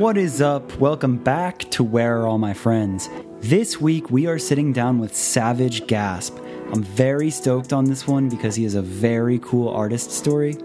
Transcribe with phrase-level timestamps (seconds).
[0.00, 0.78] What is up?
[0.78, 3.10] Welcome back to Where Are All My Friends?
[3.40, 6.38] This week we are sitting down with Savage Gasp.
[6.72, 10.56] I'm very stoked on this one because he has a very cool artist story.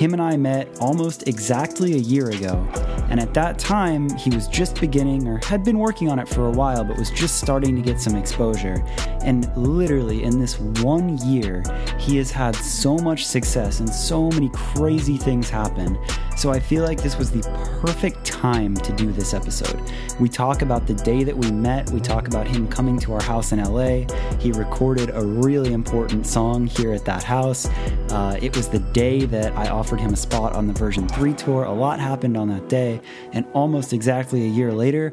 [0.00, 2.66] Him and I met almost exactly a year ago,
[3.10, 6.46] and at that time he was just beginning or had been working on it for
[6.46, 8.82] a while but was just starting to get some exposure.
[9.22, 11.62] And literally in this one year,
[11.98, 15.98] he has had so much success and so many crazy things happen.
[16.40, 17.42] So I feel like this was the
[17.82, 19.78] perfect time to do this episode.
[20.18, 23.22] We talk about the day that we met, we talk about him coming to our
[23.22, 24.06] house in LA.
[24.38, 27.66] He recorded a really important song here at that house.
[28.10, 31.34] Uh, it was the day that I offered him a spot on the version 3
[31.34, 31.64] tour.
[31.64, 33.00] A lot happened on that day,
[33.32, 35.12] and almost exactly a year later,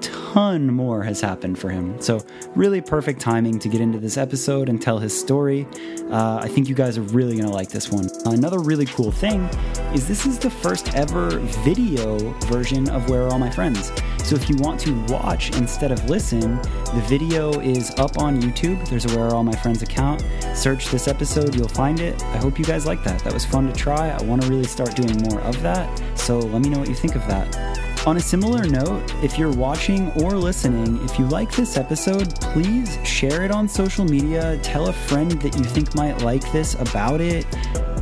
[0.00, 2.00] ton more has happened for him.
[2.00, 5.66] So, really perfect timing to get into this episode and tell his story.
[6.10, 8.08] Uh, I think you guys are really going to like this one.
[8.26, 9.42] Another really cool thing
[9.94, 13.92] is this is the first ever video version of Where Are All My Friends.
[14.24, 18.86] So, if you want to watch instead of listen, the video is up on YouTube.
[18.88, 20.24] There's a Where Are All My Friends account.
[20.54, 22.22] Search this episode, you'll find it.
[22.24, 23.22] I hope you guys like that.
[23.24, 24.10] That was fun to try.
[24.10, 26.18] I want to really start doing more of that.
[26.18, 27.77] So, let me know what you think of that.
[28.08, 32.98] On a similar note, if you're watching or listening, if you like this episode, please
[33.06, 34.58] share it on social media.
[34.62, 37.44] Tell a friend that you think might like this about it.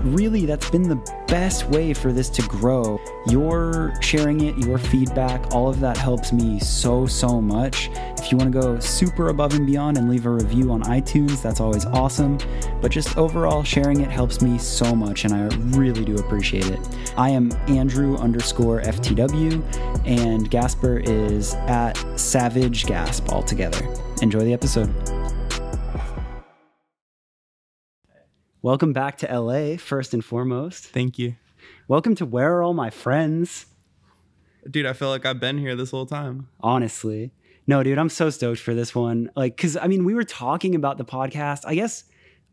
[0.02, 3.00] Really, that's been the best way for this to grow.
[3.28, 7.90] Your sharing it, your feedback, all of that helps me so, so much.
[8.18, 11.42] If you want to go super above and beyond and leave a review on iTunes,
[11.42, 12.38] that's always awesome.
[12.80, 16.80] But just overall, sharing it helps me so much, and I really do appreciate it.
[17.16, 19.62] I am Andrew underscore FTW,
[20.06, 23.86] and Gasper is at Savage Gasp altogether.
[24.22, 24.92] Enjoy the episode.
[28.62, 30.84] Welcome back to LA, first and foremost.
[30.86, 31.36] Thank you.
[31.88, 33.66] Welcome to Where Are All My Friends?
[34.68, 36.48] Dude, I feel like I've been here this whole time.
[36.60, 37.30] Honestly.
[37.68, 39.30] No, dude, I'm so stoked for this one.
[39.36, 41.62] Like, cause I mean, we were talking about the podcast.
[41.66, 42.04] I guess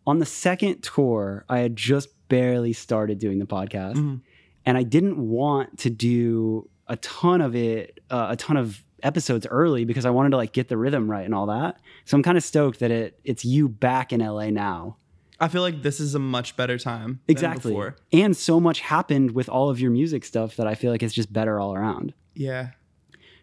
[0.06, 3.96] on the second tour, I had just barely started doing the podcast.
[3.96, 4.22] Mhm.
[4.66, 9.46] And I didn't want to do a ton of it, uh, a ton of episodes
[9.50, 11.78] early because I wanted to like get the rhythm right and all that.
[12.06, 14.97] So I'm kind of stoked that it it's you back in LA now.
[15.44, 17.20] I feel like this is a much better time.
[17.28, 17.72] than Exactly.
[17.72, 17.96] before.
[18.12, 21.14] And so much happened with all of your music stuff that I feel like it's
[21.14, 22.14] just better all around.
[22.34, 22.70] Yeah.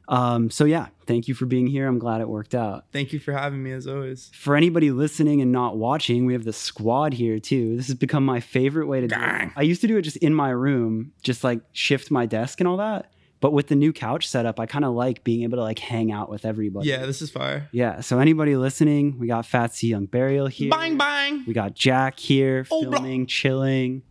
[0.08, 1.86] Um, so yeah, thank you for being here.
[1.86, 2.86] I'm glad it worked out.
[2.92, 4.28] Thank you for having me as always.
[4.34, 7.76] For anybody listening and not watching, we have the squad here too.
[7.76, 9.50] This has become my favorite way to do it.
[9.54, 12.66] I used to do it just in my room, just like shift my desk and
[12.66, 13.12] all that.
[13.40, 16.12] But with the new couch setup, I kind of like being able to like hang
[16.12, 16.88] out with everybody.
[16.88, 17.68] Yeah, this is fire.
[17.72, 18.00] Yeah.
[18.00, 20.70] So anybody listening, we got Fatsy Young Burial here.
[20.70, 21.44] Bang bang.
[21.46, 22.92] We got Jack here, Oh, bro.
[22.92, 24.02] filming, chilling.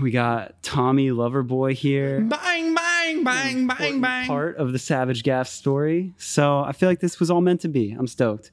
[0.00, 2.20] We got Tommy Loverboy here.
[2.20, 4.26] Bang bang bang bang bang.
[4.26, 6.12] part of the Savage Gasp story.
[6.18, 7.92] So I feel like this was all meant to be.
[7.92, 8.50] I'm stoked.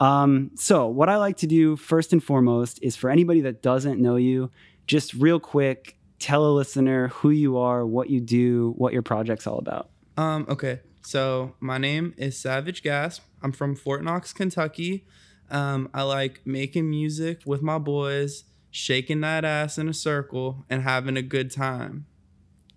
[0.00, 4.00] Um, so what I like to do first and foremost is for anybody that doesn't
[4.00, 4.50] know you,
[4.86, 9.46] just real quick, tell a listener who you are, what you do, what your project's
[9.46, 9.90] all about.
[10.16, 10.80] Um, okay.
[11.02, 13.22] So my name is Savage Gasp.
[13.42, 15.06] I'm from Fort Knox, Kentucky.
[15.50, 20.82] Um, I like making music with my boys, shaking that ass in a circle, and
[20.82, 22.06] having a good time.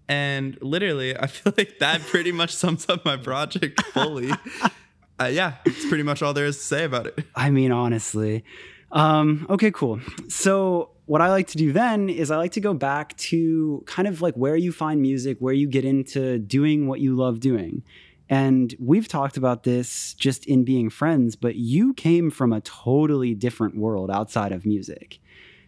[0.07, 4.31] And literally, I feel like that pretty much sums up my project fully.
[5.19, 7.25] uh, yeah, it's pretty much all there is to say about it.
[7.35, 8.43] I mean, honestly.
[8.91, 9.99] Um, okay, cool.
[10.27, 14.07] So what I like to do then is I like to go back to kind
[14.07, 17.83] of like where you find music, where you get into doing what you love doing.
[18.29, 23.35] And we've talked about this just in being friends, but you came from a totally
[23.35, 25.19] different world outside of music.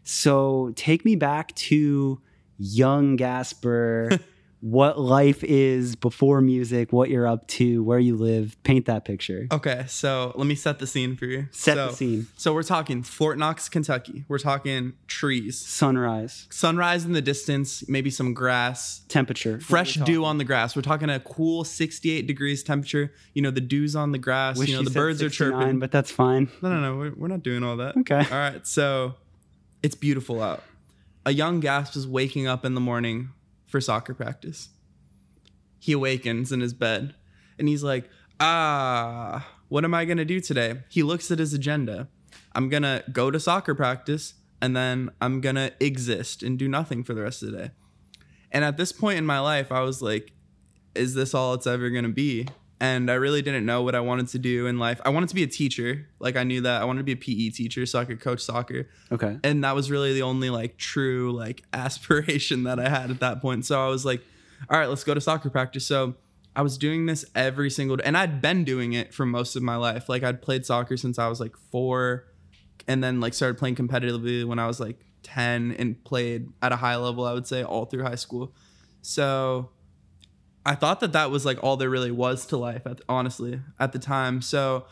[0.04, 2.22] So take me back to
[2.58, 4.12] young Gasper,
[4.64, 8.56] what life is before music, what you're up to, where you live.
[8.64, 9.46] Paint that picture.
[9.52, 11.50] Okay, so let me set the scene for you.
[11.52, 12.28] Set so, the scene.
[12.38, 14.24] So we're talking Fort Knox, Kentucky.
[14.30, 20.12] We're talking trees, Sunrise, sunrise in the distance, maybe some grass, temperature, fresh What are
[20.12, 20.78] we dew on the grass.
[20.78, 23.12] We're talking a cool 68 degrees temperature.
[23.34, 24.58] You know, the dew's on the grass.
[24.58, 25.80] Wish you know, the birds are chirping.
[25.80, 26.50] but that's fine.
[26.62, 26.98] No, no, no.
[26.98, 27.98] We're, we're not doing all that.
[27.98, 28.16] Okay.
[28.16, 28.66] All right.
[28.66, 29.16] So
[29.82, 30.64] it's beautiful out.
[31.26, 33.32] A young Gasp is waking up in the morning
[33.74, 34.70] for soccer practice.
[35.80, 37.16] He awakens in his bed
[37.58, 38.08] and he's like,
[38.40, 40.82] ah, what am I going to do today?
[40.90, 42.08] He looks at his agenda.
[42.54, 46.68] I'm going to go to soccer practice and then I'm going to exist and do
[46.68, 47.72] nothing for the rest of the day.
[48.52, 50.34] And at this point in my life, I was like,
[50.94, 52.48] is this all it's ever going to be?
[52.84, 55.00] And I really didn't know what I wanted to do in life.
[55.06, 56.06] I wanted to be a teacher.
[56.20, 58.42] Like I knew that I wanted to be a PE teacher so I could coach
[58.42, 58.90] soccer.
[59.10, 59.40] Okay.
[59.42, 63.42] And that was really the only like true like aspiration that I had at that
[63.42, 63.66] point.
[63.66, 64.22] So I was like,
[64.70, 65.88] all right, let's go to soccer practice.
[65.88, 66.16] So
[66.58, 69.64] I was doing this every single day, and I'd been doing it for most of
[69.64, 70.10] my life.
[70.10, 72.26] Like I'd played soccer since I was like four,
[72.86, 76.76] and then like started playing competitively when I was like ten, and played at a
[76.76, 77.24] high level.
[77.24, 78.54] I would say all through high school.
[79.02, 79.70] So
[80.66, 82.86] I thought that that was like all there really was to life.
[82.86, 84.42] At, honestly, at the time.
[84.42, 84.86] So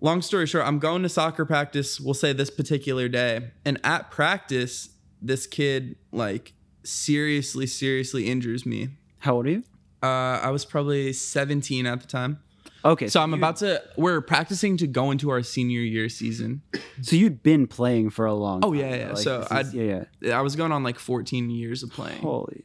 [0.00, 2.00] long story short, I'm going to soccer practice.
[2.00, 4.90] We'll say this particular day, and at practice,
[5.20, 8.88] this kid like seriously, seriously injures me.
[9.18, 9.64] How old are you?
[10.02, 10.06] Uh,
[10.42, 12.38] I was probably 17 at the time.
[12.82, 13.82] Okay, So I'm you- about to.
[13.98, 16.62] We're practicing to go into our senior year season.
[17.02, 18.60] So you'd been playing for a long.
[18.62, 19.08] Oh, time, yeah, yeah.
[19.08, 20.38] Like, So I'd- yeah, yeah.
[20.38, 22.20] I was going on like 14 years of playing.
[22.20, 22.64] Holy.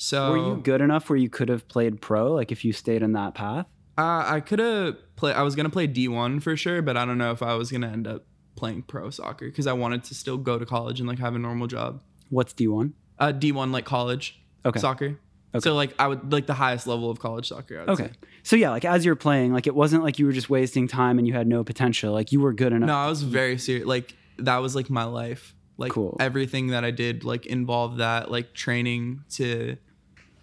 [0.00, 2.32] So Were you good enough where you could have played pro?
[2.32, 3.66] Like if you stayed in that path?
[3.98, 5.32] Uh, I could have play.
[5.32, 7.88] I was gonna play D1 for sure, but I don't know if I was gonna
[7.88, 8.24] end up
[8.54, 11.38] playing pro soccer because I wanted to still go to college and like have a
[11.38, 12.00] normal job.
[12.30, 12.94] What's D one?
[13.18, 14.78] Uh, D1 like college Okay.
[14.78, 15.18] soccer.
[15.52, 15.64] Okay.
[15.64, 17.78] So like I would like the highest level of college soccer.
[17.78, 18.06] I would Okay.
[18.06, 18.12] say.
[18.44, 21.18] So yeah, like as you're playing, like it wasn't like you were just wasting time
[21.18, 22.12] and you had no potential.
[22.12, 22.86] Like you were good enough.
[22.86, 23.84] No, I was very serious.
[23.86, 25.56] Like that was like my life.
[25.76, 26.16] Like Cool.
[26.20, 29.76] everything that I did like involved that like training to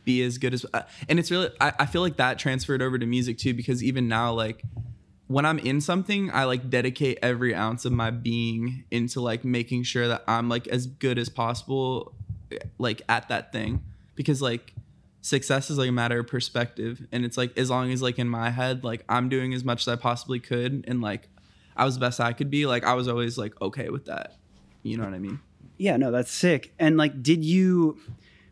[0.05, 2.97] be as good as uh, and it's really I, I feel like that transferred over
[2.97, 4.63] to music too because even now like
[5.27, 9.83] when I'm in something I like dedicate every ounce of my being into like making
[9.83, 12.13] sure that I'm like as good as possible
[12.77, 13.83] like at that thing.
[14.13, 14.73] Because like
[15.21, 17.07] success is like a matter of perspective.
[17.11, 19.81] And it's like as long as like in my head like I'm doing as much
[19.81, 21.27] as I possibly could and like
[21.75, 24.35] I was the best I could be like I was always like okay with that.
[24.83, 25.39] You know what I mean?
[25.77, 26.73] Yeah, no, that's sick.
[26.79, 27.97] And like, did you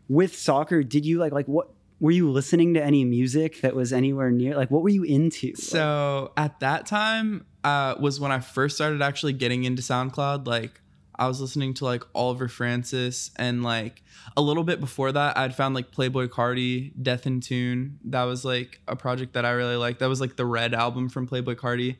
[0.08, 0.82] with soccer?
[0.82, 1.68] Did you like like what?
[2.00, 4.56] Were you listening to any music that was anywhere near?
[4.56, 5.54] Like, what were you into?
[5.54, 10.46] So at that time uh, was when I first started actually getting into SoundCloud.
[10.46, 10.80] Like
[11.16, 14.02] I was listening to like Oliver Francis and like
[14.36, 17.98] a little bit before that I'd found like Playboi Carti, Death in Tune.
[18.04, 20.00] That was like a project that I really liked.
[20.00, 21.96] That was like the Red album from Playboi Carti.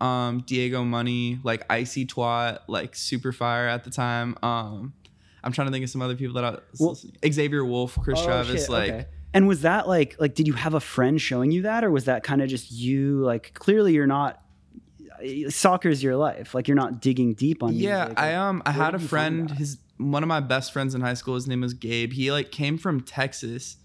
[0.00, 4.36] Um, Diego Money, like Icy Twat, like Super Fire at the time.
[4.42, 4.92] Um,
[5.44, 6.98] I'm trying to think of some other people that I Well-
[7.30, 9.06] Xavier Wulf, Chris Oh, Travis, shit, like okay.
[9.32, 12.04] And was that like like did you have a friend showing you that or was
[12.06, 14.40] that kind of just you like clearly you're not
[15.48, 18.18] soccer's your life like you're not digging deep on Yeah, music.
[18.20, 20.72] I um I where had a did you find friend, his one of my best
[20.72, 22.12] friends in high school, his name was Gabe.
[22.12, 23.76] He like came from Texas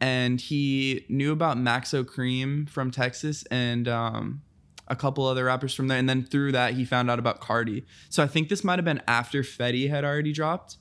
[0.00, 4.42] and he knew about Maxo Kream from Texas and um
[4.86, 5.96] a couple other rappers from there.
[5.98, 7.84] And then through that he found out about Carti.
[8.10, 10.76] So I think this might have been after Fetty had already dropped.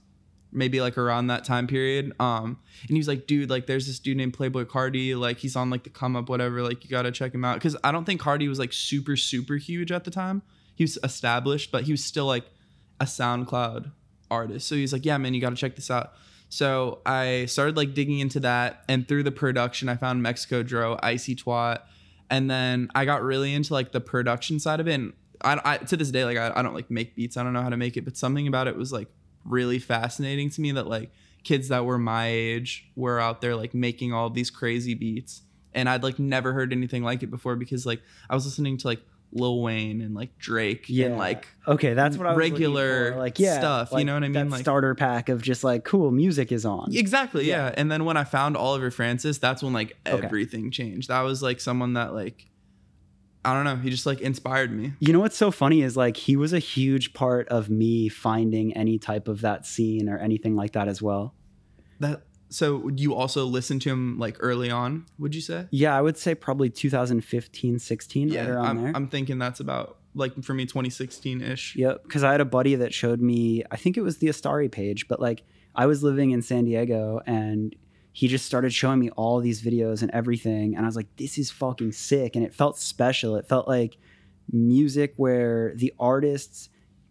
[0.53, 2.13] Maybe like around that time period.
[2.19, 5.55] Um and he was like, dude, like there's this dude named Playboi Carti, like he's
[5.55, 7.59] on like the come up, whatever, like you gotta check him out.
[7.61, 10.41] Cause I don't think Carti was like super, super huge at the time.
[10.75, 12.45] He was established, but he was still like
[12.99, 13.91] a SoundCloud
[14.31, 14.67] artist.
[14.67, 16.13] So he's like, yeah, man, you got to check this out.
[16.49, 21.35] So I started like digging into that, and through the production, I found MexikoDro, Icy
[21.35, 21.79] Twat,
[22.29, 24.93] and then I got really into like the production side of it.
[24.93, 27.37] And I, I to this day, like I, I don't like make beats.
[27.37, 29.07] I don't know how to make it, but something about it was like
[29.45, 31.11] really fascinating to me that like
[31.43, 35.41] kids that were my age were out there like making all these crazy beats,
[35.73, 38.87] and I'd like never heard anything like it before because like I was listening to
[38.87, 39.01] like
[39.35, 43.39] Lil Wayne and like Drake yeah and like okay that's what I was regular like
[43.39, 44.49] yeah stuff, you know what I mean?
[44.51, 47.69] Like- starter pack of just like cool music is on Exactly, yeah.
[47.69, 47.73] Yeah.
[47.75, 50.23] And then when I found Oliver Francis, that's when like Okay.
[50.23, 51.09] everything changed.
[51.09, 52.45] That was like someone that like
[53.45, 54.93] I don't know, he just like inspired me.
[54.99, 58.75] You know what's so funny is like he was a huge part of me finding
[58.75, 61.33] any type of that scene or anything like that as well.
[61.99, 65.67] That so you also listened to him like early on, would you say?
[65.71, 68.91] Yeah, I would say probably 2015, 16, right around I'm, there.
[68.95, 71.75] I'm thinking that's about like for me 2016-ish.
[71.75, 73.63] Yep, because I had a buddy that showed me.
[73.71, 75.43] I think it was the Astari page, but like
[75.75, 77.75] I was living in San Diego, and
[78.15, 81.37] he just started showing me all these videos and everything, and I was like, "This
[81.37, 83.35] is fucking sick," and it felt special.
[83.35, 83.97] It felt like
[84.51, 86.69] music where the artists,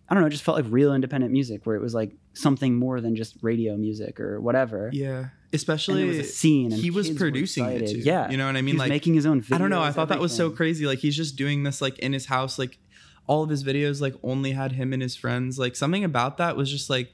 [0.09, 2.77] I don't know, it just felt like real independent music, where it was like something
[2.77, 4.91] more than just radio music or whatever.
[4.93, 5.19] Yeah.
[5.19, 6.73] and Especially it was a scene.
[6.73, 7.99] And he was producing it too.
[7.99, 8.77] Yeah, You know what I mean?
[8.79, 9.43] Like making his own.
[9.43, 9.55] videos.
[9.55, 9.83] I don't know.
[9.83, 10.87] I thought that was so crazy.
[10.87, 12.59] Like he's just doing this like in his house.
[12.59, 12.79] Like
[13.27, 15.59] all of his videos like only had him and his friends.
[15.59, 17.13] Like something about that was just like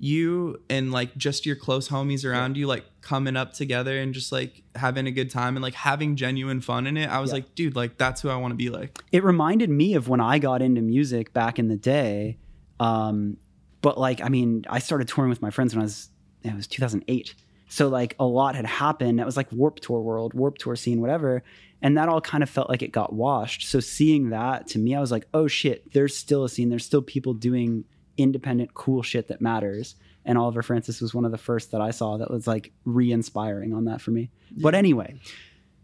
[0.00, 4.30] you and like just your close homies around you like coming up together and just
[4.30, 7.08] like having a good time and like having genuine fun in it.
[7.08, 7.34] I was Yeah.
[7.34, 8.96] like, dude, like that's who I want to be like.
[9.12, 12.38] it reminded me of when I got into music back in the day.
[12.78, 13.38] Um,
[13.82, 16.10] but like, I mean, I started touring with my friends when I was,
[16.42, 17.34] it was 2008.
[17.68, 19.18] So like a lot had happened.
[19.18, 21.42] That was like Warped Tour world, Warped Tour scene, whatever.
[21.82, 23.68] And that all kind of felt like it got washed.
[23.68, 26.70] So seeing that to me, I was like, oh shit, there's still a scene.
[26.70, 27.84] There's still people doing
[28.18, 29.94] independent, cool shit that matters.
[30.24, 33.10] And Oliver Francis was one of the first that I saw that was like re
[33.10, 34.30] inspiring on that for me.
[34.60, 35.18] But anyway,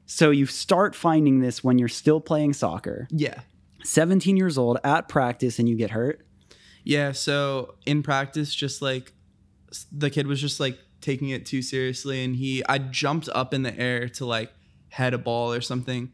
[0.04, 3.40] so you start finding this when you're still playing soccer, Yeah.
[3.84, 6.26] 17 years old at practice, and you get hurt.
[6.84, 9.12] Yeah, so in practice, just like
[9.92, 13.62] the kid was just like taking it too seriously, and he, I jumped up in
[13.62, 14.52] the air to like
[14.88, 16.12] head a ball or something,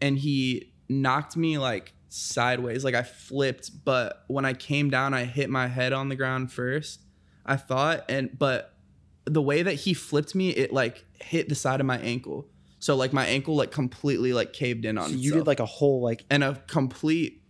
[0.00, 5.24] and he knocked me like sideways, like I flipped, but when I came down, I
[5.24, 7.00] hit my head on the ground first.
[7.44, 8.74] I thought, and but
[9.24, 12.46] the way that he flipped me, it like hit the side of my ankle,
[12.78, 15.08] so like my ankle like completely like caved in on.
[15.08, 15.40] So you itself.
[15.40, 17.42] did like a whole like and a complete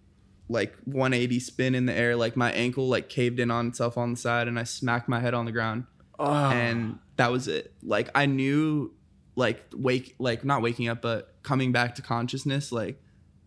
[0.49, 2.17] like 180 spin in the air.
[2.17, 5.21] Like my ankle like caved in on itself on the side and i smacked my
[5.21, 5.85] head on the ground.
[6.19, 7.75] Oh, and that was it.
[7.83, 8.93] Like i knew
[9.35, 13.02] like wake like not waking up but coming back to consciousness like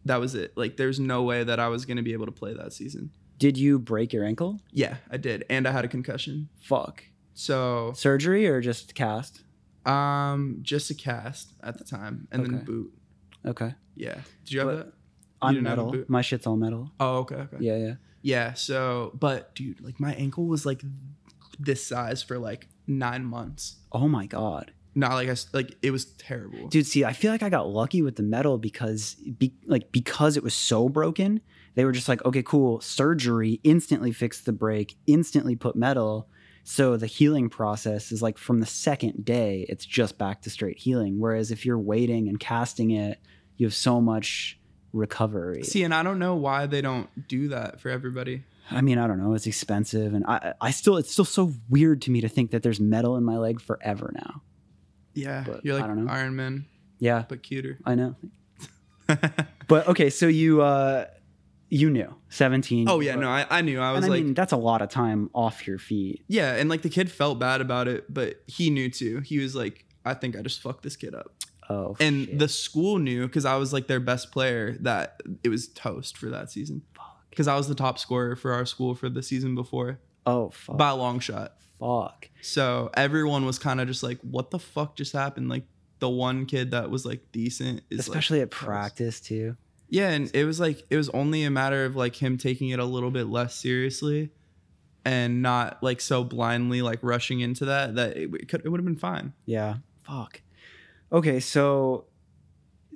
[0.05, 2.31] that was it like there's no way that i was going to be able to
[2.31, 4.59] play that season did you break your ankle?
[4.71, 7.03] yeah i did and i had a concussion Fuck.
[7.33, 9.43] so Surgery or just cast?
[9.85, 12.91] um just a cast at the time and then boot
[13.45, 13.73] Okay.
[13.95, 14.93] yeah did you have But-
[15.41, 16.03] that have metal.
[16.07, 16.91] My shit's all metal.
[16.99, 17.93] oh okay okay Yeah, yeah.
[18.23, 20.81] Yeah, so but dude, like my ankle was like
[21.59, 23.75] this size for like nine months.
[23.91, 24.71] Oh my god.
[24.97, 26.69] Not like I like it was terrible.
[26.69, 30.37] Dude, see, I feel like I got lucky with the metal because be, like because
[30.37, 31.41] it was so broken,
[31.75, 36.29] they were just like, okay, cool, surgery, instantly fixed the break, instantly put metal.
[36.63, 40.79] So the healing process is like from the second day, it's just back to straight
[40.79, 41.19] healing.
[41.19, 43.19] Whereas if you're waiting and casting it,
[43.57, 44.57] you have so much
[44.93, 45.63] recovery.
[45.63, 48.45] See, and I don't know why they don't do that for everybody.
[48.71, 52.01] I mean, I don't know, it's expensive and I I still it's still so weird
[52.03, 54.41] to me to think that there's metal in my leg forever now.
[55.15, 56.11] Yeah, But you're I like don't know.
[56.11, 56.65] Iron Man,
[56.99, 57.79] Yeah, but cuter.
[57.85, 58.15] I know.
[59.67, 61.05] But okay, so you uh
[61.69, 62.87] you knew 17.
[62.87, 63.79] oh yeah, no, I, I knew.
[63.79, 66.23] I was I like, mean, that's a lot of time off your feet.
[66.27, 69.21] yeah, and like the kid felt bad about it, but he knew too.
[69.21, 71.31] He was like, I think I just fucked this kid up.
[71.67, 72.37] Oh, And shit.
[72.39, 76.29] the school knew because I was like their best player that it was toast for
[76.29, 76.83] that season.
[76.95, 77.25] Fuck.
[77.31, 80.77] Because I was the top scorer for our school for the season before oh fuck,
[80.77, 81.55] by a long shot.
[81.85, 82.29] Fuck.
[82.41, 85.63] So everyone was kind of just like, "What the fuck just happened?" Like
[85.99, 88.63] the one kid that was like decent, is like, Especially at toast.
[88.63, 89.55] practice too.
[89.89, 92.79] Yeah, and it was like it was only a matter of like him taking it
[92.79, 94.31] a little bit less seriously,
[95.05, 98.79] and not like so blindly like rushing into that that it, it could it would
[98.79, 99.33] have been fine.
[99.45, 100.41] Yeah, fuck.
[101.11, 102.05] Okay, so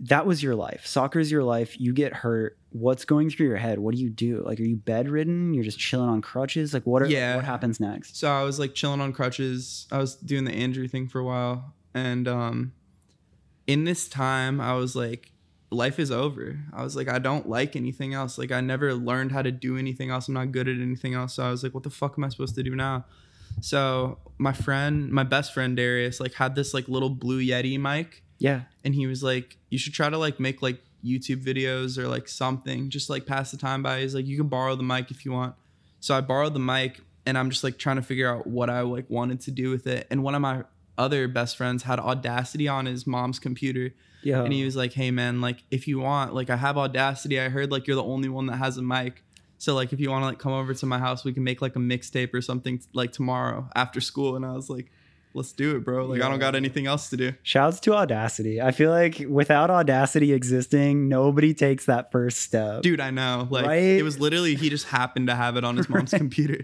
[0.01, 0.85] that was your life.
[0.85, 1.79] Soccer is your life.
[1.79, 2.57] You get hurt.
[2.71, 3.79] What's going through your head?
[3.79, 4.43] What do you do?
[4.45, 5.53] Like, are you bedridden?
[5.55, 6.73] You're just chilling on crutches?
[6.73, 7.01] Like, what?
[7.01, 7.35] Are, Yeah.
[7.35, 8.15] What happens next?
[8.17, 9.87] So I was like chilling on crutches.
[9.91, 12.73] I was doing the Andrew thing for a while, and um,
[13.65, 15.31] in this time, I was like,
[15.71, 16.59] life is over.
[16.73, 18.37] I was like, I don't like anything else.
[18.37, 20.27] Like I never learned how to do anything else.
[20.27, 21.33] I'm not good at anything else.
[21.35, 23.05] So I was like, what the fuck am I supposed to do now?
[23.61, 28.23] So my friend, my best friend Darius, like had this like little blue Yeti mic,
[28.39, 28.61] Yeah.
[28.83, 32.27] and he was like, you should try to like make like YouTube videos or like
[32.27, 34.01] something, just like pass the time by.
[34.01, 35.55] He's like, you can borrow the mic if you want.
[35.99, 38.81] So I borrowed the mic and I'm just like trying to figure out what I
[38.81, 40.07] like wanted to do with it.
[40.09, 40.63] And one of my
[40.97, 43.93] other best friends had Audacity on his mom's computer.
[44.21, 44.43] Yeah.
[44.43, 47.39] And he was like, Hey man, like if you want, like I have Audacity.
[47.39, 49.23] I heard like you're the only one that has a mic.
[49.57, 51.61] So like if you want to like come over to my house, we can make
[51.61, 54.35] like a mixtape or something like tomorrow after school.
[54.35, 54.91] And I was like,
[55.35, 56.05] Let's do it, bro.
[56.07, 57.33] Like I don't got anything else to do.
[57.43, 58.59] Shouts to Audacity.
[58.59, 62.81] I feel like without Audacity existing, nobody takes that first step.
[62.81, 63.47] Dude, I know.
[63.49, 63.77] Like Right?
[63.83, 66.61] it was literally he just happened to have it on his mom's computer.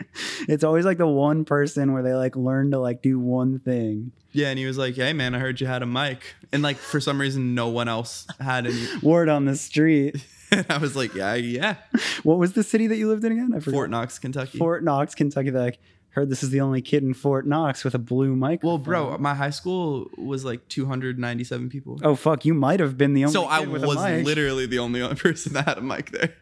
[0.48, 4.12] It's always like the one person where they like learn to like do one thing.
[4.32, 6.78] Yeah, and he was like, "Hey man, I heard you had a mic." And like
[6.78, 8.86] for some reason no one else had any.
[9.04, 10.26] Word on the street.
[10.52, 11.76] And I was like, "Yeah, yeah."
[12.22, 13.52] What was the city that you lived in again?
[13.56, 13.76] I forgot.
[13.76, 14.58] Fort Knox, Kentucky.
[14.60, 15.50] Fort Knox, Kentucky.
[15.50, 15.80] Like,
[16.16, 18.64] heard this is the only kid in Fort Knox with a blue mic.
[18.64, 22.00] well, bro, my high school was like 297 people.
[22.04, 23.34] Oh fuck, you might have been the only.
[23.34, 26.34] so I kid with a was literally the only person that had a mic there.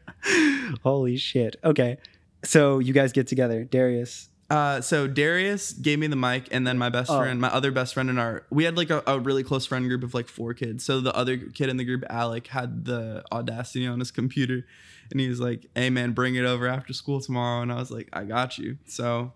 [0.83, 1.55] Holy shit.
[1.63, 1.97] Okay,
[2.43, 4.29] so you guys get together, Darius.
[4.49, 7.17] Uh, so Darius gave me the mic, and then my best Oh.
[7.17, 9.87] friend, my other best friend in our, we had like a, a really close friend
[9.87, 10.83] group of like four kids.
[10.85, 14.65] So the other kid in the group, Alec, had the Audacity on his computer,
[15.11, 17.89] and he was like, "Hey man, bring it over after school tomorrow." And I was
[17.89, 19.31] like, "I got you." So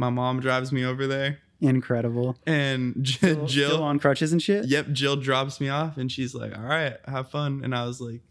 [0.00, 2.36] my mom drives me over there, Incredible.
[2.46, 4.64] and J- Still- Jill, still on crutches and shit.
[4.66, 8.00] yep, Jill drops me off, and she's like, "All right, have fun." And I was
[8.00, 8.22] like.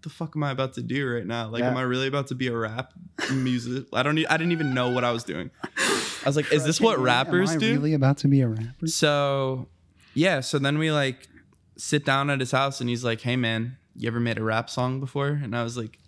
[0.00, 1.48] What the fuck am I about to do right now?
[1.48, 1.70] Like, Yeah.
[1.72, 2.92] am I really about to be a rap
[3.32, 3.86] music?
[3.92, 4.16] I don't.
[4.30, 5.50] I didn't even know what I was doing.
[5.76, 8.46] I was like, "Is this what rappers Am I do?" Really about to be a
[8.46, 8.86] rapper?
[8.86, 9.66] So,
[10.14, 10.38] yeah.
[10.38, 11.26] So then we like
[11.78, 14.70] sit down at his house, and he's like, "Hey, man, you ever made a rap
[14.70, 15.98] song before?" And I was like,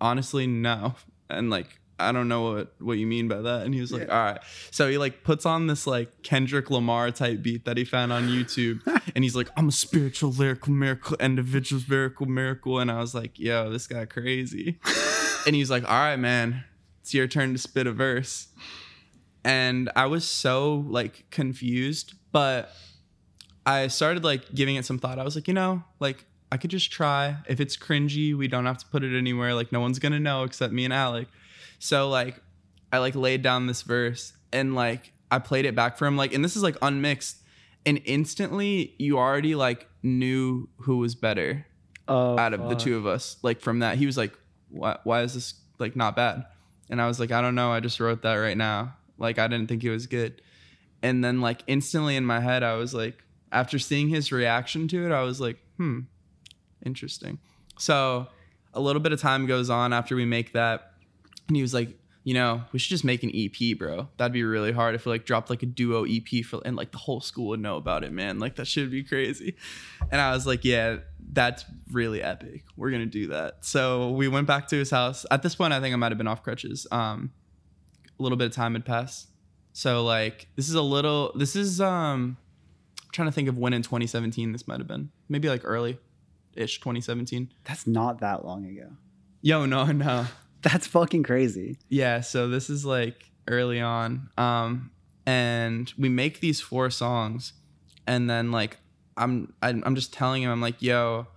[0.00, 0.96] "Honestly, no."
[1.30, 3.62] And like, I don't know what what you mean by that.
[3.64, 4.38] And he was like, all right.
[4.70, 8.28] So he like puts on this like Kendrick Lamar type beat that he found on
[8.28, 8.80] YouTube,
[9.14, 13.38] and he's like, I'm a spiritual lyrical miracle, individual miracle miracle, and I was like,
[13.38, 14.78] yo, this guy crazy.
[15.46, 16.64] and he's like, all right, man,
[17.00, 18.48] it's your turn to spit a verse.
[19.44, 22.72] And I was so like confused, but
[23.64, 25.18] I started like giving it some thought.
[25.18, 27.36] I was like, you know, like I could just try.
[27.48, 29.54] If it's cringy, we don't have to put it anywhere.
[29.54, 31.28] Like no one's gonna know except me and Alec.
[31.78, 32.40] So like
[32.92, 36.16] I like laid down this verse and like I played it back for him.
[36.16, 37.42] Like, and this is like unmixed.
[37.84, 41.66] And instantly you already like knew who was better
[42.08, 43.36] Oh, out of the two of us.
[43.42, 44.32] Like from that, he was like,
[44.70, 44.96] "Why?
[45.04, 46.46] Why is this like not bad?"
[46.88, 47.72] And I was like, "I don't know.
[47.72, 48.94] I just wrote that right now.
[49.18, 50.40] Like I didn't think it was good."
[51.02, 55.04] And then like instantly in my head, I was like, after seeing his reaction to
[55.06, 56.00] it, I was like, "Hmm,
[56.84, 57.38] interesting."
[57.78, 58.28] So
[58.72, 60.92] a little bit of time goes on after we make that,
[61.48, 61.98] and he was like.
[62.24, 64.08] You know, we should just make an EP, bro.
[64.16, 66.90] That'd be really hard if we like dropped like a duo EP for and like
[66.90, 68.40] the whole school would know about it, man.
[68.40, 69.54] Like that should be crazy.
[70.10, 70.96] And I was like, yeah,
[71.32, 72.64] that's really epic.
[72.76, 73.64] We're gonna do that.
[73.64, 75.24] So we went back to his house.
[75.30, 76.84] At this point, I think I might have been off crutches.
[76.90, 77.30] Um,
[78.18, 79.28] a little bit of time had passed.
[79.72, 81.32] So like, this is a little.
[81.34, 82.38] This is um,
[83.04, 85.10] I'm trying to think of when in 2017 this might have been.
[85.28, 85.98] Maybe like early,
[86.54, 87.52] ish 2017.
[87.64, 88.92] That's not that long ago.
[89.42, 90.26] Yo, no, no.
[90.66, 91.78] That's fucking crazy.
[91.88, 94.30] Yeah, so this is like early on.
[94.36, 94.90] Um
[95.24, 97.52] and we make these four songs
[98.06, 98.78] and then like
[99.16, 101.28] I'm I'm I'm just telling him I'm like, "Yo,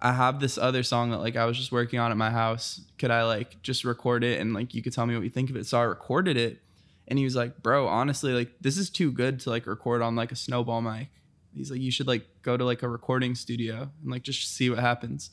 [0.00, 2.80] I have this other song that like I was just working on at my house.
[2.98, 5.50] Could I like just record it and like you could tell me what you think
[5.50, 6.60] of it?" So I recorded it
[7.06, 10.16] and he was like, "Bro, honestly, like this is too good to like record on
[10.16, 11.08] like a snowball mic."
[11.54, 14.70] He's like, "You should like go to like a recording studio and like just see
[14.70, 15.30] what happens."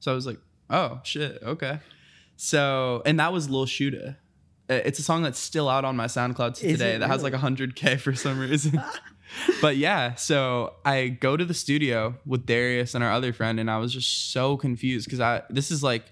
[0.00, 1.42] So I was like, "Oh, shit.
[1.42, 1.80] Okay."
[2.42, 4.16] So, and that was Lil Shuda.
[4.68, 7.34] Uh, It's a song that's still out on my SoundCloud to today that has like
[7.34, 7.56] really?
[7.56, 8.82] 100K for some reason.
[9.60, 13.70] but yeah, so I go to the studio with Darius and our other friend, and
[13.70, 16.06] I was just so confused because I this is like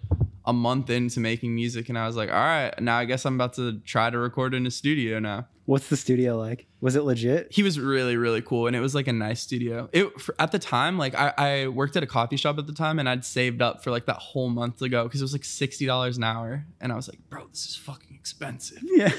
[0.45, 3.35] a month into making music, and I was like, all right, now I guess I'm
[3.35, 5.47] about to try to record in a studio now.
[5.67, 6.67] What's the studio like?
[6.81, 7.49] Was it legit?
[7.53, 9.89] He was really really cool, and it was like a nice studio.
[9.93, 12.73] It for, at the time, like I, I worked at a coffee shop at the
[12.73, 15.33] time, and I'd saved up for like that whole month to go because it was
[15.33, 18.83] like sixty dollars an hour, and I was like, bro, this is fucking expensive.
[18.83, 19.13] Yeah.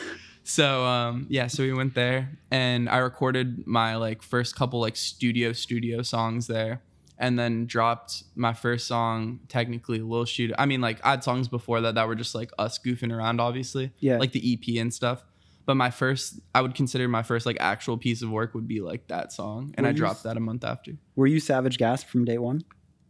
[0.44, 4.96] So um yeah, so we went there and I recorded my like first couple like
[4.96, 6.82] studio studio songs there
[7.22, 10.52] and then dropped my first song technically Lil Shoot.
[10.58, 13.40] I mean like I had songs before that that were just like us goofing around
[13.40, 13.94] obviously.
[14.00, 14.18] Yeah.
[14.18, 15.24] Like the EP and stuff.
[15.68, 18.82] But my first I would consider my first like actual piece of work would be
[18.82, 20.94] like that song and Were I dropped that a month after.
[21.16, 22.64] Were you Savage Gas from day one?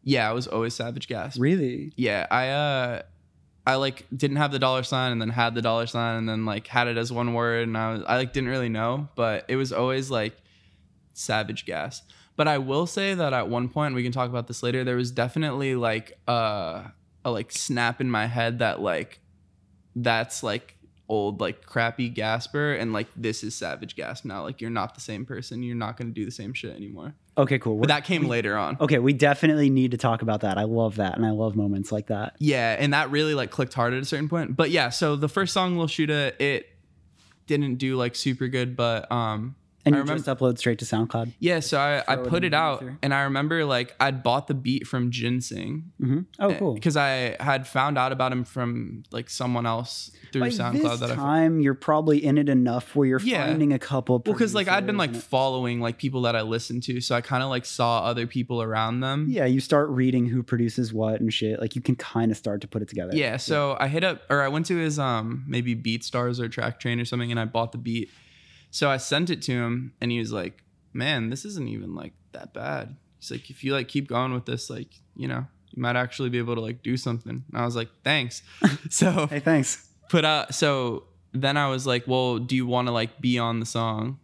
[0.04, 1.40] Yeah, I was always Savage Gas.
[1.40, 1.94] Really?
[1.96, 3.02] Yeah, I uh
[3.66, 6.46] I like didn't have the dollar sign and then had the dollar sign and then
[6.46, 9.46] like had it as one word and I was I like didn't really know, but
[9.48, 10.36] it was always like
[11.14, 12.02] savage gas.
[12.36, 14.96] But I will say that at one point we can talk about this later, there
[14.96, 16.84] was definitely like uh
[17.24, 19.20] a like snap in my head that like
[19.96, 20.78] that's like
[21.10, 24.44] old like crappy Gasper and like this is savage gas now.
[24.44, 25.62] Like you're not the same person.
[25.62, 27.14] You're not gonna do the same shit anymore.
[27.38, 27.78] Okay, cool.
[27.78, 28.78] But that came later on.
[28.82, 30.58] okay, we definitely need to talk about that.
[30.58, 32.36] I love that, and I love moments like that.
[32.40, 34.56] Yeah, and that really like clicked hard at a certain point.
[34.56, 36.68] But yeah, so the first song Lil Shuda, it
[37.48, 40.86] didn't do like super good, but um And I you remember just upload straight to
[40.86, 41.34] SoundCloud.
[41.40, 42.98] yeah, so I, I put it out ether.
[43.02, 45.92] and I remember like I'd bought the beat from Ginseng.
[46.00, 46.74] hmm Oh, cool.
[46.76, 51.12] Because I had found out about him from like someone else through By SoundCloud that
[51.12, 53.48] I time, you're probably in it enough where you're Yeah.
[53.48, 54.22] finding a couple.
[54.26, 57.22] well, because like I'd been like following like people that I listened to, so I
[57.22, 59.28] kind of like saw other people around them.
[59.30, 61.60] yeah, you start reading who produces what and shit.
[61.60, 63.12] Like you can kind of start to put it together.
[63.16, 67.02] Yeah, so I hit up or I went to his um maybe BeatStars or Traktrain
[67.02, 68.10] or something and I bought the beat.
[68.72, 72.14] So I sent it to him and he was like, "Man, this isn't even like
[72.32, 75.82] that bad." He's like, "If you like keep going with this, like, you know, you
[75.82, 78.42] might actually be able to like do something." And I was like, "Thanks."
[78.90, 79.88] so Hey, thanks.
[80.10, 81.04] put out so
[81.34, 84.20] then I was like, "Well, do you want to like be on the song?"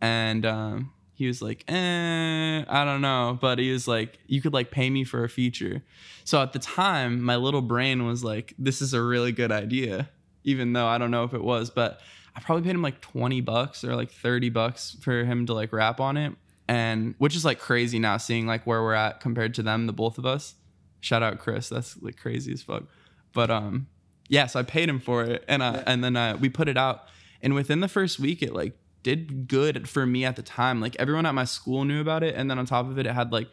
[0.00, 3.36] And um he was like, eh, I don't know.
[3.40, 5.82] But he was like, you could like pay me for a feature.
[6.22, 10.08] So at the time, my little brain was like, this is a really good idea,
[10.44, 11.70] even though I don't know if it was.
[11.70, 12.00] But
[12.38, 15.72] I probably paid him like 20 bucks or like 30 bucks for him to like
[15.72, 16.34] rap on it.
[16.68, 19.92] And which is like crazy now, seeing like where we're at compared to them, the
[19.92, 20.54] both of us.
[21.00, 21.68] Shout out Chris.
[21.68, 22.84] That's like crazy as fuck.
[23.32, 23.88] But um,
[24.28, 26.76] yeah, so I paid him for it, and uh, and then uh, we put it
[26.76, 27.04] out,
[27.42, 30.80] and within the first week, it like did good for me at the time.
[30.80, 33.12] Like everyone at my school knew about it, and then on top of it, it
[33.12, 33.48] had like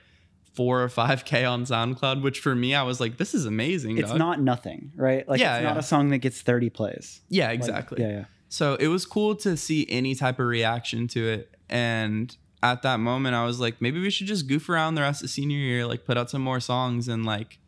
[0.53, 3.97] four or five K on SoundCloud, which for me, I was like, this is amazing.
[3.97, 4.17] It's dog.
[4.17, 5.27] not nothing, right?
[5.27, 7.21] Like Yeah, it's not a song that gets 30 plays.
[7.29, 8.01] Yeah, Like, exactly.
[8.01, 8.25] yeah, yeah.
[8.49, 11.55] So it was cool to see any type of reaction to it.
[11.69, 15.23] And at that moment, I was like, maybe we should just goof around the rest
[15.23, 17.59] of senior year, like put out some more songs and like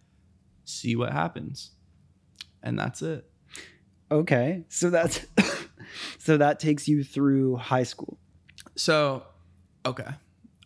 [0.65, 1.71] see what happens.
[2.63, 3.29] And that's it.
[4.11, 4.63] Okay.
[4.69, 5.25] So that's
[6.17, 8.17] so that takes you through high school.
[8.75, 9.23] So,
[9.85, 10.07] okay.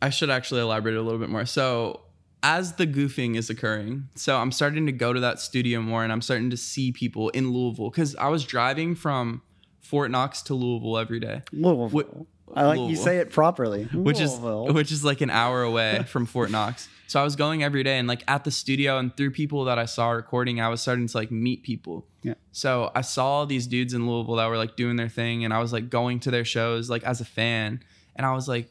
[0.02, 1.46] I should actually elaborate a little bit more.
[1.46, 2.02] So,
[2.44, 6.12] as the goofing is occurring, so I'm starting to go to that studio more and
[6.12, 9.44] I'm starting to see people in Louisville because I was driving from
[9.92, 11.42] Fort Knox to Louisville every day.
[11.52, 12.26] Louisville.
[12.56, 13.84] I like you say it properly.
[13.94, 14.70] which Louisville.
[14.70, 16.88] is which is like an hour away from Fort Knox.
[17.08, 19.78] So I was going every day and like at the studio and through people that
[19.78, 22.08] I saw recording, I was starting to like meet people.
[22.24, 22.36] Yeah.
[22.54, 25.60] So I saw these dudes in Louisville that were like doing their thing and I
[25.60, 27.84] was like going to their shows like as a fan
[28.16, 28.70] and I was like,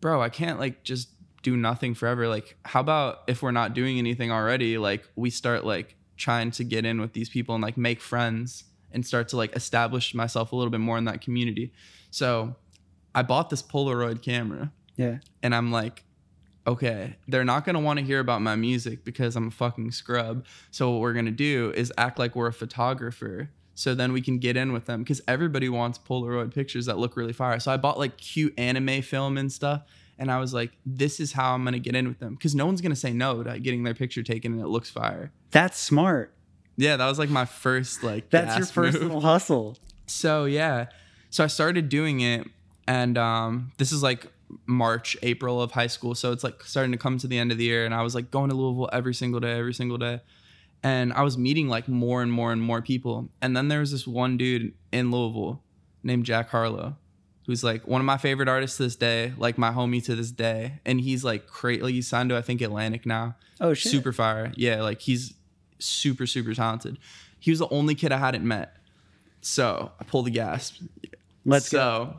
[0.00, 1.08] bro, I can't like just
[1.44, 2.26] do nothing forever.
[2.26, 6.64] Like how about if we're not doing anything already, like we start like trying to
[6.64, 10.52] get in with these people and like make friends and start to like establish myself
[10.52, 11.72] a little bit more in that community.
[12.10, 12.56] So
[13.14, 15.18] I bought this Polaroid camera yeah.
[15.42, 16.04] and I'm like,
[16.66, 20.46] okay, they're not gonna want to hear about my music because I'm a fucking scrub.
[20.70, 23.50] So what we're gonna do is act like we're a photographer.
[23.74, 27.16] So then we can get in with them because everybody wants Polaroid pictures that look
[27.16, 27.58] really fire.
[27.58, 29.82] So I bought like cute anime film and stuff.
[30.18, 32.36] And I was like, this is how I'm gonna get in with them.
[32.36, 35.32] Cause no one's gonna say no to getting their picture taken and it looks fire.
[35.50, 36.34] That's smart.
[36.82, 39.04] Yeah, that was like my first like That's your first move.
[39.04, 39.78] little hustle.
[40.06, 40.86] So yeah,
[41.30, 42.46] so I started doing it,
[42.88, 44.26] and um, this is like
[44.66, 46.16] March, April of high school.
[46.16, 48.16] So it's like starting to come to the end of the year, and I was
[48.16, 50.20] like going to Louisville every single day, every single day,
[50.82, 53.28] and I was meeting like more and more and more people.
[53.40, 55.62] And then there was this one dude in Louisville
[56.02, 56.96] named Jack Harlow,
[57.46, 60.32] who's like one of my favorite artists to this day, like my homie to this
[60.32, 61.80] day, and he's like crazy.
[61.80, 63.36] Like he's signed to I think Atlantic now.
[63.60, 63.92] Oh shit.
[63.92, 64.52] Super fire.
[64.56, 65.34] Yeah, like he's
[65.84, 66.98] super, super talented.
[67.38, 68.76] He was the only kid I hadn't met.
[69.40, 70.80] So I pulled the gas.
[71.44, 72.14] Let's so, go.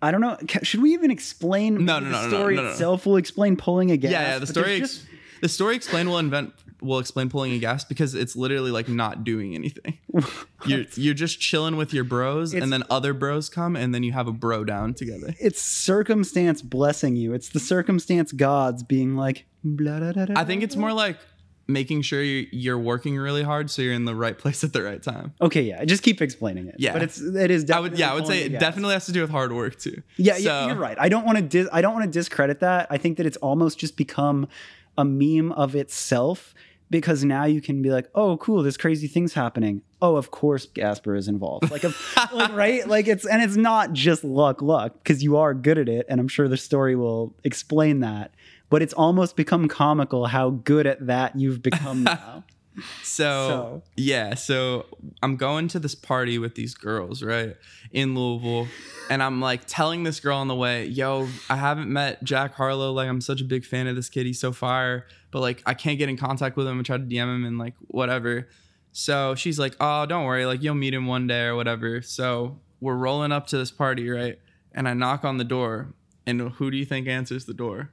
[0.00, 0.36] I don't know.
[0.62, 3.06] Should we even explain No, the no, no, no, story itself?
[3.06, 4.12] Will explain pulling a gas.
[4.12, 4.38] Yeah, yeah.
[4.38, 5.06] The story, ex- just
[5.40, 9.24] the story explain will invent will explain pulling a gas because it's literally like not
[9.24, 9.98] doing anything.
[10.66, 14.02] you're you're just chilling with your bros, It's- and then other bros come, and then
[14.02, 15.34] you have a bro down together.
[15.40, 17.32] it's circumstance blessing you.
[17.32, 19.46] It's the circumstance gods being like.
[19.66, 21.16] Blah, I think it's more like
[21.66, 24.82] making sure you're, you're working really hard so you're in the right place at the
[24.82, 25.32] right time.
[25.40, 25.84] Okay, yeah.
[25.84, 26.76] Just keep explaining it.
[26.78, 26.92] Yeah.
[26.92, 27.70] but it's it is.
[27.70, 28.60] I would yeah, I would say it gas.
[28.60, 30.02] definitely has to do with hard work too.
[30.16, 30.96] Yeah, So- yeah, you're right.
[30.98, 32.86] I don't want to dis- I don't want to discredit that.
[32.90, 34.46] I think that it's almost just become
[34.98, 36.54] a meme of itself
[36.90, 40.66] because now you can be like, "Oh, cool, this crazy thing's happening." Oh, of course
[40.66, 41.70] Gasper is involved.
[41.70, 41.96] Like, of,
[42.32, 42.86] like right?
[42.86, 46.20] Like it's and it's not just luck luck because you are good at it and
[46.20, 48.32] I'm sure the story will explain that.
[48.74, 52.42] But it's almost become comical how good at that you've become now.
[53.04, 53.82] So, So.
[53.94, 54.86] yeah, so
[55.22, 57.54] I'm going to this party with these girls, right,
[57.92, 58.66] in Louisville,
[59.08, 62.90] and I'm like telling this girl on the way, "Yo, I haven't met Jack Harlow.
[62.90, 64.26] Like, I'm such a big fan of this kid.
[64.26, 67.04] He's so fire, but like, I can't get in contact with him and try to
[67.04, 68.48] DM him and like whatever."
[68.90, 70.46] So she's like, "Oh, don't worry.
[70.46, 74.10] Like, you'll meet him one day or whatever." So we're rolling up to this party,
[74.10, 74.40] right,
[74.72, 75.94] and I knock on the door,
[76.26, 77.92] and who do you think answers the door?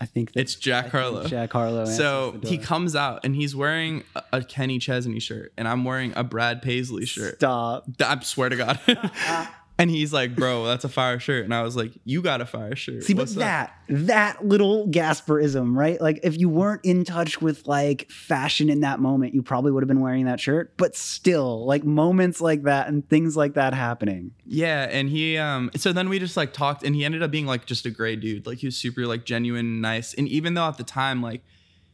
[0.00, 1.26] I think that It's Jack I Harlow.
[1.26, 1.84] Jack Harlow.
[1.84, 6.12] So he comes out and he's wearing a, a Kenny Chesney shirt, and I'm wearing
[6.16, 7.36] a Brad Paisley shirt.
[7.36, 7.86] Stop.
[8.00, 8.80] I swear to God.
[9.78, 12.46] and he's like, "Bro, that's a fire shirt," and I was like, "You got a
[12.46, 16.00] fire shirt." See, but What's up?" that that little Gasperism, right?
[16.00, 19.82] Like, if you weren't in touch with like fashion in that moment, you probably would
[19.82, 20.76] have been wearing that shirt.
[20.76, 24.32] But still, like moments like that and things like that happening.
[24.44, 27.46] Yeah, and he um so then we just like talked and he ended up being
[27.46, 28.46] like just a great dude.
[28.46, 30.12] Like he was super like genuine, nice.
[30.14, 31.42] And even though at the time like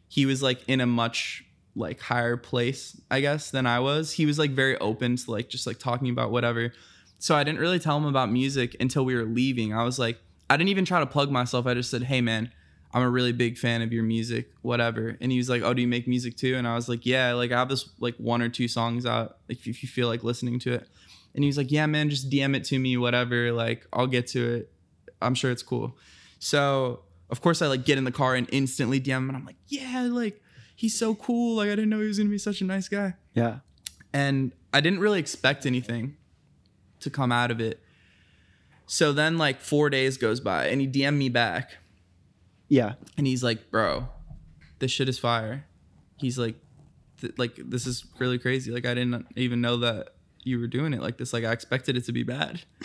[0.08, 1.44] he was like in a much
[1.76, 5.48] like higher place, I guess, than I was, he was like very open to like
[5.48, 6.72] just like talking about whatever.
[7.18, 9.72] So I didn't really tell him about music until we were leaving.
[9.72, 11.66] I was like I didn't even try to plug myself.
[11.66, 12.52] I just said, "Hey man,
[12.92, 15.82] I'm a really big fan of your music, whatever." And he was like, "Oh, do
[15.82, 18.42] you make music too?" And I was like, "Yeah, like I have this like one
[18.42, 20.88] or two songs out if if you feel like listening to it."
[21.34, 23.52] And he was like, "Yeah, man, just DM it to me, whatever.
[23.52, 24.72] Like, I'll get to it.
[25.22, 25.96] I'm sure it's cool."
[26.38, 27.00] So,
[27.30, 29.56] of course, I like get in the car and instantly DM him, and I'm like,
[29.66, 30.42] "Yeah, like
[30.76, 31.56] he's so cool.
[31.56, 33.60] Like, I didn't know he was gonna be such a nice guy." Yeah.
[34.12, 36.16] And I didn't really expect anything
[37.04, 37.80] to come out of it.
[38.86, 41.78] So then, like four days goes by, and he DM'd me back,
[42.68, 42.94] Yeah.
[43.16, 44.08] and he's like, "Bro,
[44.78, 45.64] this shit is fire."
[46.18, 46.56] He's like,
[47.20, 48.70] th- "Like this is really crazy.
[48.70, 50.08] Like I didn't even know that
[50.46, 51.32] you were doing it like this.
[51.32, 52.60] Like I expected it to be bad.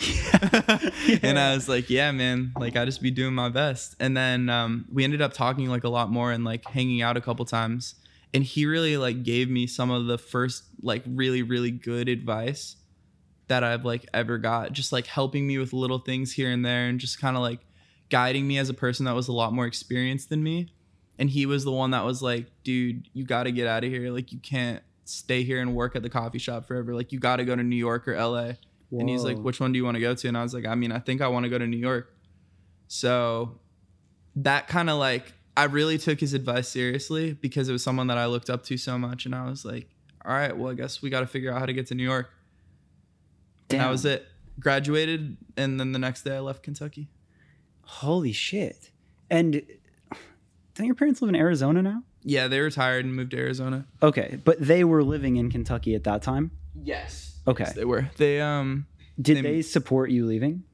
[1.22, 3.96] and I was like, yeah, man, like I just be doing my best.
[4.00, 7.18] And then um, we ended up talking like a lot more and like hanging out
[7.18, 7.96] a couple times.
[8.32, 12.76] And he really like gave me some of the first like really really good advice
[13.50, 14.72] that I've like ever got.
[14.72, 17.60] Just like helping me with little things here and there, and just kind of like
[18.08, 20.72] guiding me as a person that was a lot more experienced than me.
[21.18, 23.90] And he was the one that was like, dude, you got to get out of
[23.90, 24.10] here.
[24.10, 26.94] Like you can't stay here and work at the coffee shop forever.
[26.94, 28.52] Like you got to go to New York or LA.
[28.92, 30.28] And he's like, which one do you want to go to?
[30.28, 32.12] And I was like, I mean, I think I want to go to New York.
[32.88, 33.60] So
[34.36, 38.18] that kind of like, I really took his advice seriously because it was someone that
[38.18, 39.26] I looked up to so much.
[39.26, 39.88] And I was like,
[40.24, 42.02] all right, well, I guess we got to figure out how to get to New
[42.02, 42.30] York.
[43.70, 44.26] And that was it.
[44.58, 45.36] Graduated.
[45.56, 47.08] And then the next day I left Kentucky.
[47.82, 48.90] Holy shit!
[49.30, 49.62] And
[50.74, 52.02] don't your parents live in Arizona now?
[52.22, 53.86] Yeah, they retired and moved to Arizona.
[54.02, 56.50] Okay, but they were living in Kentucky at that time.
[56.74, 57.38] Yes.
[57.46, 57.64] Okay.
[57.64, 58.10] Yes, they were.
[58.16, 58.86] They, um,
[59.20, 60.64] Did They- they, support you leaving?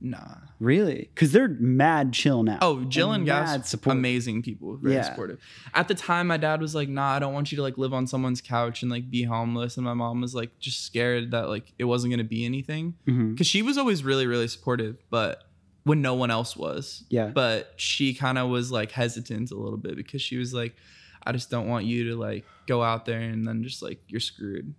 [0.00, 0.36] nah.
[0.62, 1.10] Really?
[1.12, 2.58] Because they're mad chill now.
[2.62, 5.02] Oh, Jill and Gas, amazing people, very Yeah.
[5.02, 5.40] supportive.
[5.74, 7.92] At the time, my dad was like, "Nah, I don't want you to like live
[7.92, 11.48] on someone's couch and like be homeless," and my mom was like, just scared that
[11.48, 13.32] like it wasn't gonna be anything mm-hmm.
[13.32, 15.42] because she was always really, really supportive, but
[15.82, 17.26] when no one else was, Yeah.
[17.26, 20.76] But she kind of was like hesitant a little bit because she was like,
[21.24, 24.20] "I just don't want you to like go out there and then just like you're
[24.20, 24.74] screwed."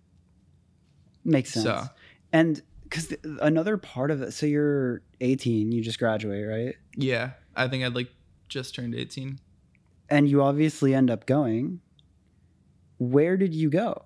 [1.25, 1.65] Makes sense.
[1.65, 1.89] So-
[2.31, 2.61] And
[2.93, 6.75] because another part of it, so you're 18, you just graduate, right?
[6.95, 8.09] Yeah, I think I'd like
[8.49, 9.39] just turned eighteen.
[10.09, 11.79] And you obviously end up going.
[12.99, 14.03] Where did you go?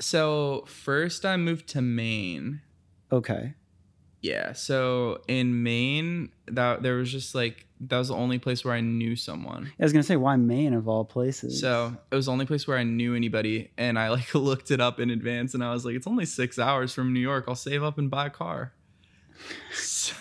[0.00, 2.62] So first, I moved to Maine.
[3.12, 3.54] Okay.
[4.22, 4.52] Yeah.
[4.54, 8.80] So in Maine, that there was just like that was the only place where I
[8.80, 9.70] knew someone.
[9.78, 11.60] I was gonna say, why Maine of all places?
[11.60, 14.80] So it was the only place where I knew anybody, and I like looked it
[14.80, 17.44] up in advance, and I was like, it's only six hours from New York.
[17.46, 18.72] I'll save up and buy a car.
[19.72, 20.14] So,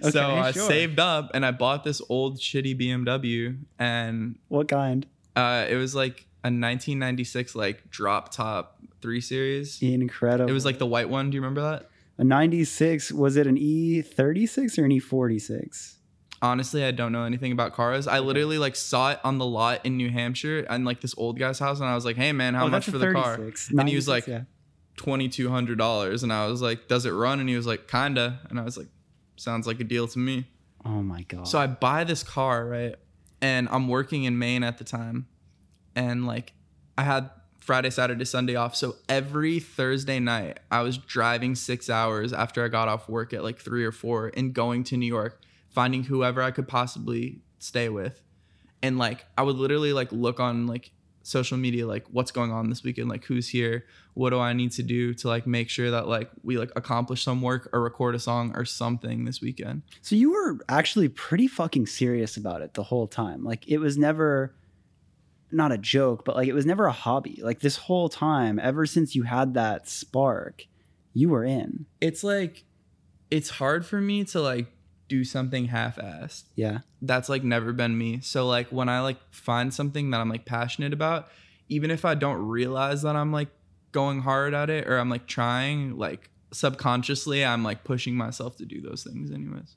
[0.00, 0.68] Okay, so I sure.
[0.68, 5.04] saved up and I bought this old shitty BMW, and what kind?
[5.34, 9.80] uh, it was like a 1996 like drop top three series.
[9.82, 10.48] Incredible.
[10.48, 11.30] It was like the white one.
[11.30, 11.90] Do you remember that?
[12.18, 13.12] A 96.
[13.12, 15.96] Was it an E36 or an E E46?
[16.42, 18.06] Honestly, I don't know anything about cars.
[18.06, 21.38] I literally like saw it on the lot in New Hampshire and like this old
[21.38, 23.70] guy's house, and I was like, "Hey man, how Oh, much for the car?" 36.
[23.70, 24.42] And he was like, yeah.
[24.96, 27.88] twenty two hundred dollars, and I was like, "Does it run?" And he was like,
[27.88, 28.88] "Kinda," and I was like,
[29.36, 30.46] "Sounds like a deal to me."
[30.84, 31.48] oh my god.
[31.48, 32.94] So I buy this car, right?
[33.40, 35.26] And I'm working in Maine at the time.
[35.96, 36.52] And like
[36.98, 37.30] I had
[37.64, 38.76] Friday, Saturday, Sunday off.
[38.76, 43.42] So every Thursday night, I was driving six hours after I got off work at
[43.42, 47.88] like three or four and going to New York, finding whoever I could possibly stay
[47.88, 48.20] with.
[48.82, 50.90] And like I would literally like look on like
[51.22, 54.72] social media, like what's going on this weekend, like who's here, what do I need
[54.72, 58.14] to do to like make sure that like we like accomplish some work or record
[58.14, 59.80] a song or something this weekend.
[60.02, 63.42] So you were actually pretty fucking serious about it the whole time.
[63.42, 64.54] Like it was never
[65.50, 67.40] not a joke, but like it was never a hobby.
[67.42, 70.66] Like this whole time, ever since you had that spark,
[71.12, 71.86] you were in.
[72.00, 72.64] it's like
[73.30, 74.66] it's hard for me to like
[75.08, 76.78] do something half-assed Yeah.
[77.02, 80.44] that's like never been me so like when i like find something that i'm like
[80.46, 81.28] passionate about
[81.68, 83.48] even if i don't realize that i'm like
[83.92, 88.64] going hard at it or i'm like trying like subconsciously i'm like pushing myself to
[88.64, 89.76] do those things anyways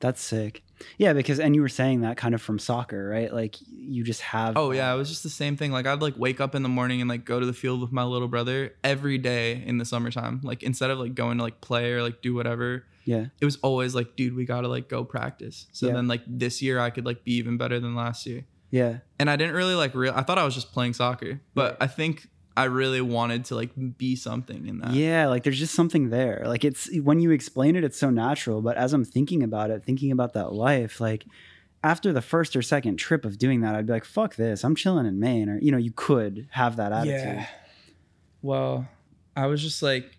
[0.00, 0.62] That's sick.
[0.98, 3.32] Yeah, because and you were saying that kind of from soccer, right?
[3.32, 6.14] Like you just have oh yeah it was just the same thing like i'd like
[6.18, 8.74] wake up in the morning and like go to the field with my little brother
[8.82, 12.20] every day in the summertime like instead of like going to like play or like
[12.20, 13.26] do whatever Yeah.
[13.40, 15.66] it was always like, dude, we gotta like go practice.
[15.70, 15.92] So Yeah.
[15.94, 18.44] then like this year I could like be even better than last year.
[18.72, 18.98] Yeah.
[19.20, 21.76] And I didn't really like real I thought I was just playing soccer, but Right.
[21.82, 24.92] I think I really wanted to like be something in that.
[24.92, 26.44] Yeah, like there's just something there.
[26.46, 28.62] Like it's when you explain it, it's so natural.
[28.62, 31.26] But as I'm thinking about it, thinking about that life, like
[31.84, 34.64] after the first or second trip of doing that, I'd be like, fuck this.
[34.64, 35.48] I'm chilling in Maine.
[35.50, 37.14] Or, you know, you could have that attitude.
[37.20, 37.46] Yeah.
[38.42, 38.88] Well,
[39.36, 40.16] I was just like,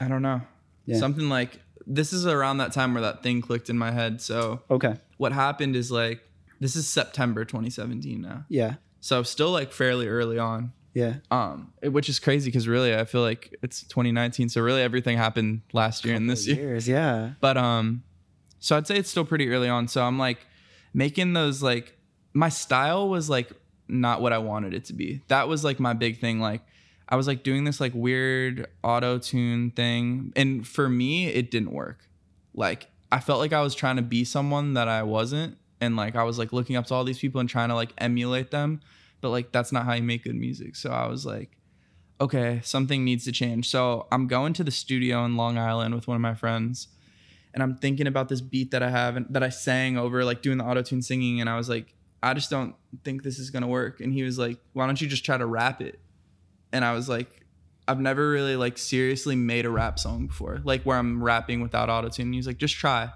[0.00, 0.40] I don't know.
[0.86, 0.98] Yeah.
[0.98, 4.20] Something like this is around that time where that thing clicked in my head.
[4.20, 4.94] So Okay.
[5.18, 6.20] what happened is like
[6.60, 8.44] this is September 2017 now.
[8.48, 8.74] Yeah.
[9.00, 10.72] So still like fairly early on.
[10.96, 11.16] Yeah.
[11.30, 15.18] Um, it- which is crazy because really I feel like it's 2019, so really everything
[15.18, 16.56] happened last year and this year.
[16.56, 16.88] Years.
[16.88, 17.32] Yeah.
[17.40, 18.02] But um,
[18.60, 19.88] so I'd say it's still pretty early on.
[19.88, 20.38] So I'm like
[20.94, 21.98] making those like
[22.32, 23.50] my style was like
[23.88, 25.20] not what I wanted it to be.
[25.28, 26.40] That was like my big thing.
[26.40, 26.62] Like
[27.10, 31.72] I was like doing this like weird auto tune thing, and for me it didn't
[31.72, 32.08] work.
[32.54, 36.16] Like I felt like I was trying to be someone that I wasn't, and like
[36.16, 38.80] I was like looking up to all these people and trying to like emulate them,
[39.20, 40.76] but like that's not how you make good music.
[40.76, 41.56] So I was like,
[42.20, 43.68] okay, something needs to change.
[43.68, 46.88] So I'm going to the studio in Long Island with one of my friends,
[47.52, 50.42] and I'm thinking about this beat that I have and that I sang over, like
[50.42, 52.74] doing the auto tune singing, and I was like, I just don't
[53.04, 54.00] think this is gonna work.
[54.00, 56.00] And he was like, Why don't you just try to rap it?
[56.72, 57.46] And I was like,
[57.88, 61.88] I've never really like seriously made a rap song before, like where I'm rapping without
[61.88, 62.32] auto tune.
[62.32, 63.12] He's like, just try,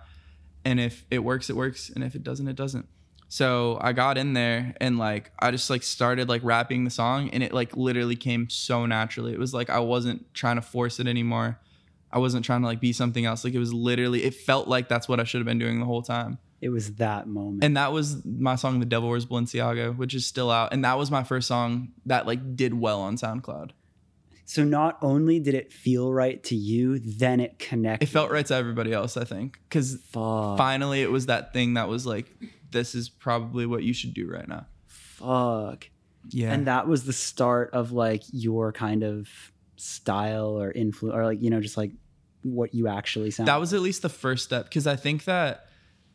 [0.65, 2.87] and if it works, it works, and if it doesn't, it doesn't.
[3.33, 7.31] So I got in there and like I just like started like rapping the song
[7.31, 9.33] and it like literally came so naturally.
[9.33, 11.61] It was like I wasn't trying to force it anymore.
[12.11, 13.45] I wasn't trying to like be something else.
[13.45, 15.87] Like it was literally it felt like that's what I should have been doing the
[15.87, 16.39] whole time.
[16.61, 17.63] It was that moment.
[17.63, 20.73] And that was my song The Devil Wears Balenciaga, which is still out.
[20.73, 23.71] And that was my first song that like did well on SoundCloud.
[24.45, 28.09] so not only did it feel right to you, then it connected.
[28.09, 29.61] It felt right to everybody else, I think.
[29.71, 30.59] Cause Fuck.
[30.59, 32.27] finally it was that thing that was like,
[32.71, 34.67] this is probably what you should do right now.
[34.87, 35.89] Fuck.
[36.31, 36.53] Yeah.
[36.53, 39.29] And that was the start of like your kind of
[39.77, 41.93] style or influence or like, you know, just like
[42.43, 43.49] what you actually sound.
[43.49, 45.67] that was at least the first step because I think that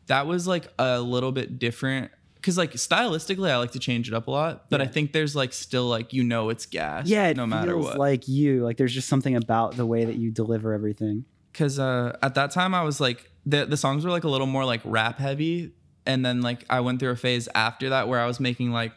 [0.06, 2.10] that was like a little bit different.
[2.34, 5.34] Because like stylistically, I like to change it up a lot, but I think there's
[5.34, 7.98] like still like you know it's gas, yeah, it no matter what.
[7.98, 8.62] like you.
[8.62, 11.24] Like there's just something about the way that you deliver everything.
[11.50, 14.46] Because uh, at that time, I was like the the songs were like a little
[14.46, 15.72] more like rap heavy,
[16.06, 18.92] and then like I went through a phase after that where I was making like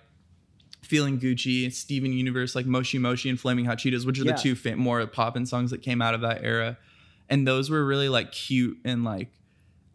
[0.82, 4.34] feeling Gucci, Steven Universe, like Moshi Moshi, and Flaming Hot Cheetos, which are Yeah.
[4.36, 6.78] the two fa- more poppin' songs that came out of that era,
[7.30, 9.30] and those were really like cute and like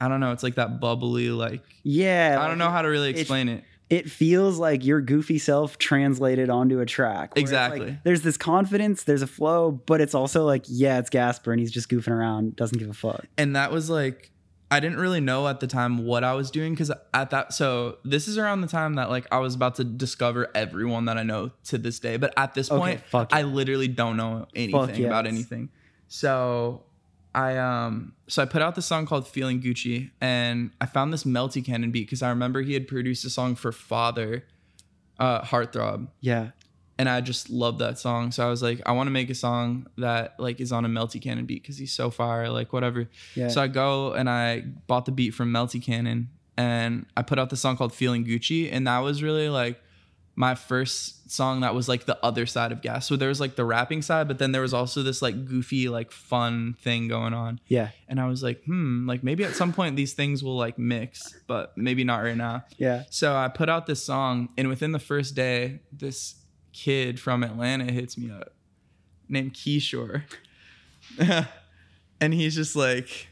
[0.00, 2.34] I don't know, it's like that bubbly like Yeah.
[2.36, 3.64] I like, don't know how to really explain it.
[3.90, 7.30] It feels like your goofy self translated onto a track.
[7.36, 7.98] it's like, Exactly.
[8.02, 11.70] there's this confidence, there's a flow, but it's also like, yeah, it's Gasper and he's
[11.70, 13.26] just goofing around, doesn't give a fuck.
[13.38, 14.30] And that was like
[14.74, 17.98] I didn't really know at the time what I was doing because at that so
[18.04, 21.22] this is around the time that like I was about to discover everyone that I
[21.22, 22.16] know to this day.
[22.16, 23.00] But at this Okay, point,
[23.32, 24.72] I literally don't know anything
[25.06, 25.70] about anything.
[26.08, 26.82] So
[27.34, 31.22] I um so I put out this song called Feeling Gucci and I found this
[31.24, 34.44] Meltycanon beat because I remember he had produced a song for Father,
[35.20, 36.50] uh Heartthrob Yeah.
[36.96, 38.30] And I just love that song.
[38.30, 40.88] So I was like, I want to make a song that like is on a
[40.88, 43.08] Meltycanon beat because he's so fire, like whatever.
[43.34, 43.48] Yeah.
[43.48, 46.26] So I go and I bought the beat from Meltycanon
[46.56, 49.80] and I put out the song called Feeling Gucci, and that was really like
[50.36, 53.06] my first song that was like the other side of gas.
[53.06, 55.88] So there was like the rapping side, but then there was also this like goofy,
[55.88, 57.60] like fun thing going on.
[57.68, 57.90] Yeah.
[58.08, 61.34] And I was like, hmm, like maybe at some point these things will like mix,
[61.46, 62.64] but maybe not right now.
[62.76, 63.04] Yeah.
[63.10, 66.36] So I put out this song, and within the first day, this
[66.74, 68.52] kid from Atlanta hits me up
[69.28, 70.24] named Keyshore.
[72.20, 73.28] and he's just like,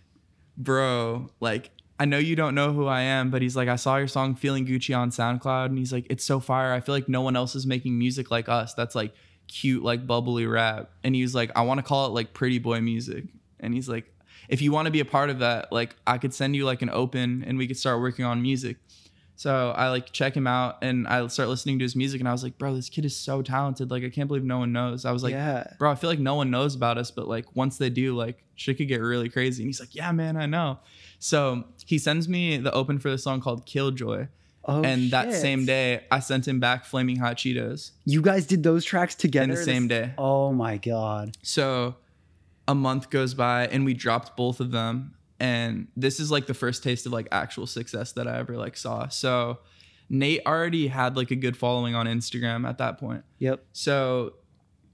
[0.56, 3.96] bro, like, I know you don't know who I am, but he's like, I saw
[3.96, 6.72] your song Feeling Gucci on SoundCloud, and he's like, it's so fire.
[6.72, 8.74] I feel like no one else is making music like us.
[8.74, 9.12] That's like
[9.48, 10.90] cute, like bubbly rap.
[11.04, 13.24] And he's like, I want to call it like pretty boy music.
[13.60, 14.06] And he's like,
[14.48, 16.82] if you want to be a part of that, like I could send you like
[16.82, 18.78] an open and we could start working on music.
[19.36, 22.32] So I like check him out and I start listening to his music and I
[22.32, 23.90] was like, bro, this kid is so talented.
[23.90, 25.04] Like I can't believe no one knows.
[25.04, 25.72] I was like, yeah.
[25.78, 28.44] bro, I feel like no one knows about us, but like once they do, like
[28.54, 29.62] shit could get really crazy.
[29.62, 30.78] And he's like, yeah, man, I know.
[31.18, 34.28] So he sends me the open for the song called Killjoy.
[34.64, 38.62] Oh, and that same day, I sent him back Flaming Hot Cheetos you guys did
[38.62, 40.12] those tracks together in the This- same day.
[40.16, 41.36] Oh my god.
[41.42, 41.96] So
[42.68, 45.14] a month goes by and we dropped both of them.
[45.42, 48.76] And this is like the first taste of like actual success that I ever like
[48.76, 49.08] saw.
[49.08, 49.58] So
[50.08, 53.24] Nate already had like a good following on Instagram at that point.
[53.40, 53.64] Yep.
[53.72, 54.34] So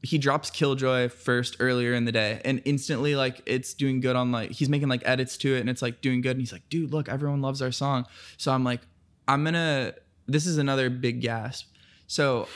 [0.03, 4.33] he drops Killjoy first earlier in the day and instantly like it's doing good on
[4.33, 6.67] like he's making like edits to it and it's like doing good and he's like
[6.71, 8.07] dude look everyone loves our song
[8.37, 8.81] so I'm like
[9.27, 9.95] I'm gonna
[10.27, 11.67] this is another big gasp
[12.07, 12.49] so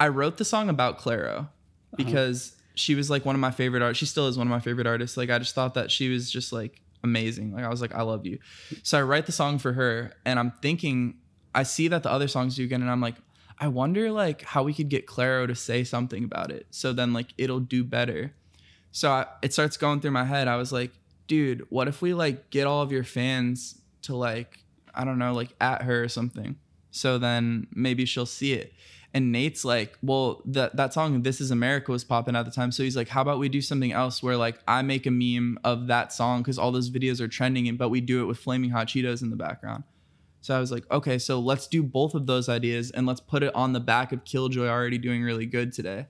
[0.00, 1.48] I wrote the song about Clairo uh-huh.
[1.96, 4.58] because she was like one of my favorite art she still is one of my
[4.58, 7.80] favorite artists like I just thought that she was just like amazing like I was
[7.80, 8.40] like I love you
[8.82, 11.18] so I write the song for her and I'm thinking
[11.54, 13.14] I see that the other songs do good and I'm like
[13.58, 16.66] I wonder like how we could get Clairo to say something about it.
[16.70, 18.34] So then like it'll do better.
[18.90, 20.48] So I, it starts going through my head.
[20.48, 20.92] I was like,
[21.26, 24.58] dude, what if we like get all of your fans to like
[24.94, 26.56] I don't know, like at her or something.
[26.90, 28.72] So then maybe she'll see it.
[29.14, 32.72] And Nate's like, well, that that song "This Is America" was popping at the time.
[32.72, 35.58] So he's like, how about we do something else where like I make a meme
[35.62, 38.38] of that song because all those videos are trending, and but we do it with
[38.38, 39.84] flaming hot Cheetos in the background.
[40.40, 43.42] So I was like, okay, so let's do both of those ideas and let's put
[43.42, 46.06] it on the back of Killjoy already doing really good today.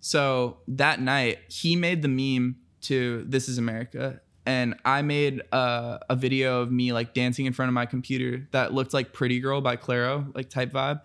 [0.00, 4.20] So that night, he made the meme to This Is America.
[4.44, 8.46] And I made uh, a video of me like dancing in front of my computer
[8.52, 11.00] that looked like Pretty Girl by Clairo, like type vibe.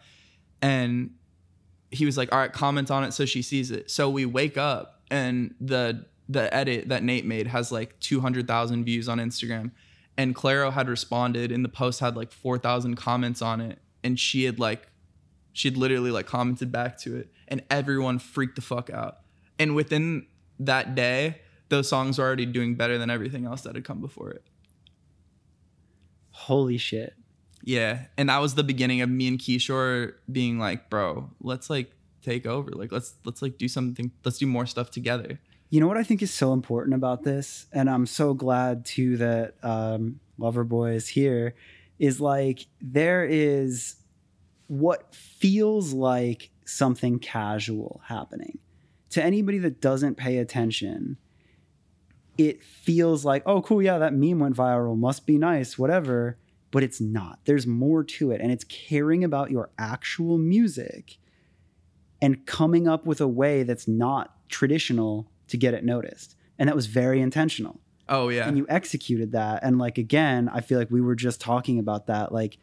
[0.62, 1.12] And
[1.92, 3.92] he was like, all right, comment on it so she sees it.
[3.92, 9.10] So we wake up and the the edit that Nate made has like 200,000 views
[9.10, 9.72] on Instagram.
[10.18, 13.80] And Clairo had responded and the post had like 4,000 comments on it.
[14.04, 14.88] And she had like,
[15.52, 17.30] she had literally like commented back to it.
[17.50, 19.18] And everyone freaked the fuck out.
[19.60, 20.26] And within
[20.60, 24.32] that day, those songs were already doing better than everything else that had come before
[24.32, 24.44] it.
[26.32, 27.14] Holy shit.
[27.64, 28.05] Yeah.
[28.18, 31.91] And that was the beginning of me and Kishore being like, bro, let's like
[32.22, 32.72] take over.
[32.72, 35.39] Like let's let's like do something, let's do more stuff together.
[35.70, 39.16] You know what I think is so important about this, and I'm so glad too
[39.18, 41.55] that um, Loverboy is here.
[41.97, 43.95] Is like there is
[44.68, 48.57] what feels like something casual happening
[49.12, 51.18] to anybody that doesn't pay attention.
[52.38, 56.38] It feels like, oh, cool, yeah, that meme went viral, must be nice, whatever.
[56.72, 57.39] But it's not.
[57.45, 61.17] There's more to it, and it's caring about your actual music
[62.22, 66.36] and coming up with a way that's not traditional to get it noticed.
[66.57, 67.82] And that was very intentional.
[68.07, 68.47] Oh yeah.
[68.47, 69.63] And you executed that.
[69.63, 72.32] And like again, I feel like we were just talking about that.
[72.32, 72.57] Like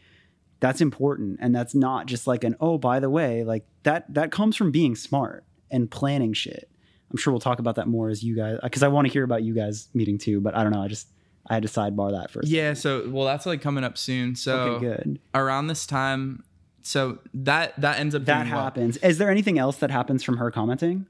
[0.60, 1.38] that's important.
[1.40, 4.70] And that's not just like an, oh, by the way, like that that comes from
[4.70, 6.70] being smart and planning shit.
[7.10, 9.24] I'm sure we'll talk about that more as you guys because I want to hear
[9.24, 10.82] about you guys meeting too, but I don't know.
[10.82, 11.08] I just
[11.48, 12.48] I had to sidebar that first.
[12.48, 14.34] Yeah, so well that's like coming up soon.
[14.36, 15.18] So Okay, good.
[15.34, 16.44] around this time,
[16.82, 18.64] so that that ends up That doing well.
[18.64, 18.96] happens.
[18.98, 21.06] Is there anything else that happens from her commenting?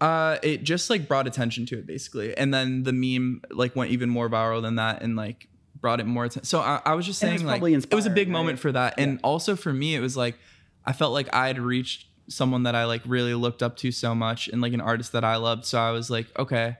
[0.00, 3.90] Uh, it just like brought attention to it basically, and then the meme like went
[3.90, 5.46] even more viral than that, and like
[5.80, 6.44] brought it more attention.
[6.44, 8.32] So I, I was just And it saying was like it was a big inspiring,
[8.32, 10.38] moment for that, and also for me it was like
[10.86, 14.14] I felt like I had reached someone that I like really looked up to so
[14.14, 15.64] much, and like an artist that I loved.
[15.66, 16.76] So I was like, okay,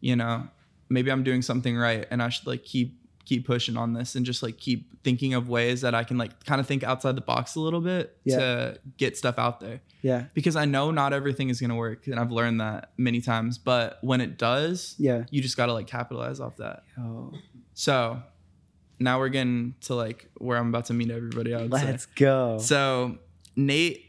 [0.00, 0.48] you know,
[0.88, 4.26] maybe I'm doing something right, and I should like keep keep pushing on this and
[4.26, 7.22] just like keep thinking of ways that I can like kind of think outside the
[7.22, 8.36] box a little bit Yeah.
[8.38, 10.24] to get stuff out there Yeah.
[10.34, 13.56] because I know not everything is gonna work, and I've learned that many times.
[13.56, 15.24] But when it does, Yeah.
[15.30, 16.82] you just gotta like capitalize off that.
[16.98, 17.32] Oh,
[17.72, 18.22] So
[18.98, 21.54] now we're getting to like where I'm about to meet everybody.
[21.54, 22.58] I let's go.
[22.58, 23.16] So
[23.56, 24.03] Nate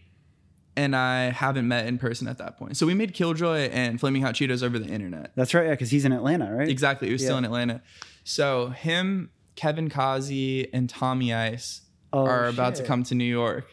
[0.77, 2.77] and I haven't met in person at that point.
[2.77, 5.31] So we made Killjoy and Flaming Hot Cheetos over the internet.
[5.35, 5.65] That's right.
[5.65, 6.67] Yeah, because he's in Atlanta, right?
[6.69, 7.07] Exactly.
[7.07, 7.81] he was still in Atlanta.
[8.23, 11.81] So him, Kevin Kazi, and Tommy Ice
[12.13, 13.65] Oh, are about to come to New York.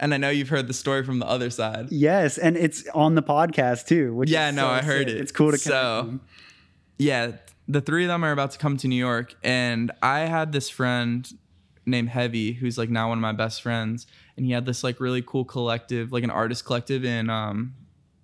[0.00, 1.88] And I know you've heard the story from the other side.
[1.90, 4.14] Yes, and it's on the podcast too.
[4.14, 5.16] Which Yeah, no, so I heard sick.
[5.16, 5.20] it.
[5.20, 5.62] It's cool to come.
[5.62, 6.20] So-
[6.98, 7.32] yeah,
[7.66, 10.68] the three of them are about to come to New York, and I had this
[10.70, 11.28] friend
[11.86, 14.06] named Heavy, who's like now one of my best friends,
[14.38, 17.74] and he had this like really cool collective, like an artist collective in um,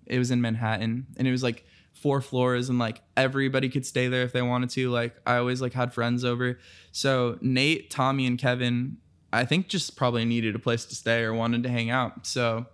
[0.07, 1.63] it was in Manhattan, and it was like
[1.93, 4.89] four floors, and like everybody could stay there if they wanted to.
[4.89, 6.57] Like I always like had friends over,
[6.91, 8.97] so Nate, Tommy, and Kevin,
[9.31, 12.65] I think just probably needed a place to stay or wanted to hang out, so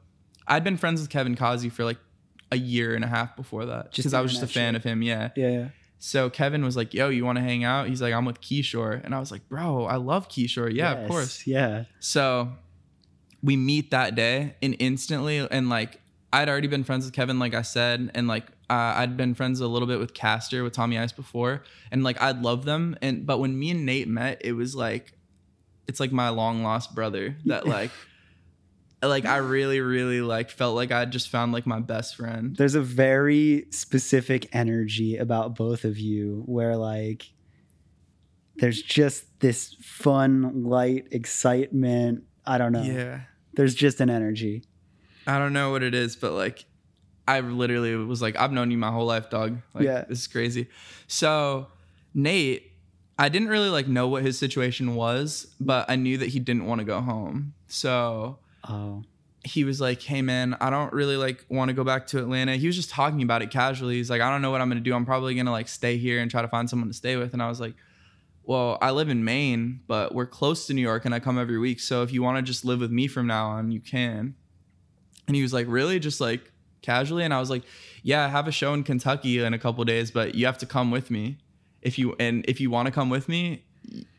[0.48, 1.98] I'd been friends with Kevin Kazi for like
[2.52, 4.82] a year and a half before that, Just because I was just a fan shit.
[4.82, 5.02] of him.
[5.02, 5.30] Yeah.
[5.36, 5.68] Yeah, yeah.
[6.00, 9.02] So Kevin was like, "Yo, you want to hang out?" He's like, "I'm with Keyshore,"
[9.06, 10.74] and I was like, "Bro, I love Keyshore.
[10.74, 11.84] Yeah, of course." Yeah.
[12.00, 12.50] So
[13.44, 16.00] we meet that day, and instantly, and like
[16.34, 19.60] I'd already been friends with Kevin, like I said, and like uh, I'd been friends
[19.60, 23.26] a little bit with Caster, with Tommy Ice before, and like I'd love them, and
[23.26, 25.14] but when me and Nate met, it was like,
[25.88, 27.92] it's like my long lost brother that like.
[29.04, 32.56] Like I really, really like felt like I just found like my best friend.
[32.56, 37.26] There's a very specific energy about both of you where like
[38.58, 42.26] there's just this fun, light excitement.
[42.46, 42.84] I don't know.
[42.84, 43.22] Yeah.
[43.54, 44.64] There's just an energy.
[45.28, 46.66] I don't know what it is, but like
[47.28, 49.58] I literally was like, I've known you my whole life, dog.
[49.74, 50.04] Like Yeah.
[50.08, 50.68] this is crazy.
[51.08, 51.68] So
[52.14, 52.72] Nate,
[53.20, 56.66] I didn't really like know what his situation was, but I knew that he didn't
[56.66, 57.54] want to go home.
[57.68, 59.04] So Oh.
[59.44, 62.56] he was like, Hey man, I don't really like want to go back to Atlanta.
[62.58, 63.96] He was just talking about it casually.
[63.96, 64.94] He's like, I don't know what I'm gonna do.
[64.96, 67.34] I'm probably gonna like stay here and try to find someone to stay with.
[67.34, 67.76] And I was like,
[68.44, 71.60] Well, I live in Maine, but we're close to New York and I come every
[71.60, 71.80] week.
[71.80, 74.36] So if you want to just live with me from now on, you can.
[75.28, 76.00] And he was like, Really?
[76.00, 77.24] Just like casually?
[77.24, 77.64] And I was like,
[78.04, 80.66] Yeah, I have a show in Kentucky in a couple days, but you have to
[80.66, 81.38] come with me.
[81.82, 83.64] If you and if you want to come with me,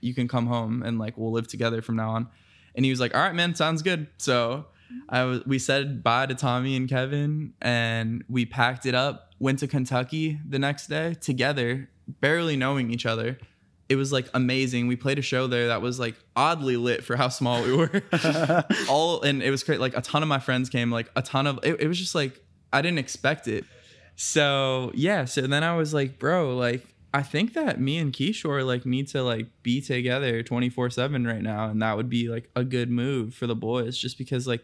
[0.00, 2.28] you can come home and like we'll live together from now on.
[2.74, 4.06] And he was like, All right, man, sounds good.
[4.18, 4.66] So
[5.08, 9.58] I was we said bye to Tommy and Kevin and we packed it up, went
[9.60, 13.38] to Kentucky the next day together, barely knowing each other.
[13.92, 14.86] It was like amazing.
[14.86, 18.02] We played a show there that was like oddly lit for how small we were.
[18.88, 19.80] All and it was great.
[19.80, 22.14] Like a ton of my friends came, like a ton of it, it was just
[22.14, 23.66] like I didn't expect it.
[24.16, 28.64] So yeah, so then I was like, bro, like I think that me and Keyshore
[28.64, 32.64] like need to like be together 24/7 right now and that would be like a
[32.64, 34.62] good move for the boys just because like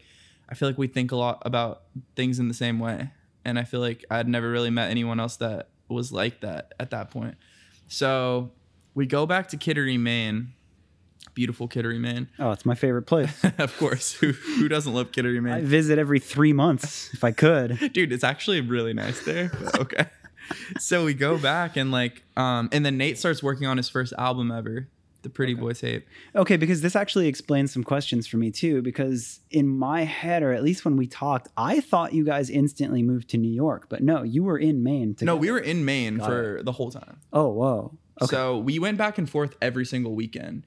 [0.49, 1.83] I feel like we think a lot about
[2.15, 3.11] things in the same way.
[3.45, 6.89] And I feel like I'd never really met anyone else that was like that at
[6.89, 7.37] that point.
[7.87, 8.51] So
[8.93, 10.53] we go back to Kittery, Maine.
[11.33, 12.27] Beautiful Kittery, Maine.
[12.37, 13.43] Oh, it's my favorite place.
[13.57, 14.13] of course.
[14.13, 15.53] Who who doesn't love Kittery, Maine?
[15.53, 17.77] I visit every three months if I could.
[17.93, 19.51] Dude, it's actually really nice there.
[19.79, 20.07] okay.
[20.79, 24.13] so we go back and like um and then Nate starts working on his first
[24.17, 24.87] album ever,
[25.21, 26.07] the Pretty Boy tape.
[26.35, 28.81] Okay, because this actually explains some questions for me too.
[28.81, 33.03] Because in my head, or at least when we talked, I thought you guys instantly
[33.03, 35.15] moved to New York, but no, you were in Maine.
[35.21, 37.19] No, we were in Maine Got for the whole time.
[37.31, 37.93] Oh, whoa.
[38.21, 38.35] Okay.
[38.35, 40.65] So we went back and forth every single weekend.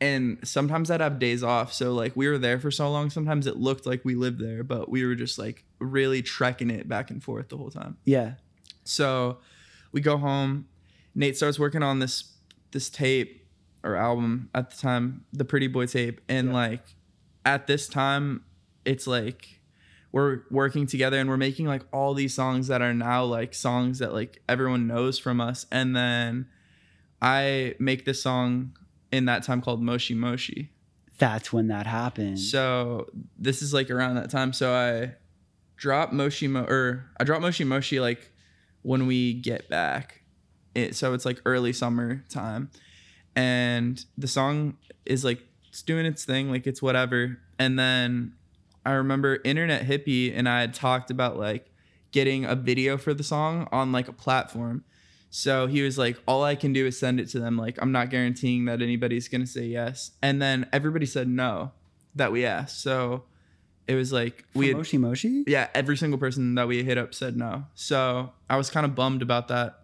[0.00, 1.72] And sometimes I'd have days off.
[1.72, 4.62] So like we were there for so long, sometimes it looked like we lived there,
[4.62, 7.96] but we were just like really trekking it back and forth the whole time.
[8.04, 8.34] yeah.
[8.84, 9.38] So
[9.92, 10.68] we go home.
[11.14, 12.32] Nate starts working on this
[12.72, 13.46] this tape
[13.82, 16.54] or album at the time, the Pretty Boy tape, and Yeah.
[16.54, 16.82] like
[17.44, 18.44] at this time,
[18.84, 19.60] it's like
[20.12, 23.98] we're working together and we're making like all these songs that are now like songs
[23.98, 25.66] that like everyone knows from us.
[25.72, 26.46] And then
[27.20, 28.76] I make this song
[29.12, 30.72] in that time called Moshi Moshi.
[31.18, 32.38] That's when that happened.
[32.38, 33.06] So
[33.38, 34.52] this is like around that time.
[34.52, 35.14] So I
[35.76, 38.32] drop Moshi Mo or I drop Moshi Moshi like
[38.82, 40.22] when we get back.
[40.74, 42.70] It so it's like early summer time.
[43.34, 47.38] And the song is like it's doing its thing, like it's whatever.
[47.58, 48.34] And then
[48.84, 51.70] I remember Internet Hippie and I had talked about like
[52.12, 54.84] getting a video for the song on like a platform.
[55.36, 57.58] So he was like, all I can do is send it to them.
[57.58, 60.12] Like, I'm not guaranteeing that anybody's going to say yes.
[60.22, 61.72] And then everybody said no
[62.14, 62.80] that we asked.
[62.80, 63.24] So
[63.86, 65.44] it was like, we had, Moshi Moshi?
[65.46, 67.64] yeah, every single person that we hit up said no.
[67.74, 69.80] So I was kind of bummed about that.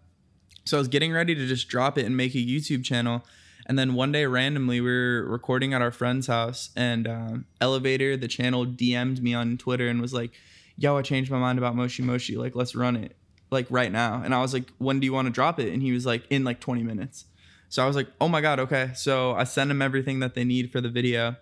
[0.64, 3.22] So I was getting ready to just drop it and make a YouTube channel.
[3.66, 8.16] And then one day, randomly, we were recording at our friend's house, and um, Elevator,
[8.16, 10.30] the channel, DM'd me on Twitter and was like,
[10.78, 12.38] Yo, I changed my mind about Moshi Moshi.
[12.38, 13.14] Like, let's run it,
[13.52, 14.22] like, right now.
[14.24, 15.72] And I was like, When do you want to drop it?
[15.72, 17.26] And he was like, In like 20 minutes.
[17.68, 18.90] So I was like, Oh my God, okay.
[18.94, 21.36] So I sent him everything that they need for the video.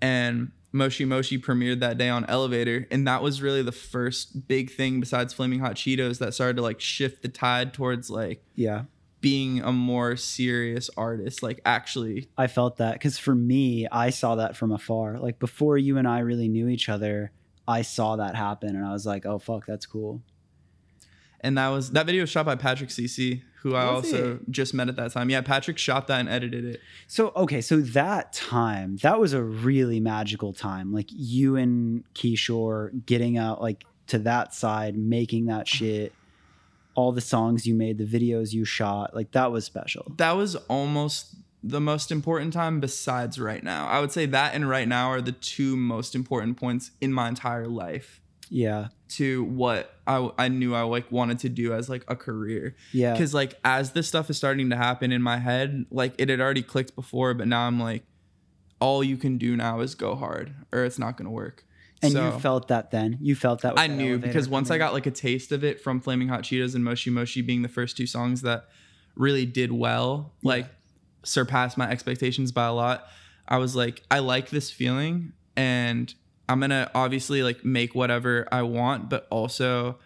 [0.00, 2.86] And Moshi Moshi premiered that day on Elevator.
[2.90, 6.62] And that was really the first big thing besides Flaming Hot Cheetos that started to
[6.62, 8.82] like shift the tide towards like Yeah.
[9.22, 12.28] being a more serious artist, like actually.
[12.36, 15.18] I felt that because for me, I saw that from afar.
[15.18, 17.32] Like before you and I really knew each other,
[17.66, 20.22] I saw that happen and I was like, oh, fuck, that's cool.
[21.40, 24.50] And that was that video was shot by Patrick CC, who I Was also it?
[24.50, 25.28] just met at that time.
[25.30, 26.80] Yeah, Patrick shot that and edited it.
[27.06, 30.92] So, okay, so that time, that was a really magical time.
[30.92, 36.12] Like you and Keyshore getting out like to that side, making that shit,
[36.94, 40.12] all the songs you made, the videos you shot, like that was special.
[40.16, 43.88] That was almost the most important time besides right now.
[43.88, 47.28] I would say that and right now are the two most important points in my
[47.28, 48.20] entire life
[48.50, 48.88] Yeah.
[49.10, 52.74] to what I, I knew I like wanted to do as like a career.
[52.92, 53.12] Yeah.
[53.12, 56.40] because like as this stuff is starting to happen in my head like it had
[56.40, 58.04] already clicked before but now i'm like
[58.80, 61.64] all you can do now is go hard or it's not going to work
[62.02, 63.16] And So, you felt that then.
[63.22, 63.72] You felt that.
[63.74, 66.28] with i that knew because once i got like a taste of it from flaming
[66.28, 68.64] hot cheetos and moshi moshi being the first two songs that
[69.14, 70.48] really did well Yeah.
[70.50, 70.66] like
[71.24, 73.06] surpassed my expectations by a lot
[73.48, 76.14] i was like i like this feeling and
[76.48, 79.98] i'm gonna obviously like make whatever i want but also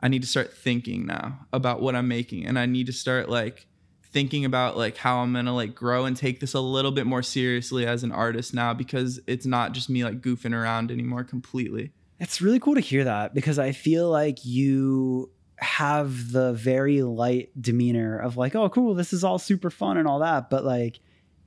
[0.00, 3.28] i need to start thinking now about what i'm making and i need to start
[3.28, 3.66] like
[4.02, 7.22] thinking about like how i'm gonna like grow and take this a little bit more
[7.22, 11.92] seriously as an artist now because it's not just me like goofing around anymore completely
[12.20, 17.50] It's really cool to hear that because I feel like you have the very light
[17.60, 20.48] demeanor of like, oh, cool, this is all super fun and all that.
[20.48, 21.00] But like,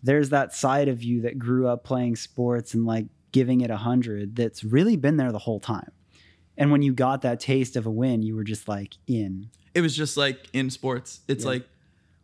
[0.04, 3.78] there's that side of you that grew up playing sports and like giving it a
[3.78, 5.92] hundred that's really been there the whole time.
[6.58, 9.50] And when you got that taste of a win, you were just like in.
[9.76, 11.52] it was just like in sports it's Yeah.
[11.52, 11.68] like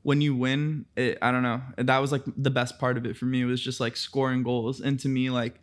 [0.01, 3.15] when you win it, i don't know that was like the best part of it
[3.15, 5.59] for me it was just like scoring goals and to me like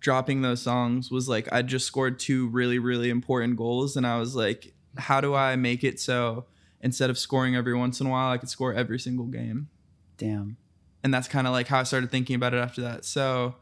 [0.00, 4.18] dropping those songs was like i just scored two really really important goals and i
[4.18, 6.44] was like how do i make it so
[6.80, 9.68] instead of scoring every once in a while i could score every single game
[10.16, 10.56] Damn.
[11.02, 13.04] and that's kind of like how I started thinking about it after that.
[13.04, 13.56] So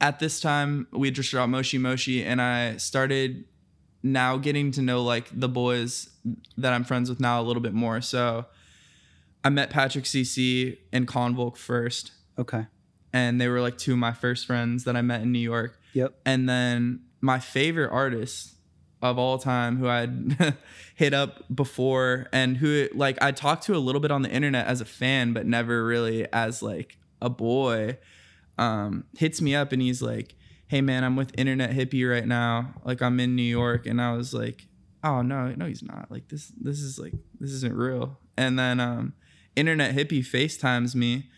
[0.00, 3.44] at this time, we just dropped Moshi Moshi, and I started
[4.02, 6.10] now getting to know like the boys
[6.58, 8.00] that I'm friends with now a little bit more.
[8.00, 8.46] So
[9.44, 12.66] I met Patrick CC and Convolk first, Okay.
[13.12, 15.78] and they were like two of my first friends that I met in New York.
[15.94, 16.14] Yep.
[16.26, 18.54] And then my favorite artist
[19.02, 20.56] of all time who I'd
[20.94, 24.66] hit up before and who like I talked to a little bit on the internet
[24.66, 27.98] as a fan, but never really as like a boy,
[28.58, 30.34] um, hits me up and he's like,
[30.66, 32.74] "Hey man, I'm with Internet Hippie right now.
[32.84, 34.66] Like I'm in New York." And I was like,
[35.04, 36.10] "Oh no, no, he's not.
[36.10, 39.14] Like this, this is like this isn't real." And then um,
[39.54, 41.28] Internet Hippie FaceTimes me,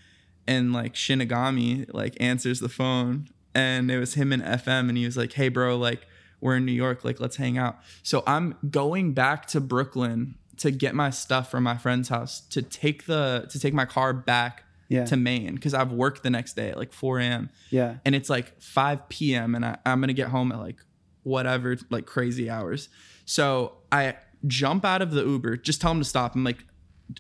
[0.46, 5.04] and like Shinigami like answers the phone, and it was him and FM, and he
[5.04, 6.06] was like, "Hey bro, like."
[6.40, 7.78] We're in New York, like let's hang out.
[8.04, 12.62] So I'm going back to Brooklyn to get my stuff from my friend's house to
[12.62, 15.04] take the to take my car back Yeah.
[15.04, 17.50] to Maine because I've worked the next day at like 4 a.m.
[17.70, 17.96] Yeah.
[18.04, 19.54] and it's like 5 p.m.
[19.54, 20.76] and I, I'm gonna get home at like
[21.24, 22.88] whatever like crazy hours.
[23.26, 24.16] So I
[24.46, 26.34] jump out of the Uber, just tell him to stop.
[26.34, 26.64] I'm like,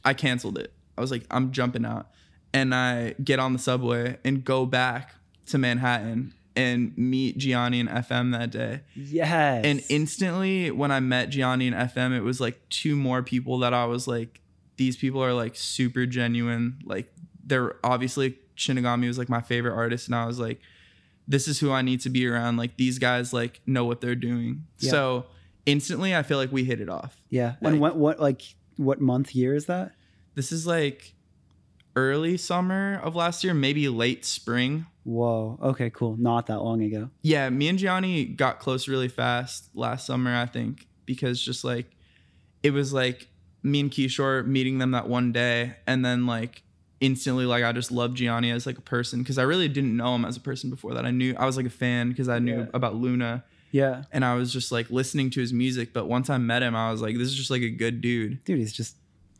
[0.04, 0.72] I canceled it.
[0.96, 2.08] I was like, I'm jumping out,
[2.52, 5.14] and I get on the subway and go back
[5.46, 8.80] to Manhattan and meet Gianni and FM that day.
[8.96, 9.64] Yes.
[9.64, 13.72] And instantly, when I met Gianni and FM, it was like two more people that
[13.72, 14.40] I was like,
[14.76, 16.78] these people are like super genuine.
[16.84, 17.12] Like,
[17.48, 20.60] they're obviously Shinigami was like my favorite artist, and I was like,
[21.26, 22.56] this is who I need to be around.
[22.56, 24.66] Like, these guys like know what they're doing.
[24.78, 24.90] Yeah.
[24.90, 25.26] So
[25.66, 27.20] instantly, I feel like we hit it off.
[27.30, 27.54] yeah.
[27.60, 28.42] and what what like
[28.76, 29.92] what month year is that?
[30.34, 31.14] This is like
[31.96, 34.86] early summer of last year, maybe late spring.
[35.04, 35.58] Whoa.
[35.62, 36.16] Okay, cool.
[36.16, 37.10] Not that long ago.
[37.22, 41.86] Yeah, me and Gianni got close really fast last summer, I think, because just like
[42.62, 43.28] it was like
[43.62, 46.62] me and Kishore meeting them that one day, and then like
[47.00, 50.14] instantly, like I just loved Gianni as like a person because I really didn't know
[50.14, 51.04] him as a person before that.
[51.04, 52.66] I knew I was like a fan because I knew Yeah.
[52.74, 54.04] about Luna, Yeah.
[54.12, 55.92] and I was just like listening to his music.
[55.92, 58.42] But once I met him, I was like, this is just like a good dude.
[58.44, 58.96] Dude, he's just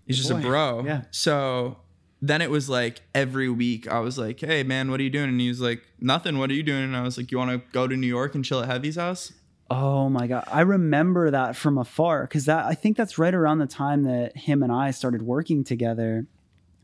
[0.06, 0.38] He's just Boy.
[0.38, 0.84] a bro.
[0.86, 1.02] Yeah.
[1.11, 1.76] So
[2.22, 5.28] then it was like every week I was like, hey man, what are you doing?
[5.28, 6.38] And he was like, nothing.
[6.38, 6.82] What are you doing?
[6.84, 8.96] And I was like, you want to go to New York and chill at Heavy's
[8.96, 9.32] house?
[9.70, 13.59] Oh my god, I remember that from afar because that I think that's right around
[13.59, 16.24] the time that him and I started working together,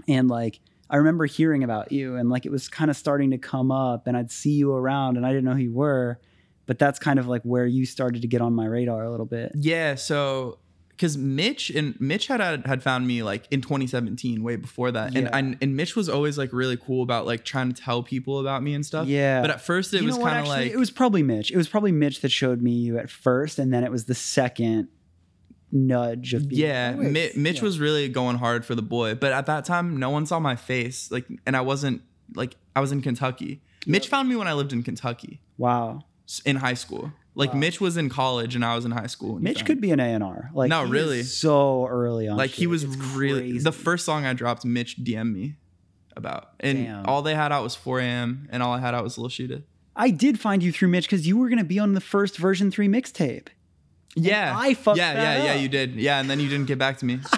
[0.08, 3.38] and like I remember hearing about you and like it was kind of starting to
[3.38, 6.20] come up, and I'd see you around, and I didn't know who you were,
[6.66, 9.26] but that's kind of like where you started to get on my radar a little
[9.26, 9.52] bit.
[9.54, 9.94] Yeah.
[9.96, 10.58] So
[10.90, 15.18] because Mitch and Mitch had had found me like in 2017, way before that, Yeah.
[15.34, 18.38] and I, and Mitch was always like really cool about like trying to tell people
[18.38, 19.08] about me and stuff.
[19.08, 19.40] Yeah.
[19.40, 21.50] But at first it You was kind of like it was probably Mitch.
[21.50, 24.14] It was probably Mitch that showed me you at first, and then it was the
[24.14, 24.88] second
[25.74, 27.02] nudge of being Yeah, "Oh.
[27.02, 27.62] Mi- Mitch Yeah.
[27.62, 30.56] was really going hard for the boy, but at that time, no one saw my
[30.56, 31.10] face.
[31.10, 32.02] Like, and I wasn't
[32.34, 33.60] like I was in Kentucky.
[33.86, 36.04] Mitch found me when I lived in Kentucky wow.
[36.46, 37.12] in high school.
[37.34, 37.58] Like Wow.
[37.58, 39.38] Mitch was in college and I was in high school.
[39.40, 40.50] Mitch could be an A and R.
[40.54, 41.22] Like No, really.
[41.24, 42.36] so early on.
[42.38, 43.58] like he was It's really crazy.
[43.58, 44.64] the first song I dropped.
[44.64, 45.56] Mitch DM'd me
[46.16, 47.06] about, and Damn.
[47.06, 48.48] all they had out was 4 a.m.
[48.52, 49.62] and all I had out was Lil Sheeta.
[49.96, 52.70] I did find you through Mitch because you were gonna be on the first version
[52.70, 53.48] three mixtape.
[54.16, 55.54] Yeah, I fucked Yeah, that yeah, yeah.
[55.54, 55.60] up.
[55.62, 55.94] You did.
[55.96, 57.20] Yeah, and then you didn't get back to me.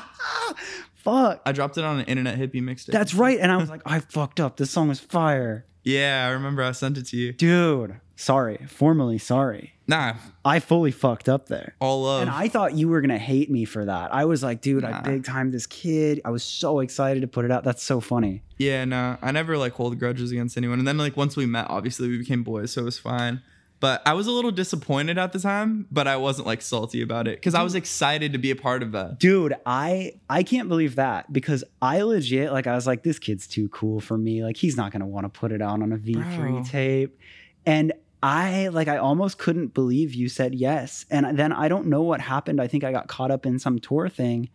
[0.97, 1.41] Fuck.
[1.47, 2.87] I dropped it on an internet hippie mixtape.
[2.93, 3.39] That's right.
[3.39, 4.57] And I was like, I fucked up.
[4.57, 5.65] This song was fire.
[5.85, 6.27] yeah.
[6.29, 7.33] I remember I sent it to you.
[7.33, 8.59] Dude, sorry.
[8.69, 9.75] Formally sorry.
[9.87, 10.15] Nah,
[10.45, 11.77] I fully fucked up there.
[11.81, 12.23] all love.
[12.23, 14.13] And I thought you were gonna hate me for that.
[14.13, 15.03] I was like, dude, I Nah.
[15.03, 16.21] big time this kid.
[16.25, 17.63] I was so excited to put it out.
[17.63, 18.43] That's so funny.
[18.59, 20.81] Yeah, no, I never like hold grudges against anyone.
[20.81, 23.43] And then like once we met, obviously we became boys, so it was fine.
[23.79, 27.29] But I was a little disappointed at the time, but I wasn't like salty about
[27.29, 27.79] it because I was mm.
[27.79, 29.19] excited to be a part of that.
[29.19, 33.47] Dude, I I can't believe that because I legit like I was like this kid's
[33.47, 34.43] too cool for me.
[34.43, 36.65] Like he's not to want to put it out on a V3 Bro.
[36.65, 37.19] tape.
[37.67, 41.05] And I like I almost couldn't believe you said yes.
[41.11, 42.63] And then I don't know what happened.
[42.63, 44.49] I think I got caught up in some tour thing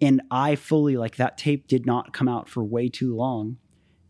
[0.00, 3.56] and I fully like that tape did not come out for way too long.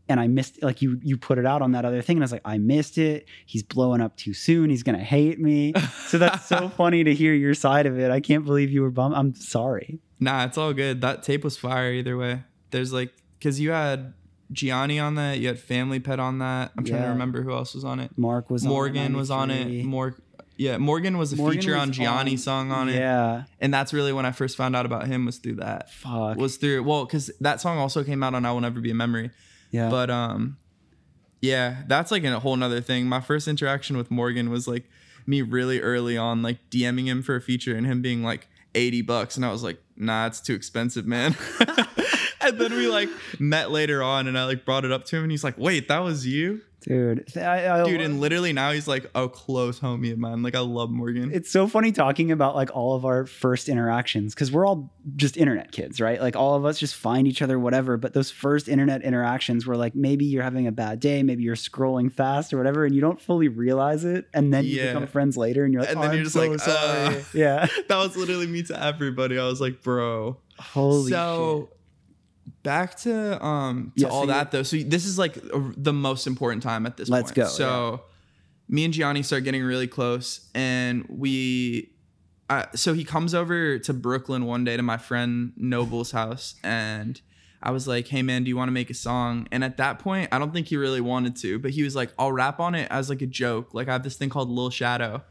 [0.09, 2.26] And I missed like you you put it out on that other thing and I
[2.26, 3.26] was like I missed it.
[3.46, 4.70] He's blowing up too soon.
[4.70, 5.74] He's going to hate me.
[6.06, 8.11] So that's so funny to hear your side of it.
[8.11, 9.14] I can't believe you were bummed.
[9.14, 10.00] I'm sorry.
[10.20, 11.00] Nah, it's all good.
[11.02, 12.42] That tape was fire either way.
[12.70, 14.14] There's like because you had
[14.50, 16.72] Gianni on that, you had Family Pet on that.
[16.76, 18.11] I'm trying to remember who else was on it.
[18.16, 19.84] Mark was on it, Morgan was on it.
[19.84, 20.16] More,
[20.56, 23.44] yeah, Morgan was a Morgan feature was on Gianni's song on it, Yeah.
[23.61, 25.90] and that's really when I first found out about him was through that.
[25.92, 26.38] Fuck.
[26.38, 28.94] Was through well, because that song also came out on "I Will Never Be a
[28.94, 29.30] Memory."
[29.70, 29.90] Yeah.
[29.90, 30.56] But um,
[31.40, 33.06] yeah, that's like a whole nother thing.
[33.06, 34.88] My first interaction with Morgan was like
[35.26, 39.02] me really early on, like DMing him for a feature and him being like eighty
[39.02, 41.36] bucks, and I was like, nah, it's too expensive, man.
[42.49, 45.22] and then we like met later on, and I like brought it up to him,
[45.24, 48.01] and he's like, wait, that was you, dude, I, I, dude.
[48.01, 50.42] And literally now he's like a close homie of mine.
[50.42, 51.30] Like I love Morgan.
[51.32, 55.36] it's so funny talking about like all of our first interactions because we're all just
[55.36, 56.20] internet kids, right?
[56.20, 57.96] Like all of us just find each other, whatever.
[57.96, 61.57] But those first internet interactions were like maybe you're having a bad day, maybe you're
[61.57, 64.92] scrolling fast or whatever, and you don't fully realize it, and then you Yeah.
[64.92, 67.16] become friends later, and you're like, And oh, then I'm you're just so like, sorry.
[67.16, 67.20] uh.
[67.34, 67.66] yeah.
[67.88, 69.38] that was literally me to everybody.
[69.38, 70.38] I was like, bro.
[70.61, 71.70] Holy so
[72.62, 75.72] back to um to Yeah, so all you- that though so this is like a-
[75.76, 78.02] the most important time at this Let's point go, so
[78.68, 81.92] me and Gianni start getting really close, and we.
[82.50, 87.20] Uh, so he comes over to Brooklyn one day to my friend Noble's house, and
[87.62, 89.98] I was like, "Hey man, do you want to make a song?" And at that
[89.98, 92.74] point, I don't think he really wanted to, but he was like, "I'll rap on
[92.74, 93.74] it as like a joke.
[93.74, 95.22] Like I have this thing called Lil Shadow."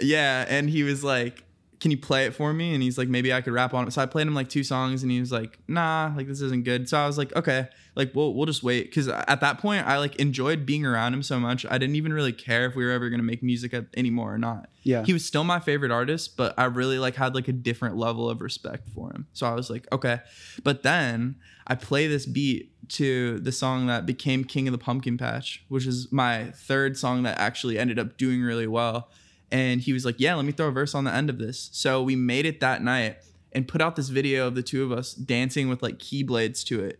[0.00, 1.44] Yeah, and he was like,
[1.80, 3.92] "Can you play it for me?" And he's like, "Maybe I could rap on it."
[3.92, 6.64] So I played him like two songs, and he was like, "Nah, like this isn't
[6.64, 9.86] good." So I was like, "Okay, like we'll we'll just wait." Because at that point,
[9.86, 11.64] I like enjoyed being around him so much.
[11.66, 14.68] I didn't even really care if we were ever gonna make music anymore or not.
[14.82, 15.04] Yeah.
[15.04, 18.28] He was still my favorite artist, but I really like had like a different level
[18.28, 19.26] of respect for him.
[19.32, 20.20] So I was like, okay.
[20.62, 25.16] But then I play this beat to the song that became King of the Pumpkin
[25.16, 29.08] Patch, which is my third song that actually ended up doing really well.
[29.54, 31.70] And he was like, yeah, let me throw a verse on the end of this.
[31.72, 33.18] So we made it that night
[33.52, 36.82] and put out this video of the two of us dancing with like keyblades to
[36.84, 36.98] it.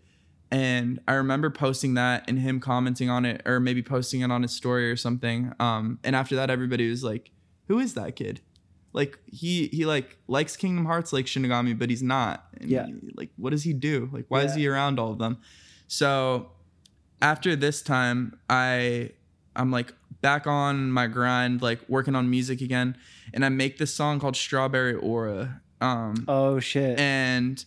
[0.53, 4.43] And I remember posting that and him commenting on it, or maybe posting it on
[4.43, 5.53] his story or something.
[5.59, 7.33] Um, and after that, everybody was like,
[7.67, 8.41] "Who is that kid?"
[8.93, 12.47] Like he he like likes Kingdom Hearts like Shinigami, but he's not.
[12.61, 12.87] And Yeah.
[12.87, 14.09] he- like, what does he do?
[14.13, 15.39] Like, why is he around all of them?
[15.89, 16.53] So
[17.21, 19.11] after this time, I
[19.57, 19.93] I'm like
[20.25, 22.97] back on my grind, like working on music again,
[23.35, 25.61] and I make this song called Strawberry Aura.
[25.83, 26.99] Um, oh shit.
[26.99, 27.63] and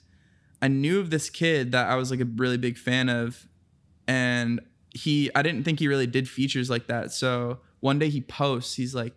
[0.59, 3.47] I knew of this kid that I was like a really big fan of,
[4.07, 7.11] and he I didn't think he really did features like that.
[7.11, 9.13] So one day he posts, he's like,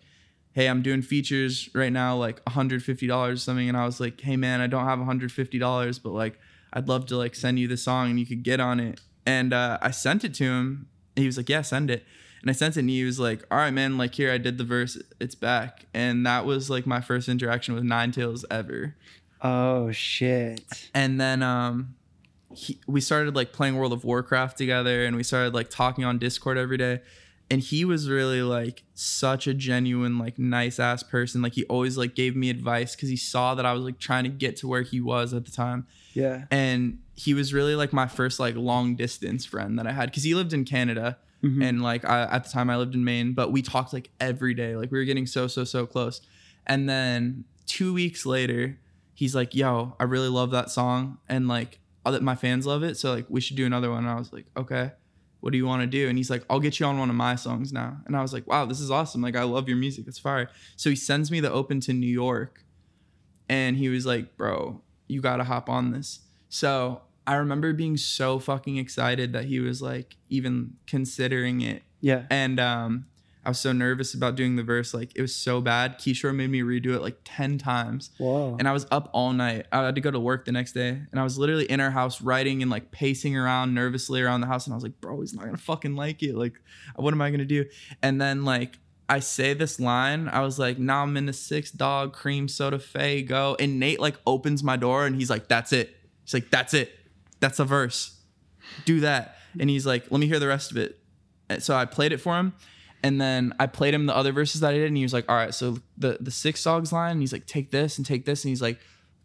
[0.52, 4.36] "Hey, I'm doing features right now, like $150 or something," and I was like, "Hey
[4.36, 6.38] man, I don't have $150, but like
[6.74, 9.54] I'd love to like send you the song and you could get on it." And
[9.54, 10.88] uh, I sent it to him.
[11.16, 12.04] And he was like, "Yeah, send it."
[12.40, 13.98] And I sent it, and he was like, "All right, man.
[13.98, 14.96] Like here, I did the verse.
[15.20, 18.96] It's back." And that was like my first interaction with Nine Tails ever
[19.42, 20.90] oh shit.
[20.92, 21.94] and then um
[22.54, 26.18] he, we started like playing world of warcraft together and we started like talking on
[26.18, 27.00] discord every day
[27.50, 31.96] and he was really like such a genuine like nice ass person like he always
[31.96, 34.68] like gave me advice because he saw that i was like trying to get to
[34.68, 36.44] where he was at the time Yeah.
[36.50, 40.24] and he was really like my first like long distance friend that i had because
[40.24, 41.64] he lived in canada Mhm.
[41.64, 44.52] and like I, at the time i lived in maine but we talked like every
[44.54, 44.76] day.
[44.76, 46.20] Like we were getting so so so close.
[46.66, 48.78] And then two weeks later
[49.14, 52.96] he's like yo i really love that song and like other, my fans love it
[52.96, 54.00] so like we should do another one.
[54.04, 54.92] And i was like okay
[55.40, 56.06] what do you want to do?
[56.08, 57.96] And he's like i'll get you on one of my songs now.
[58.06, 59.22] And i was like wow this is awesome.
[59.22, 60.06] Like i love your music.
[60.06, 60.50] It's fire.
[60.76, 62.64] So he sends me the open to new york
[63.48, 66.20] and he was like bro you gotta hop on this.
[66.50, 72.24] So i remember being so fucking excited that he was like even considering it Yeah.
[72.30, 73.06] and um
[73.44, 76.50] i was so nervous about doing the verse like it was so bad kishore made
[76.50, 78.56] me redo it like 10 times Whoa.
[78.58, 79.66] and I was up all night.
[79.72, 81.90] I had to go to work the next day, and I was literally in our
[81.90, 84.66] house writing and like pacing around nervously around the house.
[84.66, 86.34] And I was like, "Bro, he's not gonna fucking like it.
[86.36, 86.54] Like,
[86.96, 87.64] what am I gonna do?"
[88.02, 91.70] And then like I say this line, I was like, "Now I'm in the six
[91.70, 95.96] dog cream soda Faygo." And Nate like opens my door, and he's like, "That's it."
[96.24, 96.92] He's like, "That's it.
[97.40, 98.20] That's a verse.
[98.84, 100.98] Do that." And he's like, "Let me hear the rest of it."
[101.48, 102.52] And so I played it for him.
[103.02, 105.24] And then I played him the other verses that I did, and he was like,
[105.28, 108.26] "All right, so the the six dogs line." And he's like, "Take this and take
[108.26, 108.78] this," and he's like,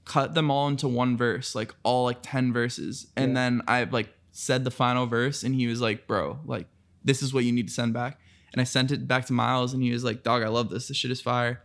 [0.05, 3.35] "Cut them all into one verse, like all like ten verses." And Yeah.
[3.35, 6.67] then I like said the final verse, and he was like, "Bro, like
[7.03, 8.19] this is what you need to send back."
[8.53, 10.87] And I sent it back to Miles, and he was like, "Dog, I love this.
[10.87, 11.61] This shit is fire."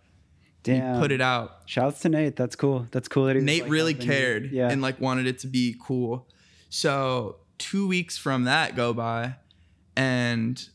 [0.65, 0.97] Damn.
[0.97, 1.63] He put it out.
[1.67, 2.35] Shouts to Nate.
[2.37, 2.87] That's cool.
[2.91, 4.69] That's cool that he Nate like, really cared Yeah.
[4.69, 6.27] and like wanted it to be cool.
[6.71, 9.35] So two weeks from that go by,
[9.97, 10.69] and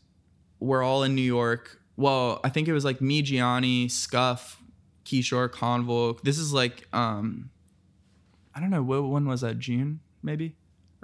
[0.60, 1.80] we're all in New York.
[1.96, 4.62] Well, I think it was like me, Gianni, Scuff,
[5.04, 6.20] Kishore, Convolk.
[6.22, 7.50] This is like um,
[8.54, 9.58] I don't know what when was that?
[9.58, 10.54] June maybe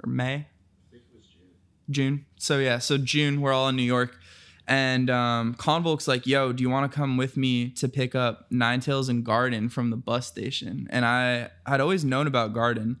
[0.03, 0.33] or May.
[0.33, 0.45] I
[0.91, 1.49] think it was June.
[1.89, 2.25] June.
[2.37, 4.17] So yeah, so June we're all in New York.
[4.65, 8.47] And um, Convolk's like, yo, do you want to come with me to pick up
[8.49, 10.87] Nine Tails and Guardin from the bus station?
[10.89, 12.97] And I had always known about Guardin,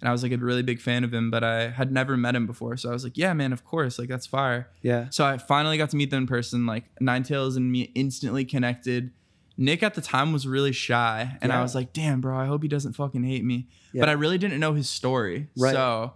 [0.00, 2.34] and I was like a really big fan of him, but I had never met
[2.36, 2.76] him before.
[2.76, 4.68] So I was like, yeah, man, of course, like that's fire.
[4.82, 5.08] Yeah.
[5.10, 6.66] So I finally got to meet them in person.
[6.66, 9.10] Like Nine Tails and me instantly connected.
[9.56, 11.58] Nick at the time was really shy, and Yeah.
[11.58, 13.66] I was like, damn, bro, I hope he doesn't fucking hate me.
[13.92, 14.00] Yeah.
[14.02, 15.48] But I really didn't know his story.
[15.56, 15.72] Right.
[15.72, 16.12] So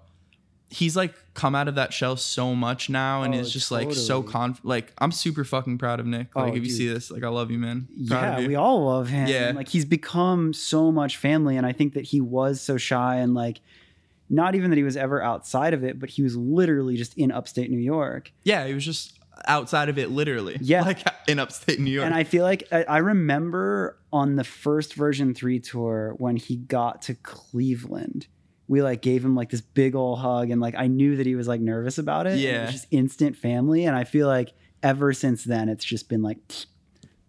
[0.73, 3.93] he's like come out of that shell so much now and Oh, is just like
[3.93, 4.33] so totally.
[4.33, 6.35] conf like I'm super fucking proud of Nick.
[6.35, 7.89] Like Oh, if you see this, like I love you, man.
[8.09, 9.29] Proud Yeah, we all love him.
[9.29, 9.53] Yeah.
[9.55, 11.57] Like he's become so much family.
[11.57, 13.61] And I think that he was so shy and like
[14.31, 17.31] not even that he was ever outside of it, but he was literally just in
[17.31, 18.33] upstate New York.
[18.45, 20.57] yeah, he was just outside of it literally.
[20.61, 20.83] Yeah.
[20.87, 22.07] Like in upstate New York.
[22.07, 26.57] And I feel like I, I remember on the first version three tour when he
[26.57, 28.27] got to Cleveland,
[28.73, 31.35] we like gave him like this big old hug and like I knew that he
[31.35, 32.33] was like nervous about it.
[32.33, 32.62] and It Yeah.
[32.64, 33.85] was just instant family.
[33.85, 36.39] And I feel like ever since then, it's just been like,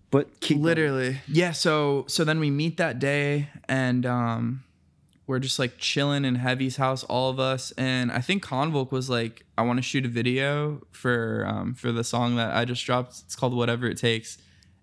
[0.10, 0.64] but keep going.
[0.66, 4.64] literally yeah so so then we meet that day and um
[5.28, 9.10] we're just like chilling in heavy's house all of us and i think convolk was
[9.10, 12.86] like i want to shoot a video for um for the song that i just
[12.86, 14.38] dropped it's called whatever it takes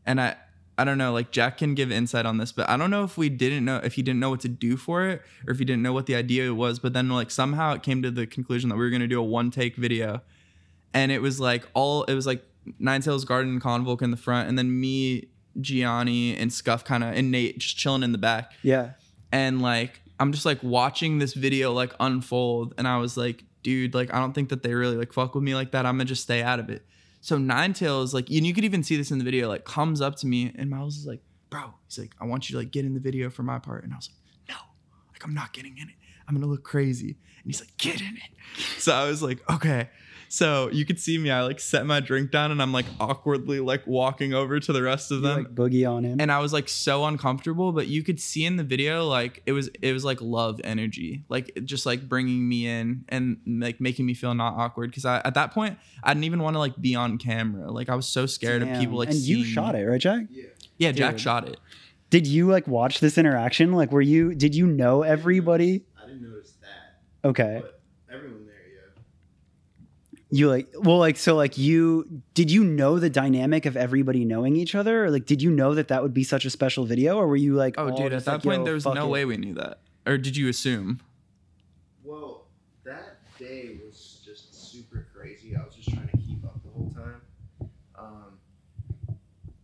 [0.05, 0.35] and i
[0.81, 3.16] i don't know like jack can give insight on this but i don't know if
[3.16, 5.64] we didn't know if he didn't know what to do for it or if he
[5.64, 8.68] didn't know what the idea was but then like somehow it came to the conclusion
[8.68, 10.20] that we were going to do a one take video
[10.93, 12.45] and it was like all it was like
[12.78, 15.28] Nine Tails Guardin and Convolk in the front, and then me,
[15.61, 18.53] Gianni, and Scuff kind of and Nate just chilling in the back.
[18.62, 18.91] Yeah.
[19.33, 23.95] And like I'm just like watching this video like unfold, and I was like, dude,
[23.95, 25.87] like I don't think that they really like fuck with me like that.
[25.87, 26.85] I'm gonna just stay out of it.
[27.21, 30.01] So Nine Tails, like, and you could even see this in the video, like comes
[30.01, 32.71] up to me, and Miles is like, bro, he's like, I want you to like
[32.71, 34.62] get in the video for my part, and I was like, no,
[35.12, 35.95] like I'm not getting in it.
[36.27, 37.16] I'm gonna look crazy.
[37.43, 38.62] And he's like, get in it.
[38.79, 39.91] So I was like, okay.
[40.33, 43.59] So you could see me, I like set my drink down and I'm like awkwardly
[43.59, 45.39] like walking over to the rest of You, them.
[45.39, 46.20] like boogie on him.
[46.20, 49.51] and I was like so uncomfortable, but you could see in the video like it
[49.51, 54.07] was it was like love energy, like just like bringing me in and like making
[54.07, 56.81] me feel not awkward because I at that point I didn't even want to like
[56.81, 59.81] be on camera, like I was so scared of people like and you shot me.
[59.81, 60.26] it, right, Jack?
[60.78, 61.20] Yeah, Jack Dude.
[61.22, 61.59] shot it.
[62.09, 63.72] Did you like watch this interaction?
[63.72, 64.37] Like, were you?
[64.37, 65.83] Did you know everybody?
[66.01, 67.59] I didn't notice that, Okay.
[67.62, 67.80] but everyone there, yeah.
[70.33, 74.55] You like well, like so, like you did you know the dynamic of everybody knowing
[74.57, 77.16] each other, or like did you know that that would be such a special video,
[77.16, 79.11] or were you like, Oh, dude, at that like, point there was no it?
[79.11, 81.01] way we knew that, or did you assume?
[82.05, 82.47] Well,
[82.85, 85.57] that day was just super crazy.
[85.57, 87.20] I was just trying to keep up the whole time.
[87.99, 88.39] Um,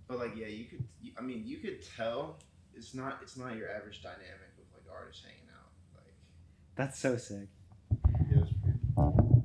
[0.09, 0.83] but like, yeah, you could.
[1.17, 2.39] I mean, you could tell
[2.75, 3.21] it's not.
[3.23, 5.71] It's not your average dynamic of like artists hanging out.
[5.95, 6.12] Like,
[6.75, 7.47] That's so sick.
[8.31, 8.56] yeah, it's pretty.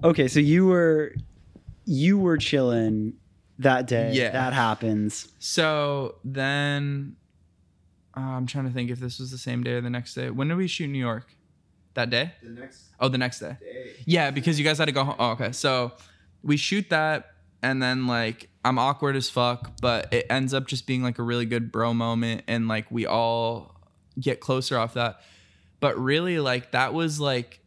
[0.03, 1.13] Okay, so you were
[1.85, 3.13] you were chilling
[3.59, 4.11] that day.
[4.13, 4.31] Yeah.
[4.31, 5.27] that happens.
[5.39, 7.15] So then
[8.17, 10.29] uh, I'm trying to think if this was the same day or the next day.
[10.29, 11.35] When did we shoot New York?
[11.93, 12.33] That day?
[12.41, 13.57] The next Oh, the next day.
[13.59, 13.91] day.
[14.05, 15.15] Yeah, because you guys had to go home.
[15.19, 15.51] Oh, okay.
[15.51, 15.91] So
[16.41, 17.31] we shoot that,
[17.61, 21.23] and then like I'm awkward as fuck, but it ends up just being like a
[21.23, 23.75] really good bro moment, and like we all
[24.19, 25.19] get closer off that.
[25.81, 27.59] But really, like that was like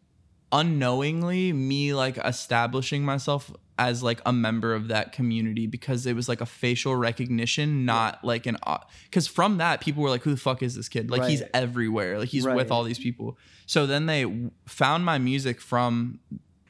[0.55, 6.29] unknowingly me like establishing myself as like a member of that community because it was
[6.29, 8.57] like a facial recognition, not like an
[9.05, 11.11] because from that people were like, "Who the fuck is this kid?
[11.11, 12.19] Like he's everywhere.
[12.21, 12.55] Like he's Right.
[12.55, 13.37] with all these people."
[13.67, 16.21] So then they w- found my music from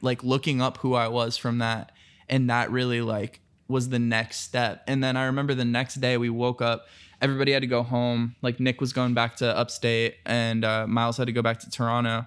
[0.01, 1.91] like looking up who I was from that,
[2.27, 4.83] and that really like was the next step.
[4.87, 6.87] And then I remember the next day we woke up.
[7.21, 8.35] Everybody had to go home.
[8.41, 11.69] Like Nick was going back to upstate, and uh, Miles had to go back to
[11.69, 12.25] Toronto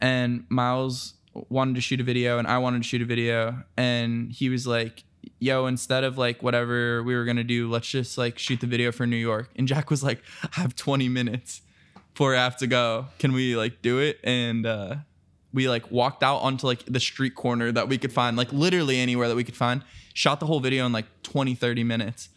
[0.00, 1.14] and Miles
[1.48, 4.66] wanted to shoot a video and I wanted to shoot a video and he was
[4.66, 5.04] like
[5.38, 8.66] yo instead of like whatever we were going to do let's just like shoot the
[8.66, 9.50] video for New York.
[9.56, 11.62] And Jack was like I have 20 minutes
[12.12, 13.06] before I have to go.
[13.18, 14.18] Can we like do it?
[14.24, 14.96] And uh
[15.52, 18.98] we like walked out onto like the street corner that we could find like literally
[18.98, 19.82] anywhere that we could find
[20.14, 22.28] shot the whole video in like 20 30 minutes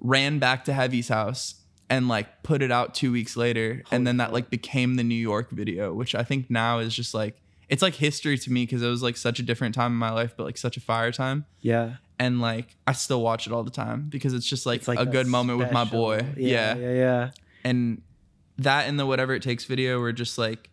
[0.00, 1.59] ran back to Heavy's house
[1.90, 3.82] and like put it out two weeks later.
[3.90, 7.12] and then that like became the New York video, which I think now is just
[7.12, 7.36] like,
[7.68, 10.10] it's like history to me because it was like such a different time in my
[10.12, 11.44] life, but like such a fire time.
[11.60, 14.88] Yeah, And like, I still watch it all the time because it's just like, it's
[14.88, 16.24] like a good moment with my boy.
[16.36, 16.76] Yeah, Yeah.
[16.76, 17.30] yeah, yeah.
[17.64, 18.02] And
[18.58, 20.70] that and the whatever it takes video were just like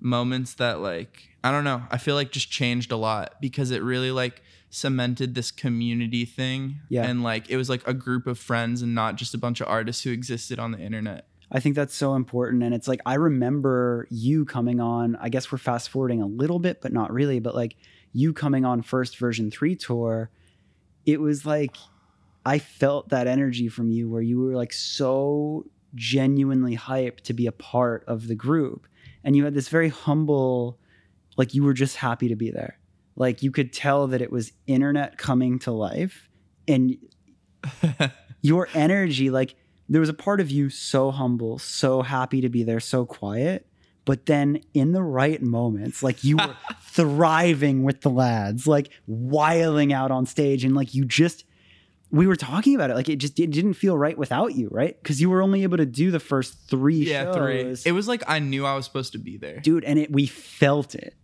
[0.00, 3.82] moments that like, I don't know, I feel like just changed a lot because it
[3.82, 6.76] really like cemented this community thing.
[6.88, 7.04] Yeah.
[7.04, 9.68] And like, it was like a group of friends and not just a bunch of
[9.68, 11.26] artists who existed on the internet.
[11.50, 12.62] I think that's so important.
[12.62, 16.58] And it's like, I remember you coming on, I guess we're fast forwarding a little
[16.58, 17.76] bit, but not really, but like
[18.12, 20.30] you coming on first version three tour,
[21.06, 21.76] it was like,
[22.44, 25.64] I felt that energy from you where you were like so
[25.94, 28.86] genuinely hyped to be a part of the group.
[29.24, 30.78] And you had this very humble,
[31.38, 32.77] like you were just happy to be there.
[33.18, 36.28] Like you could tell that it was internet coming to life
[36.68, 36.96] and
[38.42, 39.56] your energy, like
[39.88, 43.66] there was a part of you so humble, so happy to be there, so quiet.
[44.04, 49.92] But then in the right moments, like you were thriving with the lads, like wiling
[49.92, 50.64] out on stage.
[50.64, 51.44] And like you just,
[52.10, 52.94] we were talking about it.
[52.94, 54.96] Like it just it didn't feel right without you, right?
[55.02, 57.36] Because you were only able to do the first three yeah, shows.
[57.82, 57.90] three.
[57.90, 59.58] It was like I knew I was supposed to be there.
[59.58, 61.14] Dude, and it we felt it.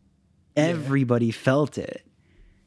[0.57, 2.03] Everybody felt it.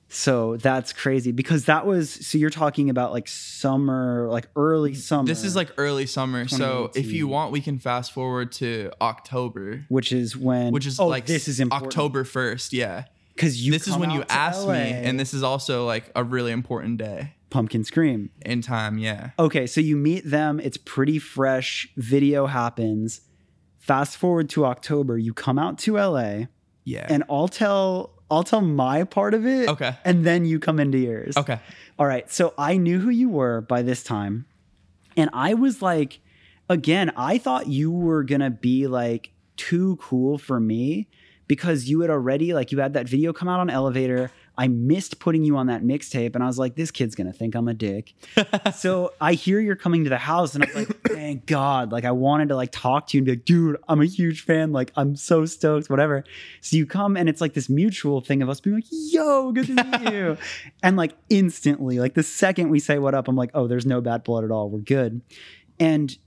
[0.10, 5.00] So that's crazy because that was so you're talking about like summer, like early mm-hmm.
[5.00, 5.28] summer.
[5.28, 6.48] This is like early summer.
[6.48, 11.00] So if you want, we can fast forward to October, which is when which is
[11.00, 12.72] oh, like this is important October 1st.
[12.72, 13.04] Yeah.
[13.36, 14.74] because you this is when you asked LA.
[14.74, 17.34] me, and this is also like a really important day.
[17.50, 18.30] Pumpkin Scream.
[18.46, 18.98] in time.
[18.98, 19.32] Yeah.
[19.40, 20.60] Okay, so you meet them.
[20.60, 21.88] It's pretty fresh.
[21.96, 23.22] Video happens.
[23.78, 25.18] Fast forward to October.
[25.18, 26.46] You come out to LA,
[26.88, 27.06] Yeah.
[27.10, 29.68] and I'll tell I'll tell my part of it.
[29.68, 29.96] Okay.
[30.06, 31.36] and then you come into yours.
[31.36, 31.60] okay.
[32.00, 32.30] All right.
[32.32, 34.46] So I knew who you were by this time.
[35.18, 36.20] And I was like,
[36.70, 41.08] again, I thought you were going to be like too cool for me
[41.48, 44.32] because you had already, like, you had that video come out on Elevator.
[44.58, 46.34] I missed putting you on that mixtape.
[46.34, 48.14] And I was like, this kid's going to think I'm a dick.
[48.76, 50.55] so I hear you're coming to the house.
[50.55, 51.91] And I'm like, thank God.
[51.91, 54.41] Like, I wanted to like talk to you and be like, dude, I'm a huge
[54.41, 54.72] fan.
[54.72, 56.24] Like, I'm so stoked, whatever.
[56.62, 59.68] So you come and it's like this mutual thing of us being like, yo, good
[59.68, 60.38] to meet you.
[60.84, 64.01] and like instantly, like the second we say what up, I'm like, oh, there's no
[64.01, 64.70] bad blood at all.
[64.70, 65.22] We're good.
[65.80, 66.18] And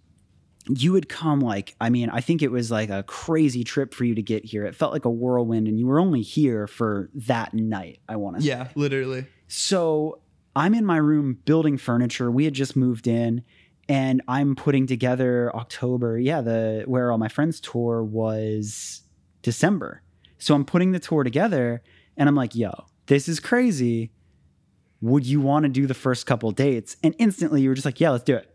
[0.77, 4.05] you would come like, I mean, I think it was like a crazy trip for
[4.05, 4.65] you to get here.
[4.65, 8.37] It felt like a whirlwind, and you were only here for that night, I want
[8.37, 8.49] to say.
[8.49, 8.69] Yeah.
[8.75, 9.27] Literally.
[9.49, 10.21] So
[10.55, 12.31] I'm in my room building furniture.
[12.31, 13.43] We had just moved in
[13.89, 16.19] and I'm putting together October.
[16.19, 19.03] Yeah, the Where All My Friends tour was
[19.43, 20.03] December.
[20.39, 21.83] So I'm putting the tour together
[22.17, 22.71] and I'm like, yo,
[23.07, 24.13] this is crazy.
[25.01, 26.97] Would you want to do the first couple dates?
[27.03, 28.50] And instantly you were just like, yeah, let's do it.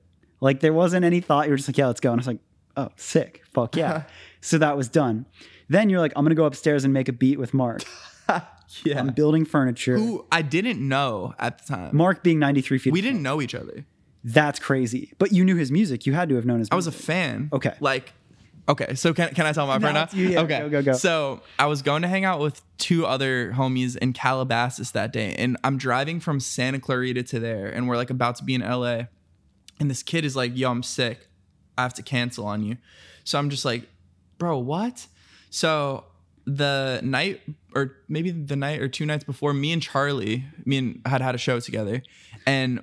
[0.45, 1.47] Like there wasn't any thought.
[1.47, 2.11] You were just like, yeah, let's go.
[2.11, 2.39] And I was like,
[2.77, 3.41] oh, sick.
[3.51, 4.03] Fuck yeah.
[4.41, 5.25] so that was done.
[5.69, 7.83] Then you're like, I'm going to go upstairs and make a beat with Mark.
[8.83, 8.99] Yeah.
[8.99, 9.95] I'm building furniture.
[9.95, 11.95] Who I didn't know at the time.
[11.95, 12.91] Mark being 93 feet.
[12.91, 13.85] we didn't know each other.
[14.23, 15.13] That's crazy.
[15.17, 16.05] But you knew his music.
[16.05, 17.49] You had to have known his I was a fan.
[17.53, 17.75] Okay.
[17.79, 18.11] Like,
[18.67, 18.95] okay.
[18.95, 20.07] So can, can I tell my friend now?
[20.11, 20.41] you, yeah.
[20.41, 20.59] okay.
[20.59, 20.93] Go, go, go.
[20.93, 25.35] So I was going to hang out with two other homies in Calabasas that day,
[25.35, 28.61] and I'm driving from Santa Clarita to there, and we're like about to be in
[28.61, 29.03] LA,
[29.80, 31.28] and this kid is like, "Yo, I'm sick.
[31.78, 32.78] I have to cancel on you."
[33.23, 33.88] So I'm just like,
[34.38, 35.07] "Bro, what?"
[35.49, 36.05] So
[36.47, 37.41] the night
[37.73, 41.34] or maybe the night or two nights before me and charlie me and had had
[41.34, 42.03] a show together
[42.45, 42.80] and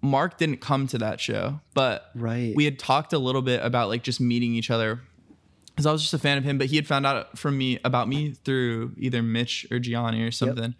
[0.00, 2.54] mark didn't come to that show but Right.
[2.56, 5.02] we had talked a little bit about like just meeting each other
[5.66, 7.78] because i was just a fan of him but he had found out from me
[7.84, 10.74] about me through either mitch or gianni or something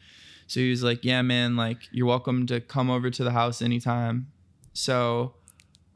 [0.46, 3.60] so he was like yeah man like you're welcome to come over to the house
[3.60, 4.26] anytime
[4.72, 5.34] so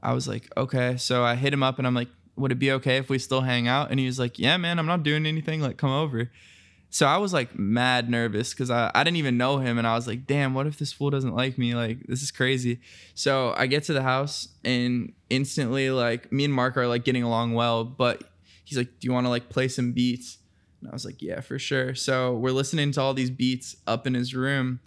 [0.03, 0.97] I was like, okay.
[0.97, 3.41] So I hit him up and I'm like, would it be okay if we still
[3.41, 3.91] hang out?
[3.91, 5.61] And he was like, yeah, man, I'm not doing anything.
[5.61, 6.31] Like, come over.
[6.91, 9.79] So I was like mad nervous because I, I didn't even know him.
[9.79, 11.75] And I was like, damn, what if this fool doesn't like me?
[11.75, 12.81] Like, this is crazy.
[13.15, 17.23] So I get to the house and instantly, like, me and Mark are like getting
[17.23, 17.85] along well.
[17.85, 18.25] But
[18.65, 20.39] he's like, do you want to like play some beats?
[20.81, 21.95] And I was like, yeah, for sure.
[21.95, 24.81] So we're listening to all these beats up in his room.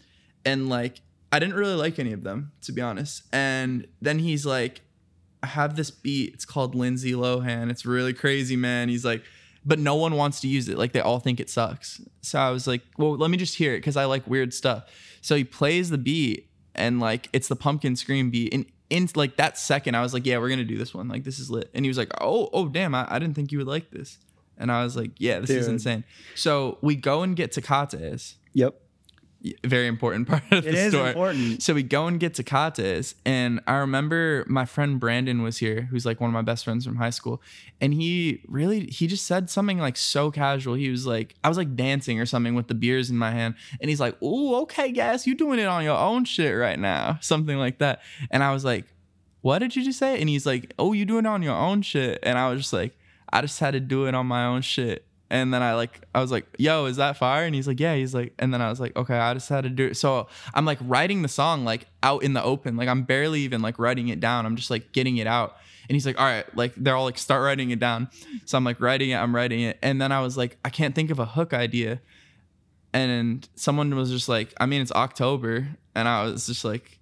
[0.45, 1.01] And like,
[1.32, 3.24] I didn't really like any of them, to be honest.
[3.34, 4.82] And then he's like,
[5.43, 6.33] have this beat.
[6.33, 7.69] It's called Lindsay Lohan.
[7.69, 8.89] It's really crazy, man.
[8.89, 9.23] He's like,
[9.65, 10.77] but no one wants to use it.
[10.77, 12.01] Like they all think it sucks.
[12.21, 14.85] So I was like, well, let me just hear it because I like weird stuff.
[15.21, 18.53] So he plays the beat and like it's the pumpkin scream beat.
[18.53, 21.07] And in like that second, I was like, yeah, we're gonna do this one.
[21.07, 21.69] Like this is lit.
[21.73, 24.17] And he was like, oh, oh, damn, I, I didn't think you would like this.
[24.57, 26.03] And I was like, yeah, this is insane.
[26.35, 28.35] So we go and get Tecates.
[28.53, 28.75] Yep.
[29.65, 31.07] Very important part of It the is story.
[31.09, 31.63] important.
[31.63, 36.05] So we go and get Tecates, and I remember my friend Brandon was here, who's
[36.05, 37.41] like one of my best friends from high school,
[37.79, 40.73] and he really he just said something like so casual.
[40.73, 43.55] He was like, I was like dancing or something with the beers in my hand,
[43.79, 47.17] and he's like, "Oh, okay, guys, you doing it on your own shit right now,"
[47.21, 48.85] something like that, and I was like,
[49.39, 51.81] "What did you just say?" And he's like, "Oh, you doing it on your own
[51.81, 52.97] shit," and I was just like,
[53.31, 56.21] "I just had to do it on my own shit." And then I like I
[56.21, 58.69] was like, "Yo, is that fire?" And he's like, "Yeah." He's like, and then I
[58.69, 61.65] was like, "Okay, I just had to do it." So I'm like writing the song
[61.65, 64.45] like out in the open, like I'm barely even like writing it down.
[64.45, 65.55] I'm just like getting it out.
[65.88, 68.09] And he's like, "All right," like they're all like, "Start writing it down."
[68.45, 70.95] So I'm like writing it, I'm writing it, and then I was like, I can't
[70.95, 72.01] think of a hook idea.
[72.91, 76.99] And someone was just like, I mean, it's October, and I was just like,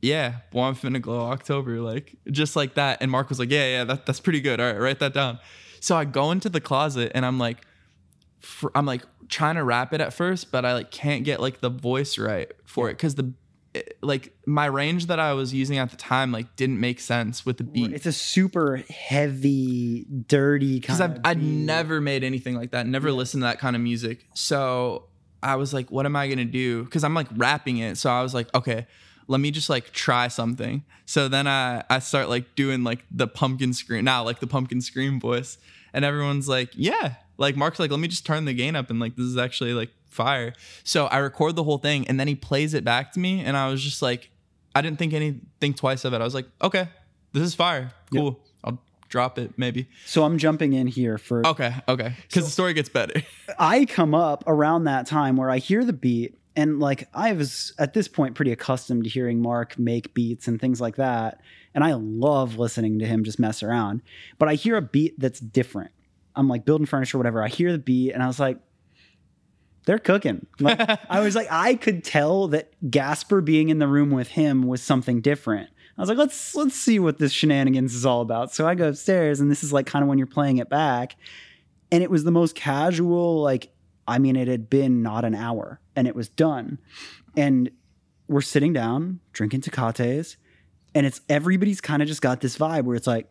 [0.00, 2.98] yeah, well, I'm finna glow October, like just like that.
[3.00, 4.60] And Mark was like, yeah, yeah, that, that's pretty good.
[4.60, 5.40] All right, write that down.
[5.80, 7.58] So I go into the closet and I'm like,
[8.40, 11.60] fr- I'm like trying to rap it at first, but I like can't get like
[11.60, 13.32] the voice right for it because the
[13.74, 17.44] it- like my range that I was using at the time like didn't make sense
[17.44, 17.92] with the beat.
[17.92, 23.12] It's a super heavy, dirty kind because I've I'd never made anything like that, never
[23.12, 24.26] listened to that kind of music.
[24.34, 25.04] So
[25.42, 26.84] I was like, what am I gonna do?
[26.84, 27.96] Because I'm like rapping it.
[27.98, 28.86] So I was like, okay,
[29.28, 30.82] let me just like try something.
[31.06, 34.80] So then I I start like doing like the pumpkin scream now, like the pumpkin
[34.80, 35.58] scream voice,
[35.92, 37.14] and everyone's like, yeah.
[37.36, 39.72] Like Mark's like, let me just turn the gain up and like this is actually
[39.72, 40.54] like fire.
[40.82, 43.56] So I record the whole thing and then he plays it back to me, and
[43.56, 44.30] I was just like,
[44.74, 46.20] I didn't think anything twice of it.
[46.20, 46.88] I was like, okay,
[47.32, 47.92] this is fire.
[48.12, 48.40] Cool.
[48.64, 49.88] I'll drop it maybe.
[50.06, 52.14] So I'm jumping in here for Okay, okay.
[52.22, 53.22] Because the story gets better.
[53.58, 57.72] I come up around that time where I hear the beat And like I was
[57.78, 61.40] at this point pretty accustomed to hearing Mark make beats and things like that.
[61.72, 64.02] And I love listening to him just mess around.
[64.40, 65.92] But I hear a beat that's different.
[66.34, 67.44] I'm like building furniture, whatever.
[67.44, 68.58] I hear the beat and I was like,
[69.86, 70.48] they're cooking.
[70.58, 74.64] Like, I was like, I could tell that Gasper being in the room with him
[74.64, 75.70] was something different.
[75.96, 78.52] I was like, let's let's see what this shenanigans is all about.
[78.52, 81.14] So I go upstairs, and this is like kind of when you're playing it back,
[81.92, 83.42] and it was the most casual.
[83.42, 83.72] Like,
[84.08, 86.78] I mean, it had been not an hour, and it was done,
[87.36, 87.70] and
[88.26, 90.36] we're sitting down drinking tecates,
[90.94, 93.28] and it's everybody's kind of just got this vibe where it's like,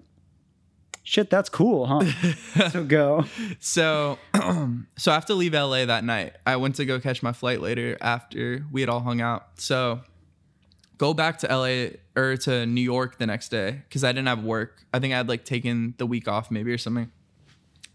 [1.03, 2.69] shit, that's cool, huh?
[2.71, 3.25] so go.
[3.59, 4.19] So,
[4.97, 6.35] so I have to leave LA that night.
[6.45, 9.47] I went to go catch my flight later after we had all hung out.
[9.55, 10.01] So,
[10.97, 14.43] go back to LA or to New York the next day because I didn't have
[14.43, 14.85] work.
[14.93, 17.11] I think I had like taken the week off maybe or something.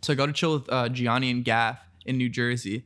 [0.02, 2.84] So I go to chill with uh, Gianni and Gaff in New Jersey,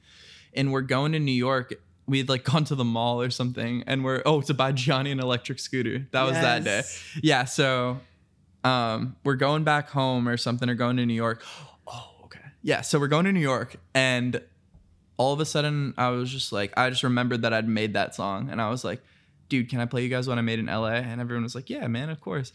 [0.55, 1.75] and we're going to New York.
[2.07, 5.11] We had like gone to the mall or something, and we're oh to buy Gianni
[5.11, 6.07] an electric scooter.
[6.13, 6.83] That was that day.
[7.23, 7.45] Yeah.
[7.45, 8.01] So
[8.65, 11.45] um, we're going back home or something, or going to New York.
[11.87, 12.41] Oh, okay.
[12.63, 12.81] Yeah.
[12.81, 14.41] So we're going to New York, and
[15.17, 18.15] all of a sudden, I was just like, I just remembered that I'd made that
[18.15, 19.03] song, and I was like,
[19.49, 20.95] dude, can I play you guys what I made in LA?
[20.95, 22.53] And everyone was like, yeah, man, of course.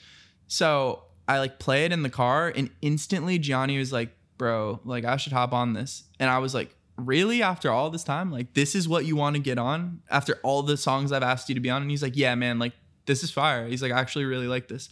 [0.48, 5.06] So I like play it in the car, and instantly Gianni was like, bro, like
[5.06, 6.06] I should hop on this.
[6.20, 7.44] And I was like, really?
[7.44, 10.64] After all this time, like this is what you want to get on after all
[10.64, 11.84] the songs I've asked you to be on?
[11.84, 12.74] And he's like, yeah, man, like
[13.06, 13.68] this is fire.
[13.68, 14.90] He's like, I actually really like this.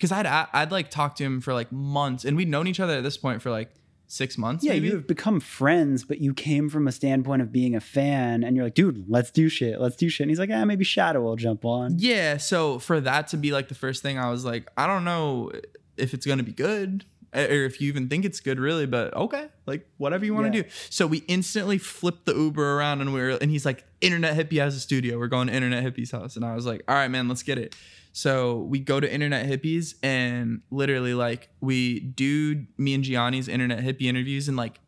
[0.00, 2.94] Cause I'd, I'd like talked to him for like months and we'd known each other
[2.94, 3.70] at this point for like
[4.06, 4.62] six months.
[4.62, 4.86] Yeah, maybe.
[4.86, 8.54] you have become friends, but you came from a standpoint of being a fan, and
[8.54, 10.24] you're like, dude, let's do shit, let's do shit.
[10.24, 11.96] And he's like, ah, maybe Shadow will jump on.
[11.98, 15.04] Yeah, so for that to be like the first thing, I was like, I don't
[15.04, 15.50] know
[15.96, 17.04] if it's gonna be good
[17.34, 18.86] or if you even think it's good, really.
[18.86, 20.64] But okay, like whatever you want to Yeah.
[20.64, 20.68] do.
[20.90, 24.58] So we instantly flipped the Uber around, and we were, and he's like, Internet Hippie
[24.60, 25.18] has a studio.
[25.18, 27.58] We're going to Internet Hippie's house, and I was like, all right, man, let's get
[27.58, 27.74] it.
[28.12, 33.80] So we go to Internet Hippies, and literally like we do me and Gianni's Internet
[33.82, 34.78] Hippie interviews, and like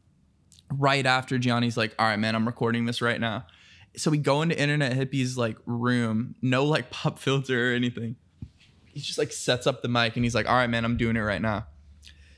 [0.73, 3.47] right after Gianni's like, all right, man, I'm recording this right now.
[3.97, 8.17] So we go into Internet Hippie's like room, no like pop filter or anything.
[8.87, 11.17] He just like sets up the mic and he's like, all right, man, I'm doing
[11.17, 11.67] it right now.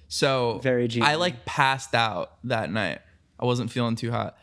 [0.09, 3.01] So Very I like passed out that night.
[3.39, 4.37] I wasn't feeling too hot.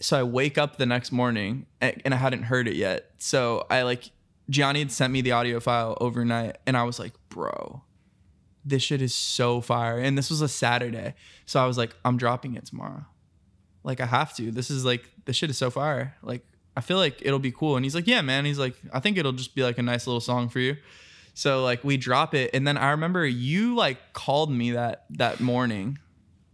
[0.00, 3.10] So I wake up the next morning a- and I hadn't heard it yet.
[3.18, 4.10] So I like
[4.48, 7.82] Gianni had sent me the audio file overnight and I was like, bro,
[8.64, 9.98] this shit is so fire.
[9.98, 11.14] And this was a Saturday.
[11.44, 13.04] So I was like, I'm dropping it tomorrow.
[13.82, 14.50] Like I have to.
[14.50, 16.14] This is like this shit is so fire.
[16.22, 16.44] Like
[16.76, 17.76] I feel like it'll be cool.
[17.76, 18.44] And he's like, Yeah, man.
[18.44, 20.76] He's like, I think it'll just be like a nice little song for you.
[21.40, 22.50] So like we drop it.
[22.52, 25.98] And then I remember you like called me that that morning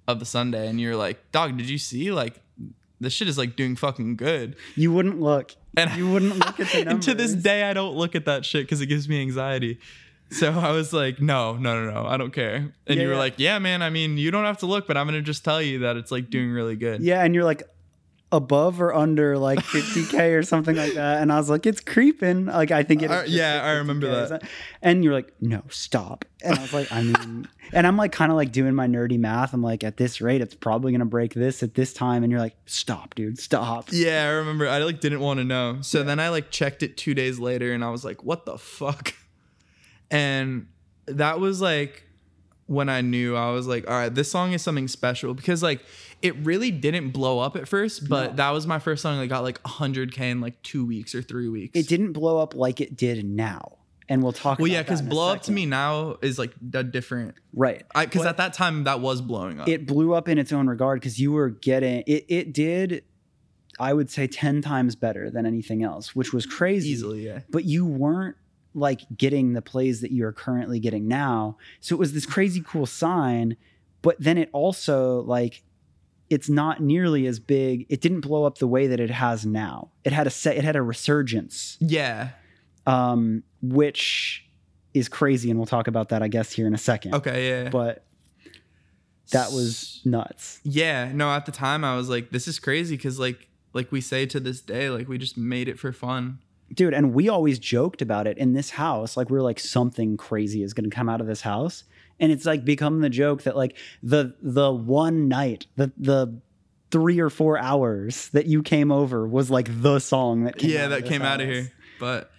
[0.07, 2.13] of the Sunday and you're like, Dog, did you see?
[2.13, 2.41] Like
[3.01, 4.55] this shit is like doing fucking good.
[4.77, 5.57] You wouldn't look.
[5.77, 8.45] And you wouldn't look at the and to this day, I don't look at that
[8.45, 9.81] shit because it gives me anxiety.
[10.31, 12.55] So I was like, no, no, no, no, I don't care.
[12.55, 13.19] And Yeah, you were yeah.
[13.19, 13.83] like, yeah, man.
[13.83, 16.13] I mean, you don't have to look, but I'm gonna just tell you that it's
[16.13, 17.03] like doing really good.
[17.03, 17.65] Yeah, and you're like
[18.37, 22.47] above or under like 50k or something like that, and I was like, it's creeping.
[22.47, 23.11] Like I think it.
[23.11, 24.43] Uh, yeah, I remember that.
[24.83, 26.25] And you're like, no, stop.
[26.45, 29.19] And I was like, I mean, and I'm like kind of like doing my nerdy
[29.19, 29.53] math.
[29.53, 32.41] I'm like, at this rate, it's probably gonna break this at this time, and you're
[32.41, 33.89] like, stop, dude, stop.
[33.91, 34.69] Yeah, I remember.
[34.69, 35.79] I like didn't want to know.
[35.81, 38.59] So then I like checked it two days later, and I was like, what the
[38.59, 39.15] fuck?
[40.11, 40.69] And
[41.07, 42.05] that was like
[42.67, 45.85] when I knew I was like, all right, this song is something special because like
[46.27, 48.37] it really didn't blow up at first, but No.
[48.37, 51.49] that was my first song that got like 100k in like two weeks or three
[51.49, 51.79] weeks.
[51.79, 54.59] It didn't blow up like it did now, and we'll talk.
[54.59, 57.35] Well, yeah, because blow up to me now is like a different.
[57.55, 57.85] right?
[57.95, 59.69] I because at that time that was blowing up.
[59.69, 62.25] it blew up in its own regard because you were getting it.
[62.29, 63.05] It did,
[63.79, 66.91] I would say, ten times better than anything else, which was crazy.
[66.91, 67.41] easily, yeah.
[67.51, 68.37] but you weren't
[68.75, 71.57] like getting the plays that you are currently getting now.
[71.81, 73.57] So it was this crazy cool sign,
[74.03, 75.63] but then it also like
[76.31, 77.87] it's not nearly as big.
[77.89, 79.91] It didn't blow up the way that it has now.
[80.05, 80.57] It had a set.
[80.57, 82.31] It had a resurgence, Yeah.
[82.87, 84.45] um, which
[84.95, 87.15] is crazy, and we'll talk about that, I guess, here in a second.
[87.15, 87.49] Okay.
[87.49, 87.69] Yeah.
[87.71, 88.05] But
[89.33, 90.61] that was nuts.
[90.65, 94.01] Yeah, no, at the time I was like, this is crazy because like like we
[94.01, 96.39] say to this day, like we just made it for fun.
[96.73, 100.17] dude and we always joked about it in this house like we are like something
[100.17, 101.85] crazy is going to come out of this house
[102.21, 106.41] and it's like become the joke that like the the one night the the
[106.91, 110.85] three or four hours that you came over was like the song that came yeah,
[110.85, 111.73] out that came out of here.
[111.99, 112.31] But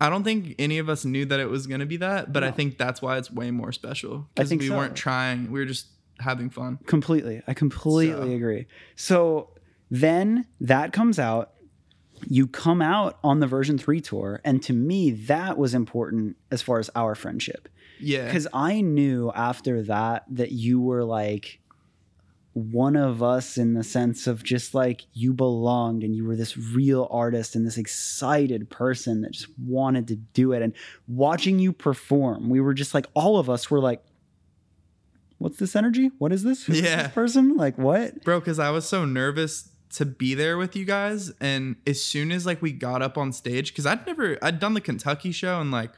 [0.00, 2.50] I don't think any of us knew that it was gonna be that, but I
[2.50, 4.28] think that's why it's way more special.
[4.34, 4.76] Because we so.
[4.76, 5.50] weren't trying.
[5.50, 5.86] We were just
[6.20, 6.78] having fun.
[6.86, 9.50] completely i completely So- agree so
[9.90, 11.50] then that comes out
[12.26, 16.62] you come out on the version 3 tour and to me that was important as
[16.62, 17.68] far as our friendship
[18.04, 18.26] Yeah.
[18.26, 21.60] because I knew after that that you were like
[22.52, 26.56] one of us in the sense of just like you belonged and you were this
[26.56, 30.62] real artist and this excited person that just wanted to do it.
[30.62, 30.72] And
[31.08, 34.04] watching you perform, we were just like, all of us were like,
[35.38, 36.10] what's this energy?
[36.18, 36.64] What is this?
[36.64, 37.04] Who's Yeah.
[37.04, 37.56] this person?
[37.56, 38.22] Like, what?
[38.22, 42.32] bro because i was so nervous to be there with you guys and as soon
[42.32, 45.60] as like we got up on stage because i'd never i'd done the kentucky show
[45.60, 45.92] and like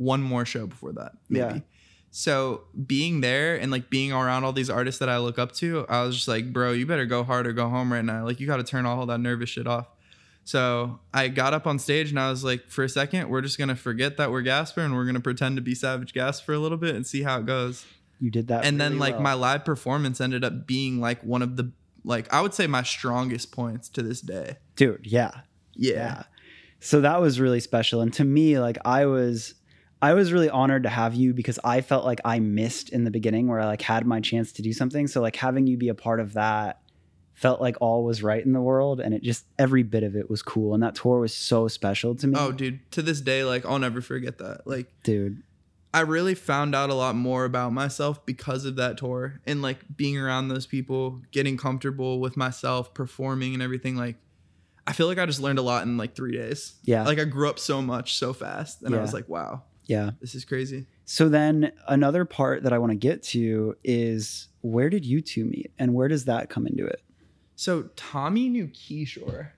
[0.00, 1.60] one more show before that maybe Yeah.
[2.10, 5.84] so being there and like being around all these artists that i look up to
[5.88, 8.40] i was just like bro you better go hard or go home right now like
[8.40, 9.88] you got to turn all that nervous shit off
[10.44, 13.58] so i got up on stage and i was like for a second we're just
[13.58, 16.58] gonna forget that we're gasper and we're gonna pretend to be savage gasp for a
[16.58, 17.84] little bit and see how it goes
[18.20, 18.64] You did that.
[18.64, 19.22] and then like well.
[19.22, 21.70] my live performance ended up being like one of the
[22.04, 24.56] like I would say my strongest points to this day.
[24.76, 25.42] dude, yeah.
[25.76, 25.92] Yeah.
[25.94, 26.22] yeah
[26.80, 29.54] so that was really special and to me like i was
[30.02, 33.10] i was really honored to have you because i felt like i missed in the
[33.10, 35.06] beginning where i like had my chance to do something.
[35.06, 36.80] So like having you be a part of that
[37.34, 40.28] felt like all was right in the world and it just every bit of it
[40.28, 40.74] was cool.
[40.74, 42.34] And that tour was so special to me.
[42.36, 44.66] Oh, dude, to this day like I'll never forget that.
[44.66, 45.42] Like dude.
[45.92, 49.78] I really found out a lot more about myself because of that tour and like
[49.96, 53.96] being around those people, getting comfortable with myself, performing and everything.
[53.96, 54.16] Like
[54.86, 56.74] I feel like I just learned a lot in like 3 days.
[56.84, 57.04] yeah.
[57.04, 60.34] Like I grew up so much so fast and I was like, wow, yeah this
[60.34, 60.86] is crazy.
[61.04, 65.44] so then another part that i want to get to is where did you two
[65.44, 67.02] meet and where does that come into it
[67.56, 69.50] So Tommy knew Keyshore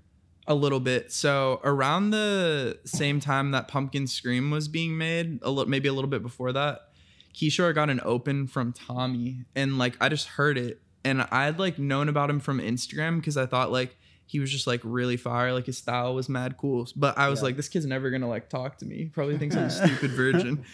[0.48, 1.12] a little bit.
[1.12, 5.92] So around the same time that Pumpkin Scream was being made, a little maybe a
[5.92, 6.80] little bit before that,
[7.32, 11.78] Keyshore got an open from Tommy, and like I just heard it, and I'd like
[11.78, 13.96] known about him from Instagram because I thought like
[14.26, 16.88] he was just like really fire, like his style was mad cool.
[16.96, 17.44] But I was Yeah.
[17.46, 18.96] like, this kid's never gonna like talk to me.
[18.98, 20.64] He probably thinks I'm a stupid virgin.